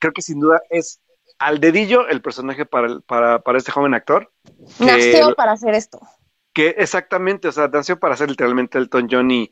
[0.00, 1.00] creo que sin duda es
[1.38, 4.32] al dedillo el personaje para, el, para, para este joven actor.
[4.80, 6.00] Nació para hacer esto.
[6.54, 9.50] Que exactamente, o sea, nació para hacer literalmente Elton John y,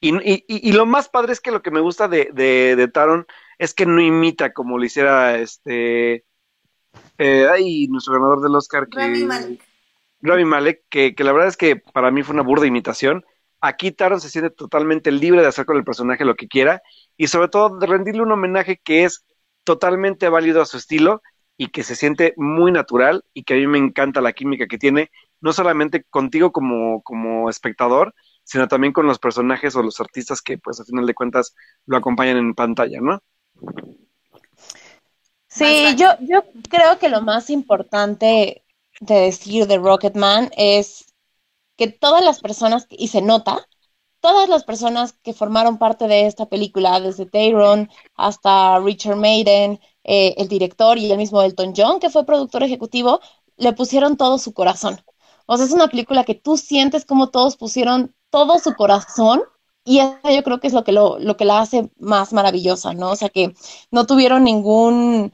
[0.00, 2.88] y, y, y, lo más padre es que lo que me gusta de, de, de
[2.88, 3.26] Taron
[3.58, 6.24] es que no imita como lo hiciera este
[7.18, 9.62] eh, ay, nuestro ganador del Oscar que Rami Malek,
[10.20, 13.24] Rami Malek que, que, la verdad es que para mí fue una burda imitación.
[13.60, 16.82] Aquí Taron se siente totalmente libre de hacer con el personaje lo que quiera
[17.16, 19.24] y sobre todo de rendirle un homenaje que es
[19.64, 21.22] totalmente válido a su estilo
[21.56, 24.78] y que se siente muy natural y que a mí me encanta la química que
[24.78, 25.12] tiene,
[25.42, 28.14] no solamente contigo como, como espectador,
[28.44, 31.54] sino también con los personajes o los artistas que pues a final de cuentas
[31.84, 33.20] lo acompañan en pantalla, ¿no?
[35.48, 38.64] Sí, yo, yo creo que lo más importante
[39.00, 41.12] de decir de Rocketman es
[41.76, 43.66] que todas las personas, y se nota,
[44.20, 50.34] todas las personas que formaron parte de esta película, desde Tayron hasta Richard Maiden, eh,
[50.38, 53.20] el director y el mismo Elton John, que fue productor ejecutivo,
[53.56, 55.00] le pusieron todo su corazón.
[55.46, 59.42] O sea, es una película que tú sientes como todos pusieron todo su corazón
[59.84, 62.94] y eso yo creo que es lo que, lo, lo que la hace más maravillosa,
[62.94, 63.10] ¿no?
[63.10, 63.54] O sea, que
[63.90, 65.32] no tuvieron ningún,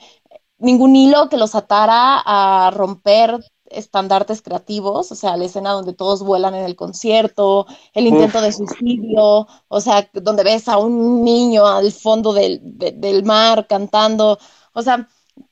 [0.59, 6.22] ningún hilo que los atara a romper estandartes creativos, o sea, la escena donde todos
[6.22, 8.44] vuelan en el concierto, el intento Uf.
[8.44, 13.66] de suicidio, o sea, donde ves a un niño al fondo del, de, del mar
[13.68, 14.39] cantando,
[14.72, 15.06] o sea,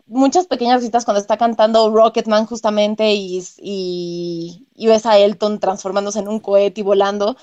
[0.06, 6.20] muchas pequeñas citas cuando está cantando Rocketman justamente y, y, y, ves a Elton transformándose
[6.20, 7.36] en un cohete y volando,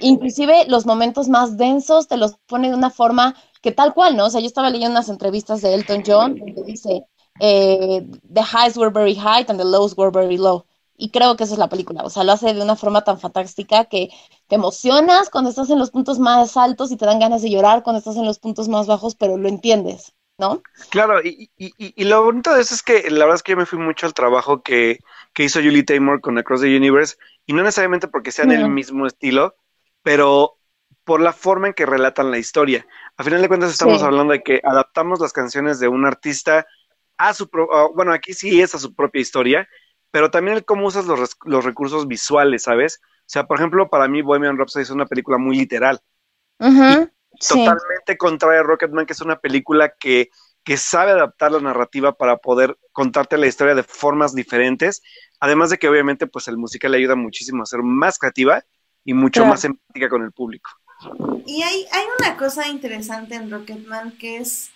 [0.00, 4.26] inclusive los momentos más densos te los pone de una forma que tal cual, ¿no?
[4.26, 7.06] O sea, yo estaba leyendo unas entrevistas de Elton John donde dice,
[7.40, 10.64] eh, the highs were very high and the lows were very low.
[10.98, 13.20] Y creo que esa es la película, o sea, lo hace de una forma tan
[13.20, 14.08] fantástica que
[14.46, 17.82] te emocionas cuando estás en los puntos más altos y te dan ganas de llorar
[17.82, 20.62] cuando estás en los puntos más bajos, pero lo entiendes, ¿no?
[20.90, 23.56] Claro, y, y, y lo bonito de eso es que la verdad es que yo
[23.58, 24.98] me fui mucho al trabajo que,
[25.32, 28.54] que hizo Julie Taymor con Across the Universe, y no necesariamente porque sean no.
[28.54, 29.56] el mismo estilo,
[30.02, 30.58] pero
[31.04, 32.86] por la forma en que relatan la historia.
[33.16, 34.04] A final de cuentas estamos sí.
[34.04, 36.66] hablando de que adaptamos las canciones de un artista
[37.16, 39.68] a su, pro, bueno, aquí sí es a su propia historia,
[40.10, 43.00] pero también el cómo usas los, los recursos visuales, ¿sabes?
[43.02, 46.00] O sea, por ejemplo, para mí Bohemian Rhapsody es una película muy literal.
[46.58, 47.64] Uh -huh, sí.
[47.64, 50.30] Totalmente contraria a Rocketman, que es una película que,
[50.64, 55.02] que sabe adaptar la narrativa para poder contarte la historia de formas diferentes,
[55.40, 58.64] además de que obviamente pues el musical le ayuda muchísimo a ser más creativa
[59.04, 59.50] y mucho claro.
[59.50, 60.70] más empática con el público.
[61.46, 64.70] Y hay, hay una cosa interesante en Rocketman que es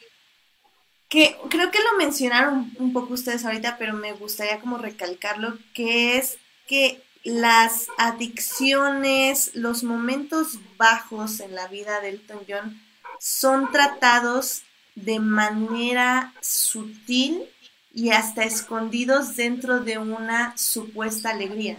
[1.09, 6.17] que creo que lo mencionaron un poco ustedes ahorita, pero me gustaría como recalcarlo, que
[6.17, 6.39] es
[6.69, 12.81] que las adicciones, los momentos bajos en la vida de Elton John
[13.19, 14.63] son tratados
[14.95, 17.45] de manera sutil
[17.93, 21.79] y hasta escondidos dentro de una supuesta alegría.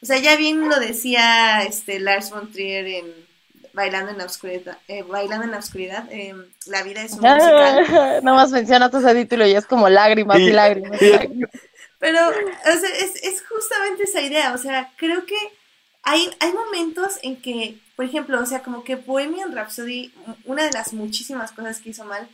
[0.00, 3.28] O sea, ya bien lo decía este Lars von Trier en
[3.72, 6.34] Bailando en la Oscuridad, eh, Bailando en la Oscuridad, eh,
[6.66, 7.86] la vida es un musical.
[8.22, 11.00] Nada más mencionas ese título y es como lágrimas y lágrimas.
[11.02, 11.50] y lágrimas.
[11.98, 15.36] Pero, o sea, es, es justamente esa idea, o sea, creo que
[16.02, 20.12] hay, hay momentos en que, por ejemplo, o sea, como que Bohemian Rhapsody,
[20.44, 22.28] una de las muchísimas cosas que hizo mal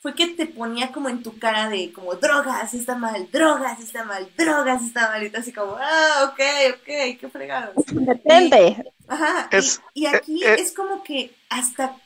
[0.00, 4.04] fue que te ponía como en tu cara de como drogas está mal, drogas está
[4.04, 6.40] mal, drogas está mal, y tú así como, ah, ok,
[6.76, 7.72] ok, qué fregado.
[7.88, 8.92] Detente.
[9.08, 10.56] Ajá, Es- y, y aquí eh, eh.
[10.60, 11.96] es como que hasta,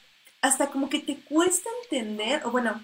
[0.40, 2.82] hasta como que te cuesta entender, o bueno,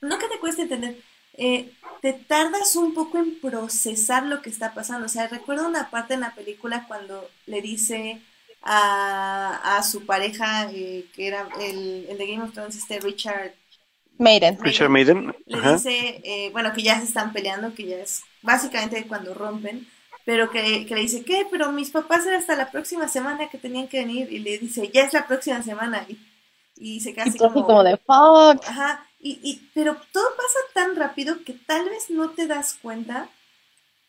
[0.00, 0.96] no que te cueste entender,
[1.36, 1.72] eh,
[2.02, 5.06] te tardas un poco en procesar lo que está pasando.
[5.06, 8.20] O sea, recuerdo una parte en la película cuando le dice
[8.62, 13.52] a, a su pareja, eh, que era el, el de Game of Thrones, este Richard,
[14.18, 14.58] Maiden.
[14.60, 15.34] Richard Maiden.
[15.46, 15.74] le Ajá.
[15.74, 19.86] dice, eh, bueno, que ya se están peleando, que ya es básicamente cuando rompen,
[20.24, 21.46] pero que, que le dice, ¿qué?
[21.50, 24.90] Pero mis papás era hasta la próxima semana que tenían que venir, y le dice,
[24.92, 26.18] ya es la próxima semana, y,
[26.76, 28.64] y se queda así como, como de fuck.
[28.66, 33.30] Ajá, y, y, pero todo pasa tan rápido que tal vez no te das cuenta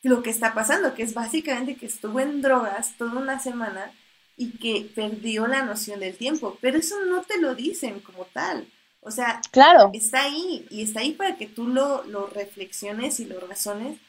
[0.03, 3.91] lo que está pasando, que es básicamente que estuvo en drogas toda una semana
[4.37, 8.67] y que perdió la noción del tiempo, pero eso no te lo dicen como tal.
[9.01, 9.85] O sea, Claro.
[9.91, 13.99] está ahí y está ahí para que tú lo, lo reflexiones y lo razones,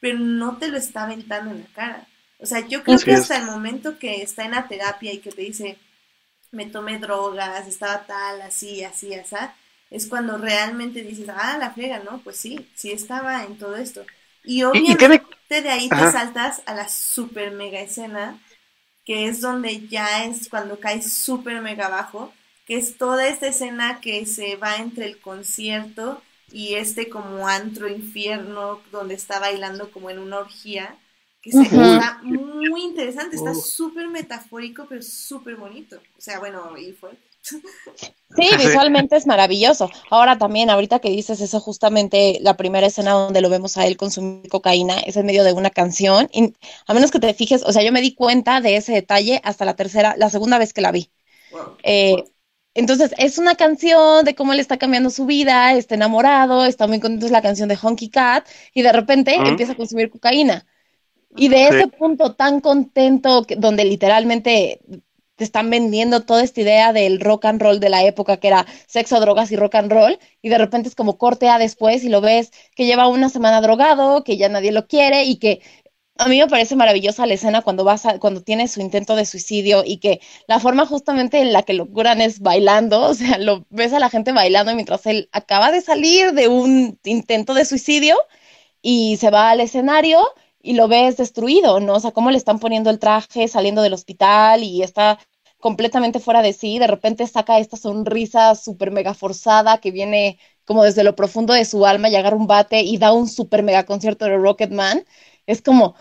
[0.00, 2.08] pero no te lo está aventando en la cara.
[2.38, 5.32] O sea, yo creo que hasta el momento que está en la terapia y que
[5.32, 5.78] te dice,
[6.52, 9.34] me tomé drogas, estaba tal, así, así, así,
[9.92, 12.18] es cuando realmente dices, ah, la frega, ¿no?
[12.24, 14.04] Pues sí, sí estaba en todo esto.
[14.42, 18.40] Y obviamente de ahí te saltas a la super mega escena,
[19.04, 22.32] que es donde ya es cuando caes super mega abajo,
[22.66, 27.86] que es toda esta escena que se va entre el concierto y este como antro
[27.86, 30.96] infierno donde está bailando como en una orgía,
[31.42, 33.62] que se, está muy interesante, está Uf.
[33.62, 36.00] súper metafórico, pero súper bonito.
[36.16, 37.10] O sea, bueno, y fue.
[37.42, 39.90] Sí, visualmente es maravilloso.
[40.10, 43.96] Ahora también, ahorita que dices eso, justamente la primera escena donde lo vemos a él
[43.98, 46.28] consumir cocaína es en medio de una canción.
[46.32, 46.54] Y
[46.86, 49.66] a menos que te fijes, o sea, yo me di cuenta de ese detalle hasta
[49.66, 51.10] la tercera, la segunda vez que la vi.
[51.50, 51.60] Wow.
[51.82, 52.24] Eh,
[52.74, 57.00] entonces, es una canción de cómo le está cambiando su vida, está enamorado, está muy
[57.00, 59.46] contento, es la canción de Honky Cat, y de repente Ujú.
[59.48, 60.64] empieza a consumir cocaína.
[61.36, 61.64] Y de Sí.
[61.76, 64.80] ese punto tan contento, que- donde literalmente
[65.42, 68.64] te están vendiendo toda esta idea del rock and roll de la época, que era
[68.86, 72.08] sexo, drogas y rock and roll, y de repente es como corte a después y
[72.08, 75.60] lo ves que lleva una semana drogado, que ya nadie lo quiere y que
[76.16, 79.26] a mí me parece maravillosa la escena cuando vas a, cuando tiene su intento de
[79.26, 83.38] suicidio y que la forma justamente en la que lo curan es bailando, o sea,
[83.38, 87.64] lo ves a la gente bailando mientras él acaba de salir de un intento de
[87.64, 88.16] suicidio
[88.80, 90.20] y se va al escenario
[90.62, 91.94] y lo ves destruido, ¿no?
[91.94, 95.18] O sea, cómo le están poniendo el traje saliendo del hospital y está
[95.62, 100.84] completamente fuera de sí, de repente saca esta sonrisa súper mega forzada que viene como
[100.84, 103.84] desde lo profundo de su alma y agarra un bate y da un súper mega
[103.86, 105.04] concierto de Rocketman.
[105.46, 105.94] Es como,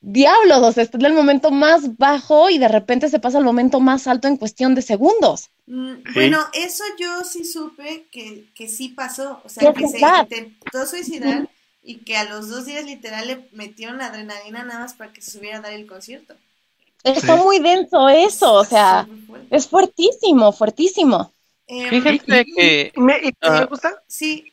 [0.00, 3.44] diablos, o sea, está en el momento más bajo y de repente se pasa al
[3.44, 5.50] momento más alto en cuestión de segundos.
[5.66, 6.12] Mm, Sí.
[6.14, 10.86] Bueno, eso yo sí supe que, que sí pasó, o sea, ¿Qué que se intentó
[10.86, 11.48] suicidar
[11.82, 15.32] y que a los dos días literal le metieron adrenalina nada más para que se
[15.32, 16.36] subiera a dar el concierto.
[17.06, 17.42] Está Sí.
[17.42, 19.06] muy denso eso, o sea,
[19.50, 21.32] es fuertísimo, fuertísimo.
[21.68, 23.60] Em, Fíjense que me, y- Ah.
[23.60, 24.02] me gusta.
[24.08, 24.52] Sí,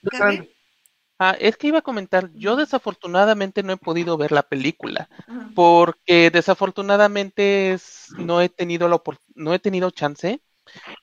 [1.19, 5.09] ah, es que iba a comentar, yo desafortunadamente no he podido ver la película
[5.55, 9.01] porque desafortunadamente es- no he tenido la
[9.35, 10.41] no he tenido chance,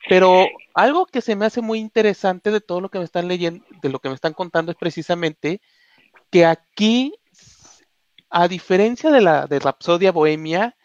[0.08, 3.64] pero algo que se me hace muy interesante de todo lo que me están leyendo,
[3.82, 5.60] de lo que me están contando es precisamente
[6.30, 7.14] que aquí,
[8.30, 10.76] a diferencia de la de Rapsodia Bohemia,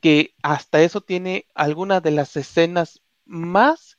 [0.00, 3.98] que hasta eso tiene algunas de las escenas más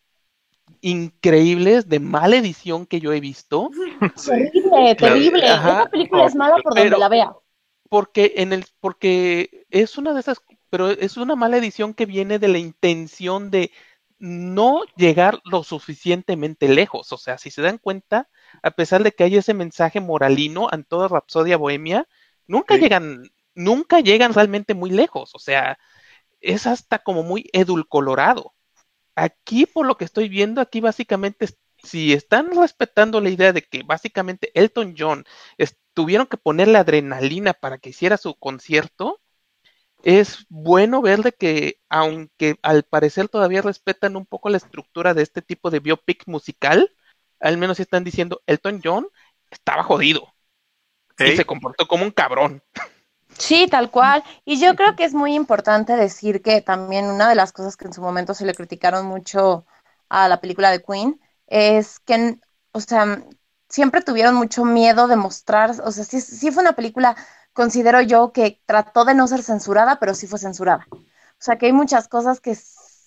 [0.81, 3.69] increíbles de mala edición que yo he visto,
[4.25, 5.47] Terrible, Claro, terrible.
[5.47, 5.81] ajá.
[5.81, 7.31] Esa película es mala por donde Pero- la vea.
[7.89, 12.39] porque en el porque es una de esas pero es una mala edición que viene
[12.39, 13.71] de la intención de
[14.19, 18.29] no llegar lo suficientemente lejos o sea si se dan cuenta
[18.63, 22.07] a pesar de que hay ese mensaje moralino en toda Rapsodia Bohemia
[22.47, 22.81] nunca Sí.
[22.81, 23.23] llegan
[23.55, 25.77] nunca llegan realmente muy lejos o sea
[26.41, 28.53] es hasta como muy edulcolorado
[29.15, 31.47] aquí por lo que estoy viendo aquí básicamente
[31.83, 35.25] si están respetando la idea de que básicamente Elton John
[35.93, 39.19] tuvieron que ponerle adrenalina para que hiciera su concierto,
[40.03, 45.23] es bueno ver de que, aunque al parecer todavía respetan un poco la estructura de
[45.23, 46.95] este tipo de biopic musical,
[47.39, 49.07] al menos están diciendo Elton John
[49.49, 50.33] estaba jodido.
[51.19, 52.63] Y se comportó como un cabrón.
[53.37, 54.23] Sí, tal cual.
[54.45, 57.85] Y yo creo que es muy importante decir que también una de las cosas que
[57.85, 59.65] en su momento se le criticaron mucho
[60.09, 62.39] a la película de Queen es que,
[62.71, 63.23] o sea,
[63.69, 67.15] siempre tuvieron mucho miedo de mostrar, o sea, sí, sí fue una película,
[67.53, 70.87] considero yo, que trató de no ser censurada, pero sí fue censurada.
[70.91, 72.57] O sea, que hay muchas cosas que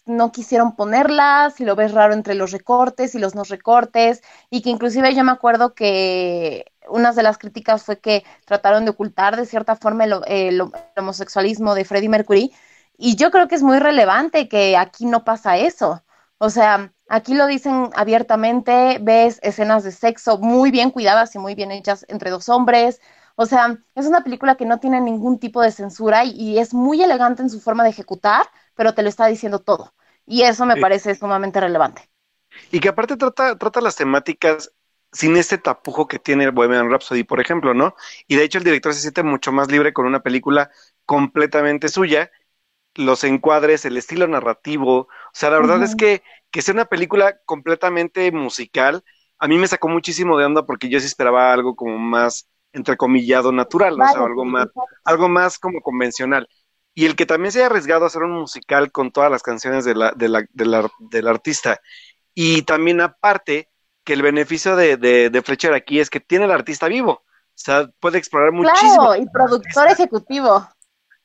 [0.06, 4.62] no quisieron ponerlas, y lo ves raro entre los recortes y los no recortes, y
[4.62, 9.36] que inclusive yo me acuerdo que una de las críticas fue que trataron de ocultar
[9.36, 10.62] de cierta forma el,
[10.96, 12.52] homosexualismo de Freddie Mercury,
[12.96, 16.04] y yo creo que es muy relevante que aquí no pasa eso.
[16.38, 21.54] O sea, aquí lo dicen abiertamente, ves escenas de sexo muy bien cuidadas y muy
[21.54, 23.00] bien hechas entre dos hombres.
[23.36, 27.02] O sea, es una película que no tiene ningún tipo de censura y es muy
[27.02, 28.46] elegante en su forma de ejecutar,
[28.76, 29.92] pero te lo está diciendo todo.
[30.26, 32.08] Y eso me parece sumamente relevante.
[32.70, 34.72] Y que aparte trata, trata las temáticas
[35.14, 37.96] sin este tapujo que tiene Bohemian Rhapsody, por ejemplo, ¿no?
[38.28, 40.70] Y de hecho el director se siente mucho más libre con una película
[41.06, 42.30] completamente suya,
[42.94, 46.22] los encuadres, el estilo narrativo, o sea, la verdad es que
[46.54, 49.02] que sea una película completamente musical,
[49.40, 53.50] a mí me sacó muchísimo de onda porque yo sí esperaba algo como más entrecomillado
[53.50, 54.04] natural, ¿no?
[54.04, 54.68] o sea, algo más,
[55.02, 56.48] algo más como convencional.
[56.94, 59.84] Y el que también se haya arriesgado a hacer un musical con todas las canciones
[59.84, 60.46] de la, de la,
[61.00, 61.80] del artista.
[62.34, 63.68] Y también aparte,
[64.04, 67.12] que el beneficio de, de, Fletcher aquí es que tiene el artista vivo.
[67.12, 69.06] O sea, puede explorar muchísimo.
[69.06, 70.68] Claro, y productor ejecutivo.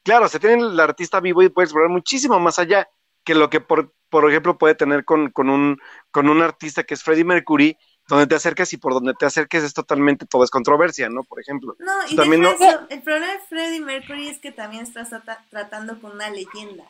[0.03, 2.87] Claro, se tiene el artista vivo y puede explorar muchísimo más allá
[3.23, 5.79] que lo que, por, por ejemplo, puede tener con, con, un,
[6.11, 7.77] con un artista que es Freddie Mercury,
[8.07, 11.23] donde te acercas y por donde te acerques es totalmente todo es controversia, ¿no?
[11.23, 11.75] Por ejemplo.
[11.79, 12.43] No, y también
[12.89, 15.09] el problema de Freddie Mercury es que también estás
[15.49, 16.85] tratando con una leyenda.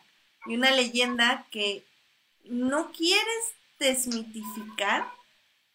[0.45, 1.83] Y una leyenda que
[2.45, 5.07] no quieres desmitificar,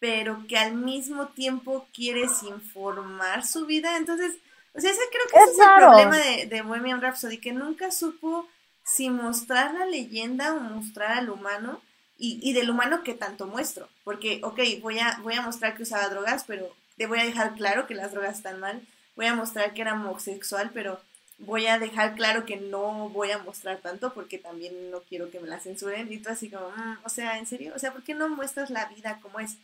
[0.05, 3.97] pero que al mismo tiempo quieres informar su vida.
[3.97, 4.35] Entonces,
[4.75, 7.53] o sea, ese creo que es ese es el problema de, de Bohemian Rhapsody, que
[7.53, 8.47] nunca supo
[8.83, 11.81] si mostrar la leyenda o mostrar al humano
[12.19, 13.89] y, y, del humano que tanto muestro.
[14.03, 17.55] Porque, ok, voy a, voy a mostrar que usaba drogas, pero te voy a dejar
[17.55, 18.85] claro que las drogas están mal.
[19.15, 20.99] Voy a mostrar que era homosexual, pero
[21.39, 25.39] voy a dejar claro que no voy a mostrar tanto porque también no quiero que
[25.39, 26.13] me la censuren.
[26.13, 27.73] Y tú así como, mm, o sea, ¿en serio?
[27.75, 29.57] O sea, ¿por qué no muestras la vida como es?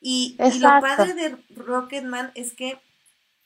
[0.00, 2.78] Y, y, lo padre de Rocketman es que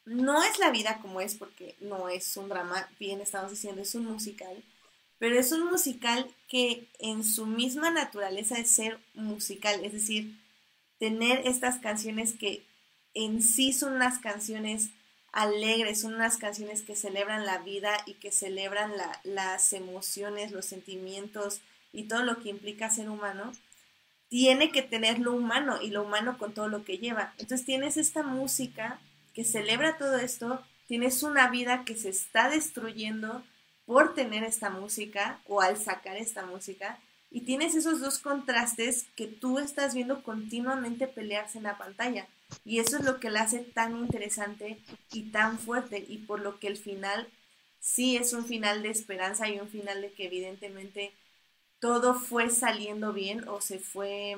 [0.05, 3.95] no es la vida como es porque no es un drama, bien estamos diciendo, es
[3.95, 4.63] un musical
[5.21, 10.35] pero es un musical que en su misma naturaleza es ser musical, es decir,
[10.99, 12.65] tener estas canciones que
[13.13, 14.89] en sí son unas canciones
[15.31, 18.93] alegres, son unas canciones que celebran la vida y que celebran
[19.25, 21.61] las emociones, los sentimientos
[21.93, 23.53] y todo lo que implica ser humano,
[24.31, 27.35] tiene que tener lo humano y lo humano con todo lo que lleva.
[27.37, 28.99] Entonces tienes esta música
[29.35, 33.45] que celebra todo esto, tienes una vida que se está destruyendo,
[33.91, 39.27] por tener esta música o al sacar esta música y tienes esos dos contrastes que
[39.27, 42.29] tú estás viendo continuamente pelearse en la pantalla
[42.65, 44.79] y eso es lo que la hace tan interesante
[45.13, 47.27] y tan fuerte y por lo que el final
[47.81, 51.13] sí es un final de esperanza y un final de que evidentemente
[51.81, 54.37] todo fue saliendo bien o se fue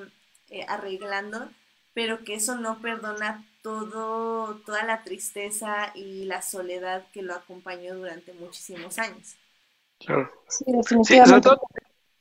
[0.49, 1.49] eh, arreglando,
[1.93, 7.95] pero que eso no perdona todo, toda la tristeza y la soledad que lo acompañó
[7.95, 9.37] durante muchísimos años.
[9.99, 10.31] Claro.
[10.49, 11.51] Sí, definitivamente.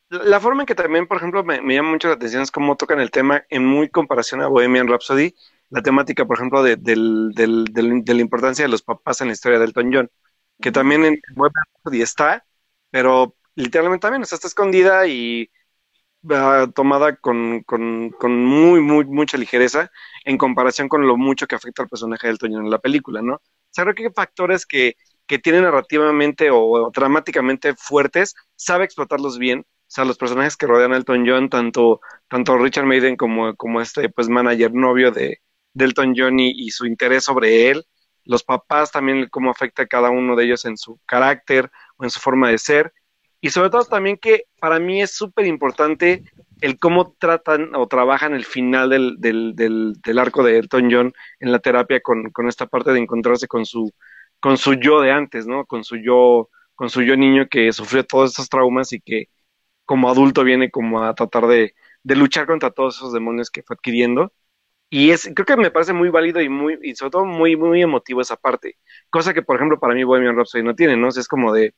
[0.09, 2.99] la forma en que también, por ejemplo, me, llama mucho la atención es cómo tocan
[2.99, 5.35] el tema en muy comparación a Bohemian Rhapsody,
[5.69, 7.65] la temática, por ejemplo, de, del, del,
[8.03, 10.11] de la importancia de los papás en la historia de Elton John,
[10.59, 12.45] que también en Bohemian Rhapsody está,
[12.91, 15.49] pero literalmente también, está escondida y
[16.23, 19.91] uh, tomada con, con, con, muy, muy, mucha ligereza
[20.25, 23.21] en comparación con lo mucho que afecta al personaje de Elton John en la película,
[23.21, 23.35] ¿no?
[23.35, 23.41] O
[23.83, 24.95] creo que hay factores que
[25.31, 29.61] que tiene narrativamente o, dramáticamente fuertes, sabe explotarlos bien.
[29.61, 33.79] O sea, los personajes que rodean a Elton John, tanto, tanto Richard Maiden como, como
[33.79, 35.39] este pues manager novio de,
[35.73, 37.85] Elton John y, su interés sobre él,
[38.25, 42.09] los papás también, cómo afecta a cada uno de ellos en su carácter o en
[42.09, 42.93] su forma de ser.
[43.41, 46.23] Y sobre todo también que para mí es súper importante
[46.61, 51.51] el cómo tratan o trabajan el final del, del, del, arco de Elton John en
[51.51, 53.91] la terapia con, con esta parte de encontrarse con su,
[54.39, 55.65] con su yo de antes, ¿no?
[55.65, 59.27] Con su yo, con su yo niño que sufrió todos estos traumas y que
[59.85, 63.75] como adulto viene como a tratar de, de luchar contra todos esos demonios que fue
[63.75, 64.33] adquiriendo.
[64.89, 67.81] Y es, creo que me parece muy válido y muy, y sobre todo muy, muy
[67.81, 68.77] emotivo esa parte.
[69.09, 71.09] Cosa que, por ejemplo, para mí Bohemian Rhapsody no tiene, ¿no?
[71.09, 71.73] es como de,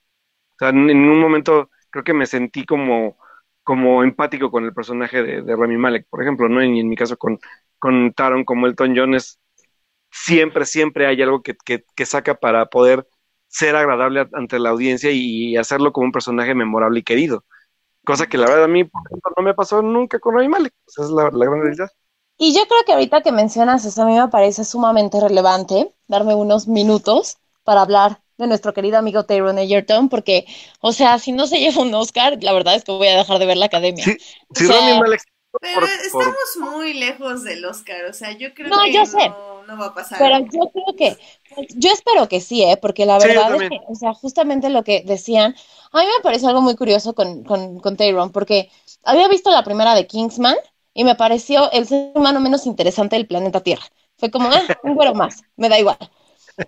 [0.56, 3.18] o sea, en, un momento creo que me sentí como,
[3.64, 6.64] como empático con el personaje de, Rami Malek, por ejemplo, ¿no?
[6.64, 7.40] Y en mi caso con,
[7.80, 9.40] con Taron como Elton John es
[10.12, 13.08] siempre, siempre hay algo que, que, que saca para poder
[13.48, 17.46] ser agradable ante la audiencia y hacerlo como un personaje memorable y querido.
[18.06, 20.74] Cosa que la verdad a mí por ejemplo, no me pasó nunca con Rami Malek.
[20.88, 21.90] Esa es la, la gran realidad.
[22.38, 26.36] Y yo creo que ahorita que mencionas eso, a mí me parece sumamente relevante darme
[26.36, 30.46] unos minutos para hablar de nuestro querido amigo Taron Egerton, porque,
[30.82, 33.40] o sea, si no se lleva un Oscar, la verdad es que voy a dejar
[33.40, 34.06] de ver la academia.
[34.06, 34.18] Sí,
[34.54, 35.22] sí, O sea, Rami Malek.
[35.60, 39.06] Pero por- por- estamos muy lejos del Oscar, o sea, yo creo No, que yo
[39.06, 39.36] no, sé.
[39.68, 40.24] no va a pasar.
[40.24, 41.20] Pero yo creo que,
[41.76, 42.78] yo espero que sí, ¿eh?
[42.82, 45.56] Porque la Sí, verdad es que, o sea, justamente lo que decían,
[45.92, 48.70] a mí me parece algo muy curioso con, con, con Tyrone, porque
[49.04, 50.56] había visto la primera de Kingsman
[50.94, 53.84] y me pareció el ser humano menos interesante del planeta Tierra.
[54.18, 55.98] Fue como, ah, un güero más, me da igual.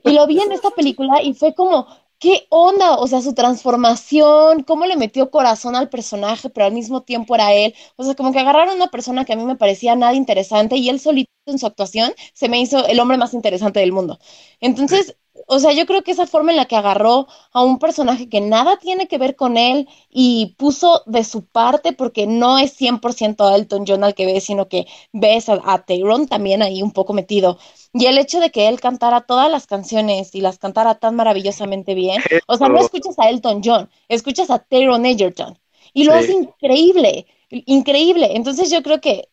[0.04, 1.88] Y lo vi en esta película y fue como,
[2.20, 2.98] ¿qué onda?
[2.98, 7.54] O sea, su transformación, cómo le metió corazón al personaje, pero al mismo tiempo era
[7.54, 7.74] él.
[7.96, 10.78] O sea, como que agarraron a una persona que a mí me parecía nada interesante
[10.78, 14.20] y él solito en su actuación se me hizo el hombre más interesante del mundo.
[14.60, 15.16] Entonces,
[15.48, 18.42] o sea, yo creo que esa forma en la que agarró a un personaje que
[18.42, 23.46] nada tiene que ver con él y puso de su parte, porque no es 100%
[23.48, 26.92] a Elton John al que ves, sino que ves a, a Tyrone también ahí un
[26.92, 27.58] poco metido.
[27.94, 31.94] Y el hecho de que él cantara todas las canciones y las cantara tan maravillosamente
[31.96, 35.58] bien, o sea, no escuchas a Elton John, escuchas a Tyrone Egerton
[35.94, 36.18] y lo Sí.
[36.20, 38.30] hace increíble, increíble.
[38.36, 39.30] Entonces yo creo que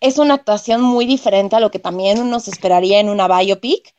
[0.00, 3.94] es una actuación muy diferente a lo que también uno se esperaría en una biopic.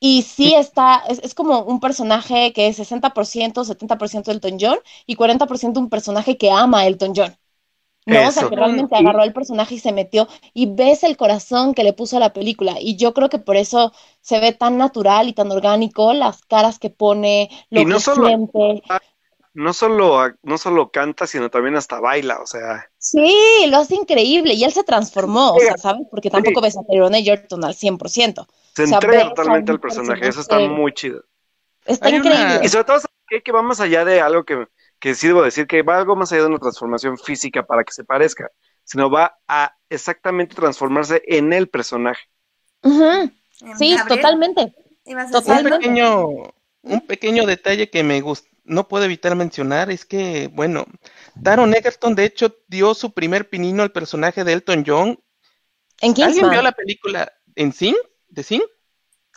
[0.00, 5.16] Y sí está, es, es como un personaje que es 60%, 70% Elton John y
[5.16, 7.36] 40% un personaje que ama a Elton John.
[8.06, 8.28] ¿no?
[8.28, 11.74] O sea, que realmente Y- agarró al personaje y se metió y ves el corazón
[11.74, 12.76] que le puso a la película.
[12.80, 13.92] Y yo creo que por eso
[14.22, 18.00] se ve tan natural y tan orgánico, las caras que pone, lo Y no que
[18.00, 18.82] solo- siente.
[19.58, 23.34] No solo, no solo canta, sino también hasta baila, o sea, Sí,
[23.68, 26.06] lo hace increíble y él se transformó, o sea, ¿sabes?
[26.10, 26.64] Porque tampoco Sí.
[26.66, 28.46] ves a Tyrone Egerton al 100%.
[28.76, 31.24] se O sea, entrega totalmente al un personaje, eso está muy chido.
[31.84, 32.60] Está Hay una- increíble.
[32.62, 33.42] Y sobre todo, ¿sabes qué?
[33.42, 34.68] que va más allá de algo que,
[35.00, 37.92] que sí debo decir, que va algo más allá de una transformación física para que
[37.92, 38.48] se parezca,
[38.84, 42.28] sino va a exactamente transformarse en el personaje.
[42.82, 42.90] Sí,
[43.96, 44.72] Gabriel, totalmente.
[45.04, 45.68] ¿ibas a decir Un Totalmente.
[45.74, 45.78] algo?
[45.80, 46.52] pequeño,
[46.82, 50.86] un pequeño detalle que me gust- no puedo evitar mencionar es que, bueno,
[51.42, 55.20] Taron Egerton de hecho dio su primer pinino al personaje de Elton John.
[56.00, 56.50] En ¿Alguien Kingsman.
[56.50, 57.96] vio la película en Sing?
[58.28, 58.62] ¿De Sing?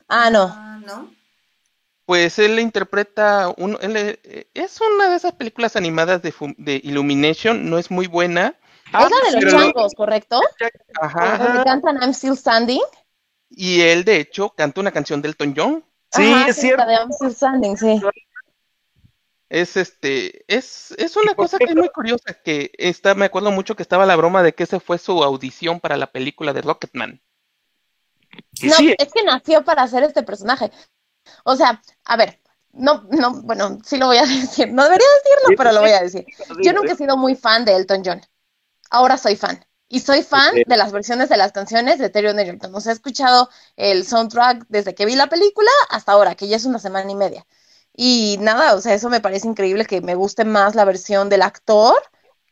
[0.08, 0.44] Ah, no.
[0.54, 1.16] Ah, ¿no?
[2.06, 7.70] Pues él interpreta, un, él, eh, es una de esas películas animadas de, de Illumination,
[7.70, 8.56] no es muy buena.
[8.92, 10.42] Ah, es la de los changos, ¿correcto?
[11.02, 12.82] Ajá, Donde cantan I'm Still Standing.
[13.50, 15.86] y él de hecho canta una canción de Elton John.
[16.12, 16.78] Sí, Ajá, es sí, cierto.
[16.78, 18.02] la de I'm Still Standing, sí.
[19.52, 23.26] Es este, es, es una ¿Y por cosa que es muy curiosa, que está, me
[23.26, 26.54] acuerdo mucho que estaba la broma de que ese fue su audición para la película
[26.54, 27.22] de Rocketman.
[28.64, 30.72] No, sí, es que nació para hacer este personaje.
[31.44, 32.40] O sea, a ver,
[32.72, 34.72] no, no, bueno, sí lo voy a decir.
[34.72, 36.26] No debería decirlo, pero lo voy a decir.
[36.64, 38.22] Yo nunca he sido muy fan de Elton John.
[38.90, 39.66] Ahora soy fan.
[39.90, 42.74] Y soy fan de las versiones de las canciones de Tyrion Egerton.
[42.74, 46.56] O sea, he escuchado el soundtrack desde que vi la película hasta ahora, que ya
[46.56, 47.46] es una semana y media.
[47.96, 51.42] Y nada, o sea, eso me parece increíble que me guste más la versión del
[51.42, 51.96] actor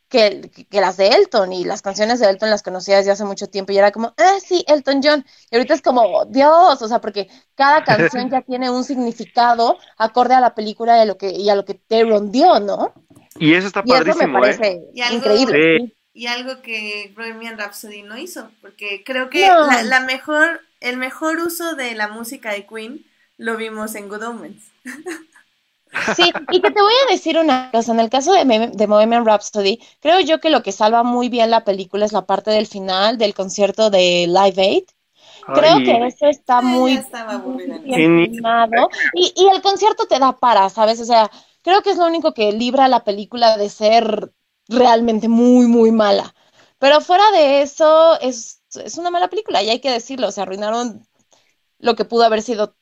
[0.10, 1.54] que, que las de Elton.
[1.54, 4.38] Y las canciones de Elton las conocía desde hace mucho tiempo y era como, ah,
[4.46, 5.26] sí, Elton John.
[5.50, 10.34] Y ahorita es como, Dios, o sea, porque cada canción ya tiene un significado acorde
[10.36, 12.94] a la película y a lo que, y a lo que Tyrion dio, ¿no?
[13.42, 14.30] y eso está Y eso me ¿eh?
[14.34, 15.78] parece Y algo- increíble.
[15.80, 15.96] Sí.
[16.12, 19.68] Y algo que Bohemian Rhapsody no hizo, porque creo que No.
[19.68, 23.06] la, la mejor, el mejor uso de la música de Queen
[23.38, 24.64] lo vimos en Good Omens.
[25.98, 29.26] Sí, y que te voy a decir una cosa, en el caso de, de Bohemian
[29.26, 32.68] Rhapsody, creo yo que lo que salva muy bien la película es la parte del
[32.68, 34.84] final del concierto de Live Aid.
[35.52, 37.08] Creo Ay, que eso está Ay, muy
[37.84, 41.00] bien filmado y, y el concierto te da para, ¿sabes?
[41.02, 44.32] O sea, creo que es lo único que libra a la película de ser
[44.68, 46.34] realmente muy, muy mala.
[46.80, 50.44] Pero fuera de eso, es, es una mala película y hay que decirlo, o sea,
[50.44, 51.08] arruinaron
[51.80, 52.76] lo que pudo haber sido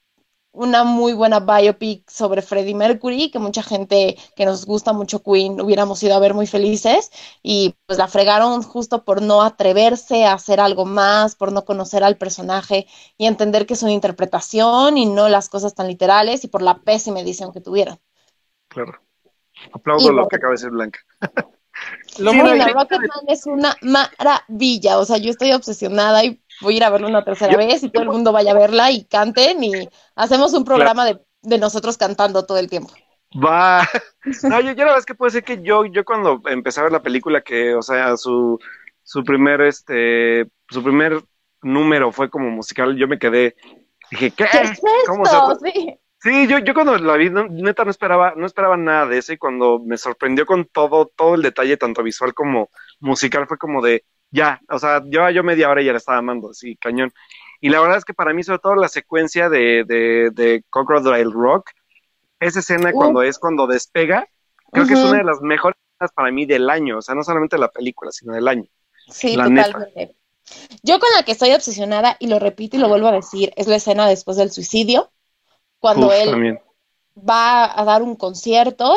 [0.58, 5.62] una muy buena biopic sobre Freddie Mercury, que mucha gente que nos gusta mucho Queen
[5.62, 7.12] hubiéramos ido a ver muy felices,
[7.44, 12.04] y pues la fregaron justo por no atreverse a hacer algo más, por no conocer
[12.04, 16.48] al personaje y entender que es una interpretación y no las cosas tan literales, y
[16.48, 18.00] por la pésima edición que tuvieron.
[18.68, 19.00] Claro.
[19.74, 20.28] Aplaudo Y lo bueno.
[20.28, 21.00] que acaba de decir Blanca.
[22.18, 26.78] Lo Sí, triste- Rocketman es una maravilla, o sea, yo estoy obsesionada y voy a
[26.78, 29.06] ir a verla una tercera Yo- vez y todo el mundo vaya a verla y
[29.06, 32.94] canten y hacemos un programa de, de nosotros cantando todo el tiempo.
[33.34, 33.88] Va.
[34.44, 36.84] No, yo, yo la verdad es que puedo decir que yo, yo cuando empecé a
[36.84, 38.60] ver la película, que, o sea, su,
[39.02, 41.24] su primer, este, su primer
[41.62, 43.56] número fue como musical, yo me quedé,
[44.12, 44.46] dije, ¿qué?
[44.52, 45.56] ¿Qué es ¿Cómo esto?
[45.60, 45.98] se- Sí.
[46.20, 49.32] Sí, yo, yo cuando la vi, no- neta no esperaba, no esperaba nada de eso
[49.32, 52.70] y cuando me sorprendió con todo, todo el detalle, tanto visual como
[53.00, 56.54] musical, fue como de, ya, o sea, yo, yo media hora ya la estaba amando,
[56.54, 57.12] sí, cañón.
[57.62, 61.32] Y la verdad es que para mí, sobre todo la secuencia de, de, de Crocodile
[61.32, 61.72] Rock,
[62.40, 62.94] esa escena Uh.
[62.94, 64.28] cuando es cuando despega,
[64.72, 67.24] creo que es una de las mejores escenas para mí del año, o sea, no
[67.24, 68.66] solamente la película, sino del año.
[69.08, 69.74] Sí, La neta.
[69.74, 70.16] totalmente.
[70.84, 73.68] Yo con la que estoy obsesionada, y lo repito y lo vuelvo a decir, es
[73.68, 75.12] la escena después del suicidio,
[75.80, 76.60] cuando Uf, él también.
[77.18, 78.96] va a dar un concierto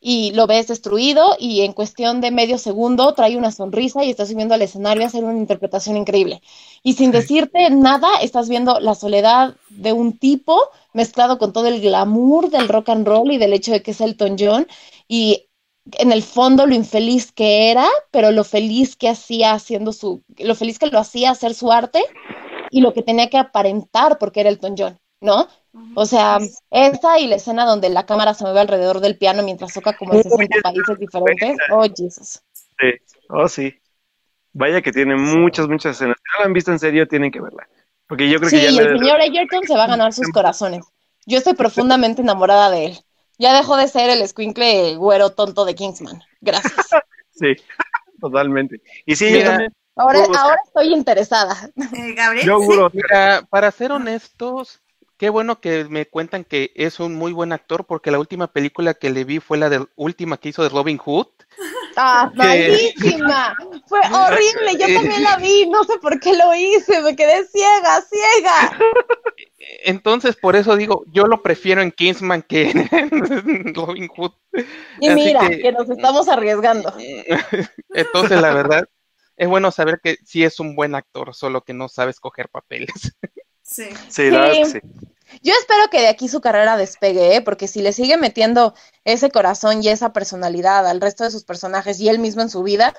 [0.00, 4.26] y lo ves destruido y en cuestión de medio segundo trae una sonrisa y está
[4.26, 6.40] subiendo al escenario a hacer una interpretación increíble.
[6.82, 10.60] Y sin decirte nada, estás viendo la soledad de un tipo
[10.92, 14.00] mezclado con todo el glamour del rock and roll y del hecho de que es
[14.00, 14.66] Elton John
[15.08, 15.48] y
[15.92, 20.54] en el fondo lo infeliz que era, pero lo feliz que hacía haciendo su, lo
[20.54, 22.04] feliz que lo hacía hacer su arte
[22.70, 25.48] y lo que tenía que aparentar porque era Elton John, ¿no?
[25.94, 26.38] O sea,
[26.70, 30.14] esa y la escena donde la cámara se mueve alrededor del piano mientras toca como
[30.14, 31.56] en 60 países diferentes.
[31.70, 32.40] Oh, Jesus.
[32.80, 32.92] Sí,
[33.28, 33.74] oh sí.
[34.52, 36.16] Vaya que tiene muchas, muchas escenas.
[36.16, 37.68] Si no la han visto en serio, tienen que verla.
[38.08, 40.12] Porque yo creo Sí, que ya y le- el señor Egerton se va a ganar
[40.12, 40.84] sus corazones.
[41.26, 42.98] Yo estoy profundamente enamorada de él.
[43.38, 46.22] Ya dejó de ser el escuincle güero tonto de Kingsman.
[46.40, 46.72] Gracias.
[47.30, 47.54] Sí,
[48.20, 48.80] totalmente.
[49.06, 49.72] Y sí, yo Mira, también.
[49.94, 51.70] Ahora, ahora estoy interesada.
[51.76, 52.66] Eh, Gabriel, Yo sí.
[52.66, 52.90] juro.
[52.92, 54.80] Mira, para ser honestos,
[55.18, 58.94] qué bueno que me cuentan que es un muy buen actor, porque la última película
[58.94, 61.26] que le vi fue la de, última que hizo de Robin Hood.
[61.96, 63.56] ¡Ah, malísima!
[63.86, 64.78] Fue horrible.
[64.78, 65.66] Yo también la vi.
[65.66, 67.02] No sé por qué lo hice.
[67.02, 68.78] Me quedé ciega, ciega.
[69.84, 74.32] Entonces, por eso digo, yo lo prefiero en Kingsman que en Robin Hood.
[75.00, 76.94] Y Así mira, que- que nos estamos arriesgando.
[77.92, 78.88] Entonces, la verdad,
[79.36, 83.12] es bueno saber que sí es un buen actor, solo que no sabe escoger papeles.
[83.70, 83.84] Sí.
[84.08, 84.88] Sí, la verdad es que sí.
[85.42, 87.42] Yo espero que de aquí su carrera despegue, ¿eh?
[87.42, 88.74] porque si le sigue metiendo
[89.04, 92.62] ese corazón y esa personalidad al resto de sus personajes y él mismo en su
[92.62, 92.94] vida,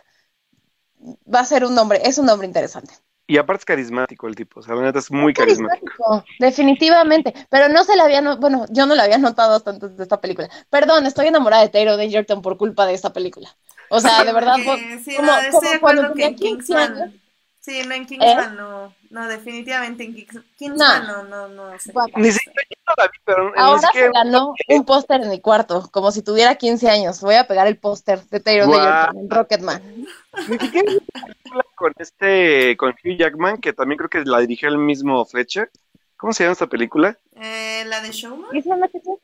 [1.33, 2.93] va a ser un hombre, es un hombre interesante.
[3.27, 6.23] Y aparte es carismático el tipo, o sea, la neta es muy carismático.
[6.39, 9.95] definitivamente, pero no se la había, no- bueno, yo no la había notado hasta antes
[9.97, 10.49] de esta película.
[10.69, 13.55] Perdón, estoy enamorada de Taylor Egerton por culpa de esta película.
[13.91, 17.11] O sea, de verdad, po- sí, como, no, como cuando tenía en 15 años.
[17.61, 18.55] Sí, no, en Kingsman ¿Eh?
[18.57, 18.93] no.
[19.09, 21.77] No, definitivamente en Kings- Kingsman no, no, no.
[21.79, 21.91] sé.
[22.15, 22.63] Ni siquiera
[22.97, 26.55] la vi, pero Ahora siquiera- se ganó un póster en mi cuarto, como si tuviera
[26.55, 27.19] 15 años.
[27.21, 28.79] Voy a pegar el póster de Taylor Guau.
[28.79, 29.81] Egerton en Rocketman.
[30.47, 30.91] Ni siquiera
[31.75, 35.69] con este, con Hugh Jackman, que también creo que la dirigió el mismo Fletcher.
[36.17, 37.17] ¿Cómo se llama esta película?
[37.35, 38.55] Eh, la de Showman.
[38.55, 39.19] ¿Y se llama qué se llama?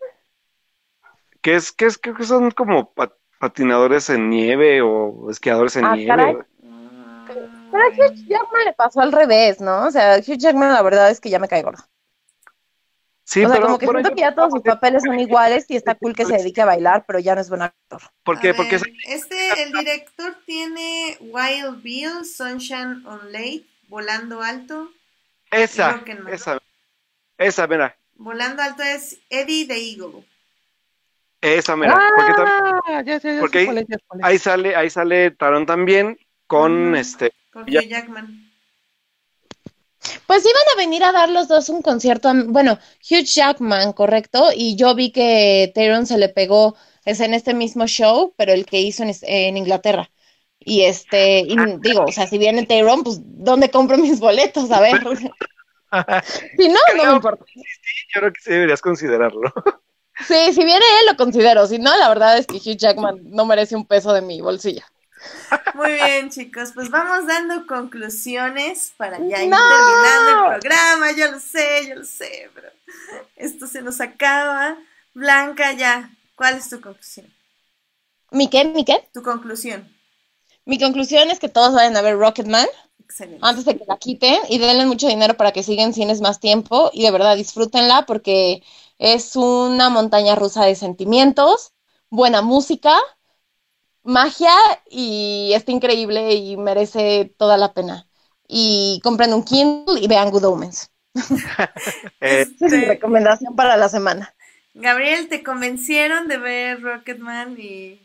[1.41, 5.85] Que es, que es, creo que son como pa- patinadores en nieve o esquiadores en
[5.85, 6.07] Ah, nieve.
[6.07, 6.37] caray.
[7.75, 9.87] Pero a Hugh Jackman le pasó al revés, ¿no?
[9.87, 11.83] O sea, Hugh Jackman la verdad es que ya me cae gordo.
[13.23, 15.19] Sí, o sea, pero como que bueno, siento yo- que ya todos sus papeles son
[15.19, 18.01] iguales y está cool que se dedique a bailar, pero ya no es buen actor.
[18.23, 18.53] ¿Por qué?
[18.53, 24.89] Porque este, el director tiene Wild Bill, Sunshine on Lake, Volando Alto.
[25.51, 26.59] esa, esa,
[27.37, 30.23] esa, mira, Volando Alto es Eddie the Eagle.
[31.41, 33.85] esa, mira, porque Ah, ya, ya, ya porque sé ahí-
[34.21, 36.95] ahí sale, ahí sale Taron también con Ujú.
[36.95, 38.51] este, Jackman.
[40.27, 42.77] Pues iban a venir a dar los dos un concierto, a- bueno,
[43.09, 46.75] Hugh Jackman, correcto, y yo vi que Taron se le pegó,
[47.05, 50.11] es en este mismo show, pero el que hizo en, es- en Inglaterra.
[50.59, 54.71] Y este, y digo, o sea, si viene Taron, pues, ¿dónde compro mis boletos?
[54.71, 54.99] A ver.
[56.57, 57.45] Si no, no me importa.
[57.55, 59.51] yo creo que sí deberías considerarlo.
[60.27, 61.67] Sí, si viene él, lo considero.
[61.67, 64.81] Si no, la verdad es que Hugh Jackman no merece un peso de mi bolsillo.
[65.73, 69.57] Muy bien, chicos, pues vamos dando conclusiones para ya ir ¡No!
[69.57, 71.11] terminando el programa.
[71.11, 72.69] Yo lo sé, yo lo sé, pero
[73.35, 74.77] esto se nos acaba.
[75.13, 77.27] Blanca, ya, ¿cuál es tu conclusión?
[78.31, 78.65] ¿Mi qué?
[78.65, 78.97] ¿Mi qué?
[79.13, 79.89] Tu conclusión.
[80.65, 82.67] Mi conclusión es que todos vayan a ver Rocketman
[82.99, 83.41] Excelente.
[83.41, 86.89] antes de que la quiten y denle mucho dinero para que sigan cines más tiempo
[86.93, 88.63] y de verdad disfrútenla porque
[88.97, 91.73] es una montaña rusa de sentimientos,
[92.09, 92.97] buena música,
[94.05, 94.51] magia
[94.89, 98.07] y está increíble y merece toda la pena.
[98.47, 100.91] Y compren un Kindle y vean Good Omens.
[102.21, 104.35] Esa es mi Este, recomendación para la semana.
[104.75, 107.99] Gabriel, ¿te convencieron de ver Rocketman y,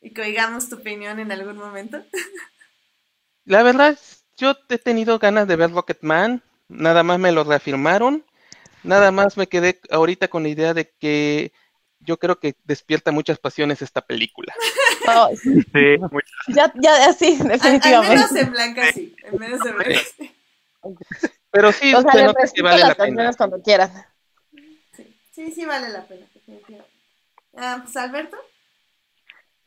[0.00, 2.04] y que oigamos tu opinión en algún momento?
[3.44, 3.98] La verdad,
[4.36, 8.24] yo he tenido ganas de ver Rocketman, nada más me lo reafirmaron,
[8.84, 11.52] nada más me quedé ahorita con la idea de que
[12.04, 14.54] yo creo que despierta muchas pasiones esta película.
[15.06, 15.58] Ay, sí,
[16.10, 18.14] muy- ya, ya, sí, Al, al definitivamente.
[18.16, 19.16] menos en Blanca sí.
[19.30, 20.34] Al menos en Blanca sí.
[21.50, 23.06] Pero sí, O sea, se nota que vale las la pena.
[23.06, 23.90] canciones cuando quieran.
[24.92, 26.90] Sí, sí, sí vale la pena, definitivamente.
[27.56, 28.36] Ah, pues Alberto.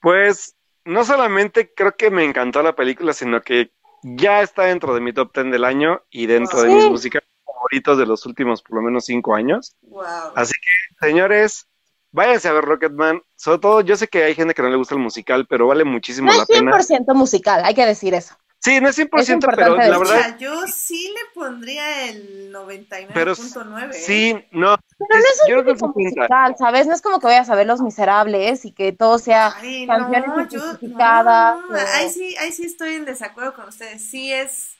[0.01, 0.55] Pues
[0.85, 3.71] no solamente creo que me encantó la película, sino que
[4.03, 6.75] ya está dentro de mi top 10 del año y dentro de Sí.
[6.75, 9.75] mis musicales favoritos de los últimos por lo menos cinco años.
[9.81, 10.03] Wow.
[10.35, 11.67] Así que, señores,
[12.11, 13.21] váyanse a ver Rocketman.
[13.35, 15.83] Sobre todo, yo sé que hay gente que no le gusta el musical, pero vale
[15.83, 16.71] muchísimo No la es pena.
[16.71, 18.35] 100% musical, hay que decir eso.
[18.59, 19.99] Sí, no es 100%, Es pero la decir.
[19.99, 23.11] verdad, Escucha, yo sí le pondría el 99.9.
[23.13, 23.93] pero ¿eh?
[23.93, 24.77] sí, no.
[24.97, 26.87] Pero no es un musical, ¿sabes?
[26.87, 30.27] No es como que vayas a ver Los Miserables y que todo sea Ay, canciones
[30.27, 34.01] no, yo, no, o- ahí sí, ahí sí estoy en desacuerdo con ustedes.
[34.01, 34.71] Sí es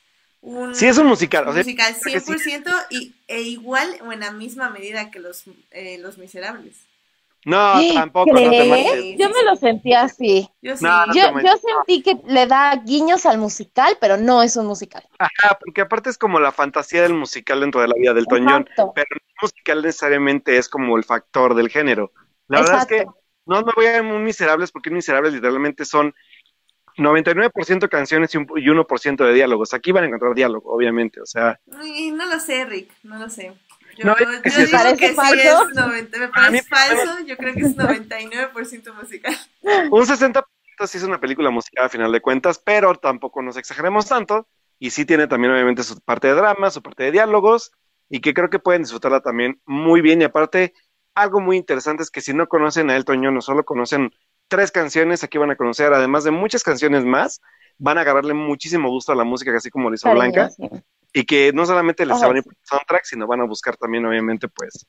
[0.41, 2.49] un, Sí es un musical, o sea, musical creo que sí.
[2.49, 6.86] 100% y, e igual o en la misma medida que los, eh, los miserables.
[7.47, 9.15] No, tampoco, no te.
[9.17, 10.49] Yo me lo sentí así.
[10.61, 10.83] Yo sí.
[10.83, 11.21] No, no Yo,
[11.57, 15.01] sentí que le da guiños al musical, pero no es un musical.
[15.17, 18.67] Ajá, porque aparte es como la fantasía del musical dentro de la vida del Toñón,
[18.75, 22.11] pero el musical necesariamente es como el factor del género.
[22.49, 23.05] La verdad es que
[23.45, 26.13] no me voy a un Miserables porque Miserables literalmente son
[26.97, 29.73] 99% canciones y un- y 1% de diálogos.
[29.73, 33.53] Aquí van a encontrar diálogo, obviamente, o sea, no lo sé, Rick, no lo sé.
[33.97, 34.71] Yo, No, yo que digo sí.
[34.71, 39.35] ¿Parece que sí es 90, me parece falso, yo creo que es 99% musical.
[39.91, 40.43] un 60%
[40.85, 44.47] sí es una película musical a final de cuentas, pero tampoco nos exageremos tanto.
[44.79, 47.71] Y sí tiene también obviamente su parte de drama, su parte de diálogos,
[48.09, 50.21] y que creo que pueden disfrutarla también muy bien.
[50.21, 50.73] Y aparte,
[51.15, 54.11] algo muy interesante es que si no conocen a Elton John, no solo conocen
[54.47, 57.41] tres canciones, aquí van a conocer, además de muchas canciones más,
[57.79, 60.69] van a agarrarle muchísimo gusto a la música, así como lo hizo Cariño, Blanca, sí.
[61.13, 62.49] Y que no solamente les Ajá, van a ir sí.
[62.49, 64.85] por el soundtrack, sino van a buscar también, obviamente, pues,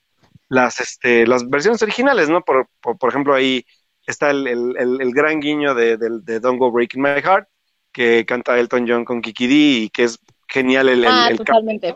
[0.48, 2.42] las, este, las versiones originales, ¿no?
[2.42, 3.64] Por, por, por ejemplo, ahí
[4.06, 7.48] está el, el, el, el gran guiño de, de, de Don't Go Breaking My Heart,
[7.92, 10.18] que canta Elton John con Kiki D, y que es
[10.48, 11.88] genial el, el, Ah, totalmente.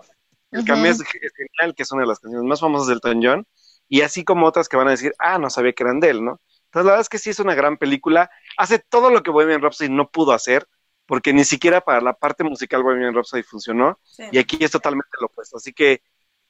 [0.52, 0.74] el Ujú.
[0.84, 3.46] es, es genial, que es una de las canciones más famosas de Elton John,
[3.88, 6.24] y así como otras que van a decir, ah, no sabía que eran de él,
[6.24, 6.40] ¿no?
[6.66, 9.60] Entonces, la verdad es que sí es una gran película, hace todo lo que Bohemian
[9.62, 10.66] Rhapsody no pudo hacer,
[11.12, 14.22] porque ni siquiera para la parte musical Bohemian Rhapsody funcionó, Sí.
[14.32, 15.58] y aquí es totalmente lo opuesto.
[15.58, 16.00] Así que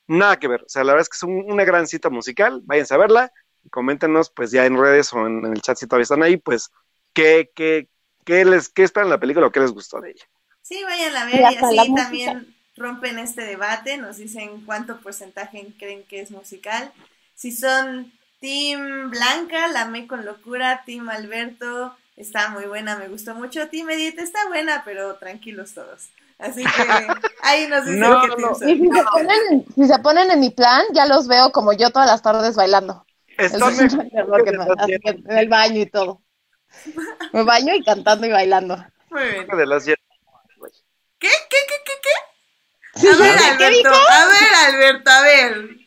[0.07, 0.63] nada que ver.
[0.63, 2.61] O sea, la verdad es que es un- una gran cita musical.
[2.65, 3.33] Váyanse a verla
[3.65, 6.37] y coméntenos, pues ya en redes o en, en el chat si todavía están ahí,
[6.37, 6.71] pues
[7.13, 7.89] qué, qué,
[8.25, 10.25] qué les, qué esperan la película o qué les gustó de ella.
[10.61, 16.05] Sí, vayan a ver y así también rompen este debate, nos dicen cuánto porcentaje creen
[16.05, 16.93] que es musical.
[17.35, 23.35] Si son Team Blanca, la amé con locura, Team Alberto, está muy buena, me gustó
[23.35, 26.09] mucho, Team Edith está buena, pero tranquilos todos.
[26.39, 26.69] Así que
[27.43, 30.51] ahí nos dicen No, qué no, si se, ponen en, si se ponen en mi
[30.51, 33.05] plan, ya los veo como yo todas las tardes bailando.
[33.37, 36.23] Que en el baño y todo.
[37.33, 38.77] Me baño y cantando y bailando.
[39.11, 39.47] Muy bien.
[39.47, 39.99] de las Jet-
[41.19, 41.29] ¿Qué?
[41.29, 41.57] ¿Qué?
[41.69, 41.75] ¿Qué?
[41.85, 41.93] ¿Qué?
[42.03, 43.09] ¿Qué?
[43.09, 45.82] A ver, ¿Qué Alberto, a ver, Alberto, a ver.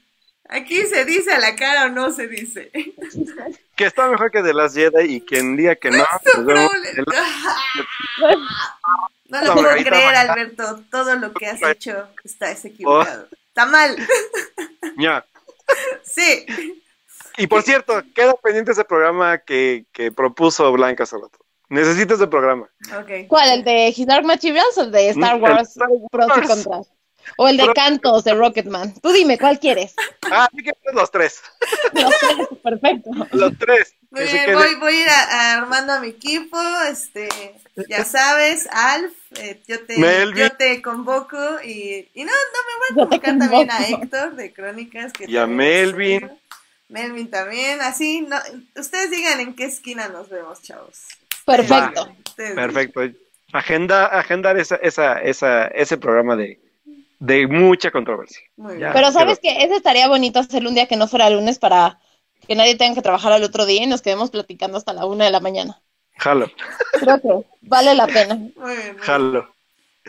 [0.47, 2.71] Aquí se dice a la cara o no se dice.
[3.75, 6.05] que está mejor que de las Jedi y quien diga que no,
[6.43, 6.69] vemos problema.
[6.95, 7.05] el-
[9.27, 10.15] No La lo puedo creer.
[10.15, 10.83] Alberto.
[10.91, 13.27] Todo lo que has hecho está es equivocado.
[13.47, 13.95] Está mal.
[14.97, 15.25] Ya.
[16.03, 16.45] Sí.
[17.37, 21.39] Y por cierto, queda pendiente ese programa que, que propuso Blanca hace rato.
[21.69, 22.69] Necesito ese programa.
[23.27, 23.49] ¿Cuál?
[23.49, 26.47] ¿El de His Dark Materials o el de Star El Wars Star Pros y Wars.
[26.47, 26.87] Contras?
[27.37, 28.93] O el de Cantos de Rocketman.
[29.01, 29.93] Tú dime, ¿cuál quieres?
[30.31, 31.41] Ah, así que los tres.
[31.93, 33.09] Los tres, perfecto.
[33.31, 33.93] Los tres.
[34.11, 36.57] Muy bien, voy, voy a ir a- a armando a mi equipo.
[36.89, 37.27] Este,
[37.89, 40.37] ya sabes, Alf, eh, yo, te, Melvin.
[40.43, 43.85] yo te convoco y, y no, no me voy a convocar también a.
[43.85, 45.11] Héctor de Crónicas.
[45.11, 46.31] Que Y a Melvin.
[46.87, 48.37] Melvin también, así, no,
[48.75, 51.07] ustedes digan en qué esquina nos vemos, chavos.
[51.43, 52.15] Perfecto.
[52.27, 53.01] Ustedes Perfecto.
[53.53, 56.59] Agenda, agendar esa, esa, esa, ese programa de,
[57.19, 58.41] de mucha controversia.
[58.57, 58.91] Muy bien.
[58.93, 61.99] Pero sabes que ese estaría bonito hacerlo un día que no fuera lunes para
[62.47, 65.25] que nadie tenga que trabajar al otro día y nos quedemos platicando hasta la una
[65.25, 65.81] de la mañana.
[66.17, 66.49] Jalo,
[66.93, 68.35] Creo que vale la pena.
[68.35, 69.53] Muy bien, jalo.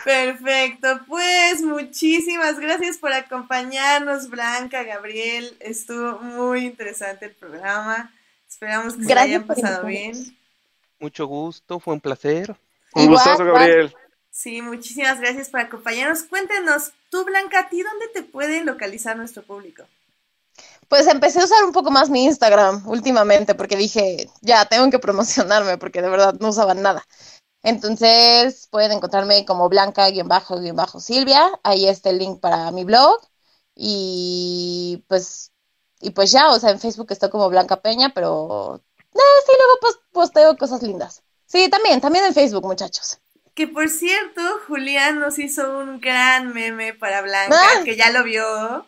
[0.04, 5.56] Perfecto, pues muchísimas gracias por acompañarnos, Blanca, Gabriel.
[5.60, 8.12] Estuvo muy interesante el programa.
[8.46, 10.26] Esperamos que se Gracias hayan por pasado invitarnos.
[10.26, 10.36] bien.
[11.00, 12.54] Mucho gusto, fue un placer.
[12.94, 13.44] Un gustazo.
[13.44, 13.94] Gabriel.
[14.36, 16.24] Sí, muchísimas gracias por acompañarnos.
[16.24, 19.84] Cuéntenos, tú, Blanca, ¿a ti dónde te puede localizar nuestro público?
[20.88, 24.98] Pues empecé a usar un poco más mi Instagram últimamente porque dije, ya, tengo que
[24.98, 27.02] promocionarme porque de verdad no usaban nada.
[27.62, 33.18] Entonces pueden encontrarme como blanca-silvia, ahí está el link para mi blog
[33.74, 35.50] y pues,
[35.98, 39.98] y pues ya, o sea, en Facebook estoy como Blanca Peña, pero eh, sí, luego
[40.12, 41.22] posteo cosas lindas.
[41.46, 43.18] Sí, también, también en Facebook, muchachos.
[43.56, 47.82] Que por cierto, Julián nos hizo un gran meme para Blanca, Ah.
[47.84, 48.86] que ya lo vio.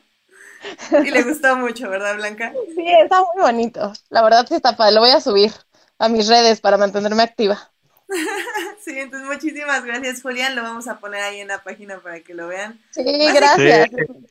[1.05, 2.53] Y le gustó mucho, ¿verdad, Blanca?
[2.75, 3.93] Sí, está muy bonito.
[4.11, 4.95] La verdad sí está padre.
[4.95, 5.53] Lo voy a subir
[5.99, 7.71] a mis redes para mantenerme activa.
[8.85, 10.55] Sí, entonces muchísimas gracias, Julián.
[10.57, 12.81] Lo vamos a poner ahí en la página para que lo vean.
[12.91, 13.03] Sí,
[13.35, 13.91] gracias.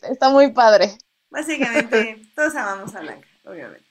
[0.09, 0.97] Está muy padre.
[1.29, 3.85] Básicamente, todos amamos a Blanca, obviamente.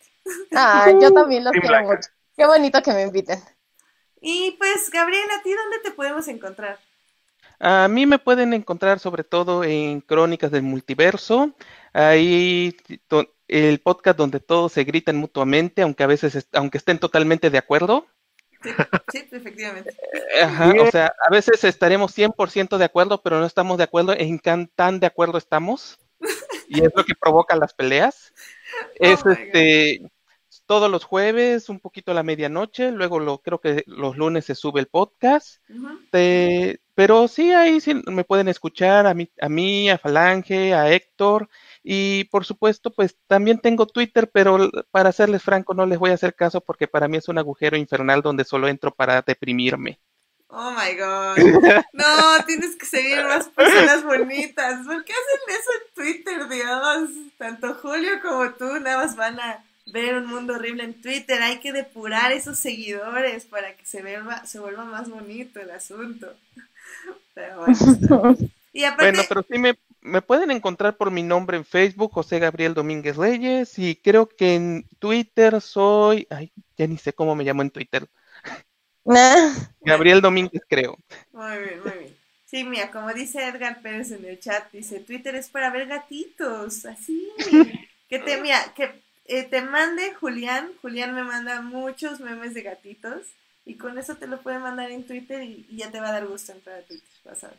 [0.56, 1.94] Ah, yo también los quiero Blanca.
[1.94, 2.08] mucho.
[2.36, 3.40] Qué bonito que me inviten.
[4.20, 6.78] Y pues, Gabriel, ¿a ti dónde te podemos encontrar?
[7.58, 11.54] A mí me pueden encontrar sobre todo en Crónicas del Multiverso,
[11.92, 12.76] ahí
[13.48, 17.58] el podcast donde todos se gritan mutuamente, aunque a veces, est- aunque estén totalmente de
[17.58, 18.06] acuerdo.
[19.12, 19.96] Sí, sí, efectivamente.
[20.42, 20.86] Ajá, Bien.
[20.86, 24.68] o sea, a veces estaremos 100% de acuerdo, pero no estamos de acuerdo en qué
[24.74, 25.98] tan de acuerdo estamos.
[26.68, 28.34] Y es lo que provoca las peleas.
[28.96, 29.32] Es Oh God.
[29.32, 30.02] este
[30.66, 34.54] todos los jueves, un poquito a la medianoche, luego lo creo que los lunes se
[34.54, 35.62] sube el podcast.
[36.10, 40.90] Te- pero sí, ahí sí me pueden escuchar a mí, a mí, a Falange, a
[40.90, 41.48] Héctor.
[41.82, 46.14] Y por supuesto, pues también tengo Twitter, pero para serles franco, no les voy a
[46.14, 50.00] hacer caso porque para mí es un agujero infernal donde solo entro para deprimirme.
[50.48, 51.36] Oh my god.
[51.92, 54.86] No, tienes que seguir más personas bonitas.
[54.86, 57.10] ¿Por qué hacen eso en Twitter, Dios?
[57.36, 61.42] Tanto Julio como tú nada más van a ver un mundo horrible en Twitter.
[61.42, 66.36] Hay que depurar esos seguidores para que se vuelva, se vuelva más bonito el asunto.
[67.34, 67.82] Pero bueno.
[68.72, 72.38] Y aparte, Bueno, pero sí me, me pueden encontrar por mi nombre en Facebook, José
[72.38, 77.44] Gabriel Domínguez Reyes, y creo que en Twitter soy, ay, ya ni sé cómo me
[77.44, 78.08] llamo en Twitter,
[79.06, 79.54] Nah.
[79.84, 80.98] Gabriel Domínguez creo.
[81.32, 82.16] Muy bien, muy bien.
[82.44, 86.84] Sí, mira, como dice Edgar Pérez en el chat, dice, Twitter es para ver gatitos,
[86.86, 87.28] así.
[88.08, 93.22] Que te, mira, que eh, te mande Julián, Julián me manda muchos memes de gatitos
[93.64, 96.12] y con eso te lo puede mandar en Twitter y, y ya te va a
[96.12, 97.58] dar gusto entrar a Twitter, vas a ver.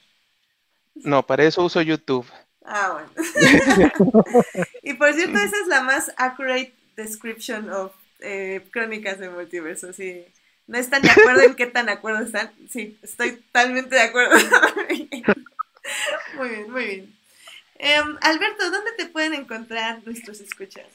[0.95, 2.25] No, para eso uso YouTube.
[2.65, 3.11] Ah, bueno.
[4.83, 10.25] y por cierto, esa es la más accurate description of eh, Crónicas de Multiverso, sí.
[10.65, 12.51] ¿No están de acuerdo en qué tan de acuerdo están?
[12.69, 14.35] Sí, estoy totalmente de acuerdo.
[16.35, 17.15] muy bien, muy bien.
[17.75, 20.87] Em, Alberto, ¿dónde te pueden encontrar nuestros escuchas?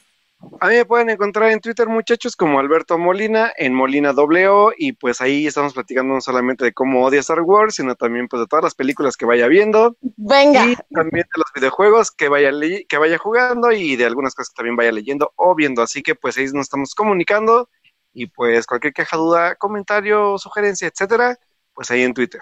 [0.63, 4.93] A mí me pueden encontrar en Twitter, muchachos, como Alberto Molina, en Molina W, y
[4.93, 8.47] pues ahí estamos platicando no solamente de cómo odia Star Wars, sino también pues de
[8.47, 10.65] todas las películas que vaya viendo, Venga.
[10.65, 12.49] y también de los videojuegos que vaya,
[12.87, 15.81] que vaya jugando, y de algunas cosas que también vaya leyendo o viendo.
[15.81, 17.67] Así que pues ahí nos estamos comunicando,
[18.13, 21.37] y pues cualquier queja, duda, comentario, sugerencia, etcétera,
[21.73, 22.39] pues ahí en Twitter.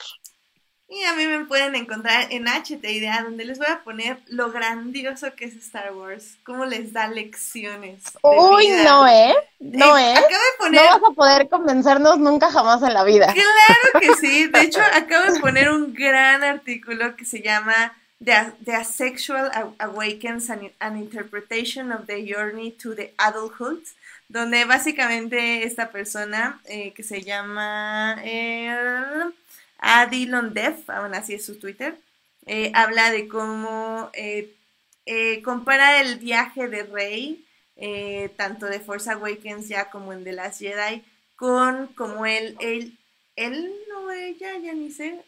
[0.94, 4.52] Y a mí me pueden encontrar en HT Idea, donde les voy a poner lo
[4.52, 8.04] grandioso que es Star Wars, cómo les da lecciones.
[8.22, 8.84] Uy, vida.
[8.84, 9.34] no, ¿eh?
[9.60, 10.18] No, Eh, ¿eh?
[10.18, 13.32] Acabo de No poner vas a poder convencernos nunca jamás en la vida.
[13.34, 14.48] Claro que sí.
[14.48, 17.94] De hecho, acabo de poner un gran artículo que se llama
[18.24, 19.50] The, the Asexual
[19.80, 23.80] Awakens an, an Interpretation of the Journey to the Adulthood,
[24.28, 28.76] donde básicamente esta persona eh, que se llama eh,
[29.82, 31.98] Adilon Def, aún así es su Twitter,
[32.46, 34.56] eh, habla de cómo eh,
[35.06, 37.46] eh, compara el viaje de Rey,
[38.38, 41.04] tanto de Force Awakens ya como en The Last Jedi,
[41.36, 42.96] con como él, él,
[43.36, 45.20] él no ella, ya ni sé.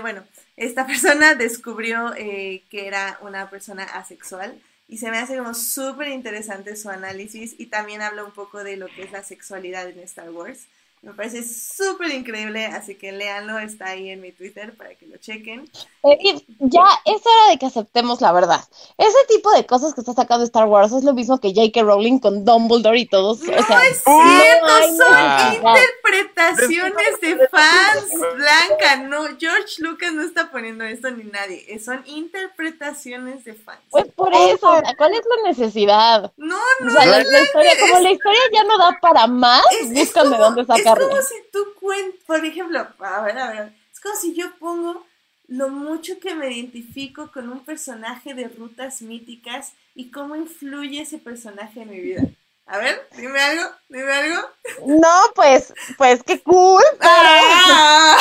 [0.00, 0.24] Bueno,
[0.56, 6.74] esta persona descubrió que era una persona asexual y se me hace como súper interesante
[6.74, 10.30] su análisis y también habla un poco de lo que es la sexualidad en Star
[10.30, 10.66] Wars.
[11.02, 15.16] Me parece súper increíble, así que léanlo, está ahí en mi Twitter para que lo
[15.16, 15.64] chequen.
[16.02, 18.60] Eh, ya es hora de que aceptemos la verdad.
[18.98, 21.82] Ese tipo de cosas que está sacando Star Wars es lo mismo que J.K.
[21.84, 23.40] Rowling con Dumbledore y todos.
[23.40, 24.66] No o sea, es cierto,
[24.98, 25.74] son necesidad.
[25.74, 32.02] interpretaciones de fans, Blanca, no, George Lucas no está poniendo esto ni nadie, eh, son
[32.06, 33.80] interpretaciones de fans.
[33.90, 36.32] Pues por eso, o sea, ¿cuál es la necesidad?
[36.36, 38.98] No, O no, sea, la, no, la historia, es- como la historia ya no da
[39.00, 40.46] para más, es, es buscan de como,
[40.92, 44.54] es como si tú cuentas, por ejemplo, a ver, a ver, es como si yo
[44.58, 45.06] pongo
[45.48, 51.18] lo mucho que me identifico con un personaje de rutas míticas y cómo influye ese
[51.18, 52.22] personaje en mi vida.
[52.66, 54.48] A ver, dime algo, dime algo.
[54.86, 58.16] No, pues, pues qué cool, ¡Ah!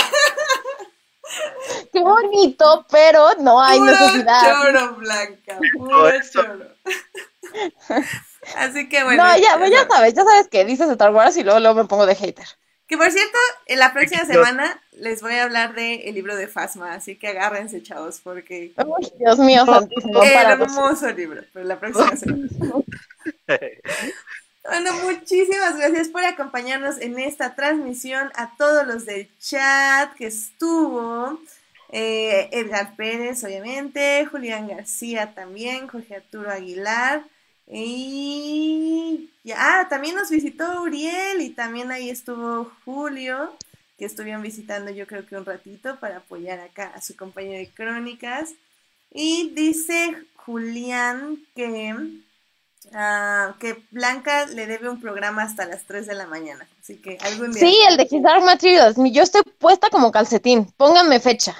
[1.93, 4.41] qué bonito, pero no hay Puro necesidad.
[4.41, 6.65] choro, Blanca, puro choro.
[8.57, 9.23] Así que bueno.
[9.23, 10.13] no, ya, ya ya sabes.
[10.13, 12.47] ya sabes que dices Star Wars y luego, luego me pongo de hater.
[12.87, 16.47] Que por cierto, en la próxima semana les voy a hablar del el libro de
[16.47, 22.15] Fasma, así que agárrense, chavos, porque Uy, Dios mío, santísimo, hermoso libro, pero la próxima
[22.17, 22.47] semana.
[22.57, 22.83] Bueno,
[24.63, 31.39] Bueno, muchísimas gracias por acompañarnos en esta transmisión, a todos los del chat que estuvo.
[31.91, 37.23] Eh, Edgar Pérez, obviamente, Julián García también, Jorge Arturo Aguilar.
[37.71, 43.55] Y ya, ah, también nos visitó Uriel y también ahí estuvo Julio,
[43.97, 47.69] que estuvieron visitando yo creo que un ratito para apoyar acá a su compañero de
[47.69, 48.49] crónicas.
[49.11, 51.95] Y dice Julián que,
[52.93, 56.67] ah, que Blanca le debe un programa hasta las 3 de la mañana.
[56.79, 57.59] Así que algún día.
[57.59, 58.95] Sí, el de His Dark Materials.
[59.11, 60.65] Yo estoy puesta como calcetín.
[60.75, 61.55] Pónganme fecha.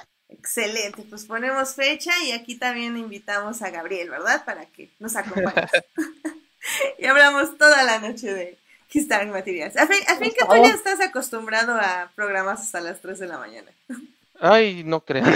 [0.50, 4.44] Excelente, pues ponemos fecha y aquí también invitamos a Gabriel, ¿verdad?
[4.46, 5.68] Para que nos acompañe.
[6.98, 8.58] y hablamos toda la noche de
[8.92, 9.78] His Dark Materials.
[9.78, 13.28] A fin, a fin que tú ya estás acostumbrado a programas hasta las 3 de
[13.28, 13.70] la mañana.
[14.40, 15.24] Ay, no creo.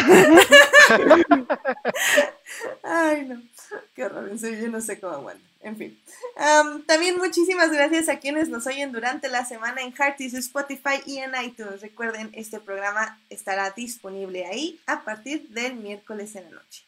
[2.83, 3.39] Ay, no.
[3.95, 4.29] Qué horror.
[4.29, 5.43] En serio, yo no sé cómo aguanto.
[5.61, 5.97] En fin.
[6.35, 11.19] Am, también muchísimas gracias a quienes nos oyen durante la semana en Hearties, Spotify y
[11.19, 11.81] en iTunes.
[11.81, 16.83] Recuerden, este programa estará disponible ahí a partir del miércoles en la noche.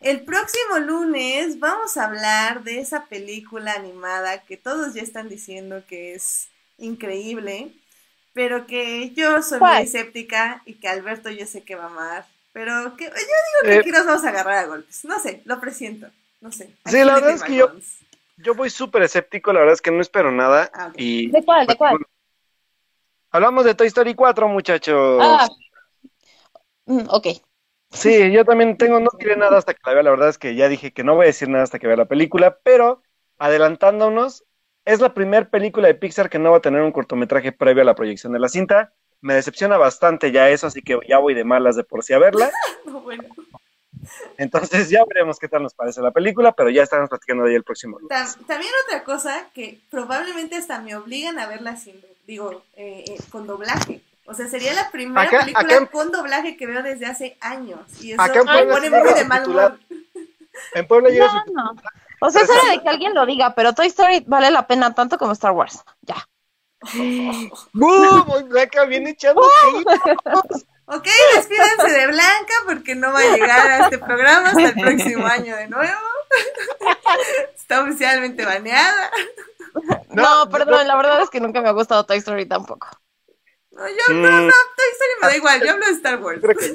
[0.00, 5.82] El próximo lunes vamos a hablar de esa película animada que todos ya están diciendo
[5.86, 7.70] que es increíble,
[8.32, 9.82] pero que yo soy muy ¿Cuál?
[9.82, 12.26] escéptica y que Alberto yo sé que va a amar.
[12.52, 13.78] Pero que yo digo que Eh.
[13.80, 15.04] aquí nos vamos a agarrar a golpes.
[15.04, 16.08] No sé, lo presiento.
[16.40, 16.70] No sé.
[16.86, 17.72] Sí, la verdad es que yo-
[18.42, 20.70] Yo voy súper escéptico, la verdad es que no espero nada.
[20.72, 21.66] Ah, y, ¿De cuál?
[21.66, 21.98] ¿De cuál?
[23.30, 25.18] Hablamos de Toy Story 4, muchachos.
[25.22, 25.46] Ah.
[26.86, 27.26] Mm, ok.
[27.90, 30.54] Sí, yo también tengo, no diré nada hasta que la vea, la verdad es que
[30.54, 33.02] ya dije que no voy a decir nada hasta que vea la película, pero
[33.38, 34.44] adelantándonos,
[34.86, 37.86] es la primera película de Pixar que no va a tener un cortometraje previo a
[37.86, 38.94] la proyección de la cinta.
[39.22, 42.18] Me decepciona bastante ya eso, así que ya voy de malas de por sí a
[42.18, 42.50] verla.
[42.86, 43.24] No, bueno.
[44.38, 47.58] Entonces ya veremos qué tal nos parece la película, pero ya estaremos platicando de ella
[47.58, 48.16] el próximo lunes.
[48.16, 53.16] Tam- también otra cosa que probablemente hasta me obligan a verla sin, digo, eh, eh,
[53.30, 54.00] con doblaje.
[54.24, 57.36] O sea, sería la primera Acá- película acá en- con doblaje que veo desde hace
[57.40, 57.80] años.
[58.02, 59.78] Y eso Acá en me Puebla pone sí muy de mal humor.
[60.74, 61.76] En Puebla No, no.
[62.22, 64.94] O sea, es hora de que alguien lo diga, pero Toy Story vale la pena
[64.94, 65.82] tanto como Star Wars.
[66.02, 66.16] Ya.
[67.72, 68.48] ¡Bum!
[68.48, 69.42] Blanca viene echando.
[70.86, 75.26] Ok, despídense de Blanca porque no va a llegar a este programa hasta el próximo
[75.26, 76.00] año de nuevo.
[77.54, 79.10] Está oficialmente baneada.
[80.08, 82.88] No, perdón, la verdad es que nunca me ha gustado Toy Story tampoco.
[83.70, 84.46] No, yo no, Mm.
[84.46, 86.40] no, Toy Story me da igual, yo hablo de Star Wars.
[86.42, 86.72] Creo que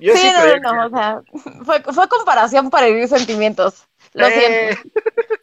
[0.00, 0.28] Yo sí, sí
[0.60, 1.22] no, no, no, o sea,
[1.64, 3.84] fue, fue comparación para herir sentimientos.
[4.14, 4.76] Lo Eh,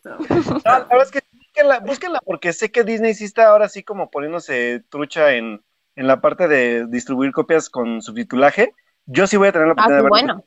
[0.04, 0.18] siento.
[0.36, 1.24] No, la verdad es que
[1.54, 5.64] búsquenla, búsquenla porque sé que Disney sí está ahora sí como poniéndose trucha en,
[5.96, 8.74] en la parte de distribuir copias con subtitulaje.
[9.06, 10.28] Yo sí voy a tener la Ah, oportunidad qué de verla.
[10.28, 10.46] bueno.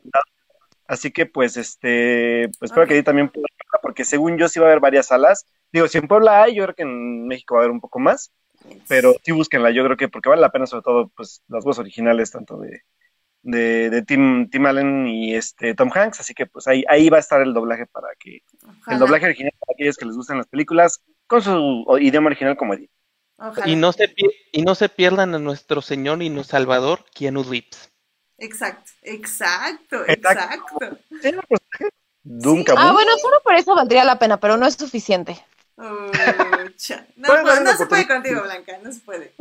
[0.87, 4.61] Así que pues este, pues espero que ahí también pueda verla, porque según yo sí
[4.61, 5.47] va a haber varias salas.
[5.73, 7.99] Digo, si en Puebla hay, yo creo que en México va a haber un poco
[8.01, 8.33] más,
[8.89, 11.81] pero sí búsquenla, yo creo que porque vale la pena sobre todo pues las voces
[11.81, 12.83] originales tanto de,
[13.45, 17.19] de, de Tim, Tim Allen y este Tom Hanks, así que pues ahí, ahí va
[17.19, 20.39] a estar el doblaje para que Ojalá, el doblaje original para aquellos que les gustan
[20.39, 22.91] las películas con su idioma original como edit.
[23.37, 23.69] ojalá.
[23.69, 24.13] Y no se
[24.51, 27.93] y no se pierdan a nuestro Señor y nuestro Salvador, Keanu Reeves.
[28.39, 30.77] Exacto, exacto, Exacto.
[30.83, 30.99] exacto.
[31.23, 31.95] ¿Sí, el personaje?
[32.25, 32.73] Doom Sí.
[32.77, 35.37] Ah, bueno, solo por eso valdría la pena, pero no es suficiente.
[35.77, 36.11] No,
[37.61, 39.35] no se puede contigo, Blanca, no se puede.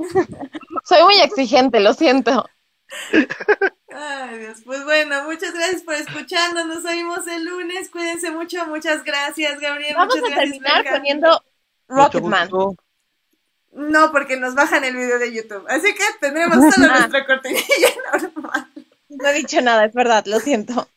[0.83, 2.45] Soy muy exigente, lo siento.
[3.95, 4.59] Ay, Dios.
[4.65, 6.65] Pues bueno, muchas gracias por escucharnos.
[6.65, 7.89] Nos oímos el lunes.
[7.89, 8.65] Cuídense mucho.
[8.67, 9.95] Muchas gracias, Gabriel.
[9.95, 10.97] Vamos muchas a gracias, terminar Blanca.
[10.97, 11.43] poniendo
[11.87, 12.49] Rocketman.
[13.75, 15.65] No, porque nos bajan el video de YouTube.
[15.67, 16.97] Así que tendremos solo Ah.
[16.99, 18.67] nuestra cortinilla normal.
[19.09, 20.87] No he dicho nada, es verdad, lo siento.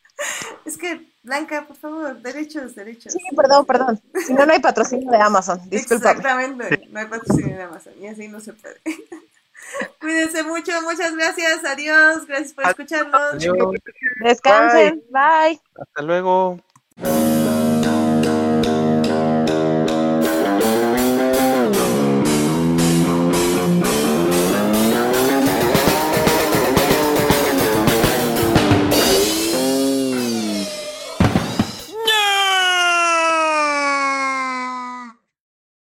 [0.64, 3.12] Es que, Blanca, por favor, derechos, derechos.
[3.12, 4.00] Sí, perdón, perdón.
[4.26, 5.60] Si no, no hay patrocinio de Amazon.
[5.68, 6.12] Discúlpame.
[6.18, 6.88] Exactamente.
[6.90, 7.92] No hay patrocinio de Amazon.
[8.00, 8.76] Y así no se puede.
[10.00, 10.72] Cuídense mucho.
[10.82, 11.64] Muchas gracias.
[11.64, 12.26] Adiós.
[12.26, 13.34] Gracias por escucharnos.
[13.34, 13.74] Adiós.
[14.20, 15.02] Descansen.
[15.10, 15.60] Bye.
[15.74, 16.58] Hasta luego.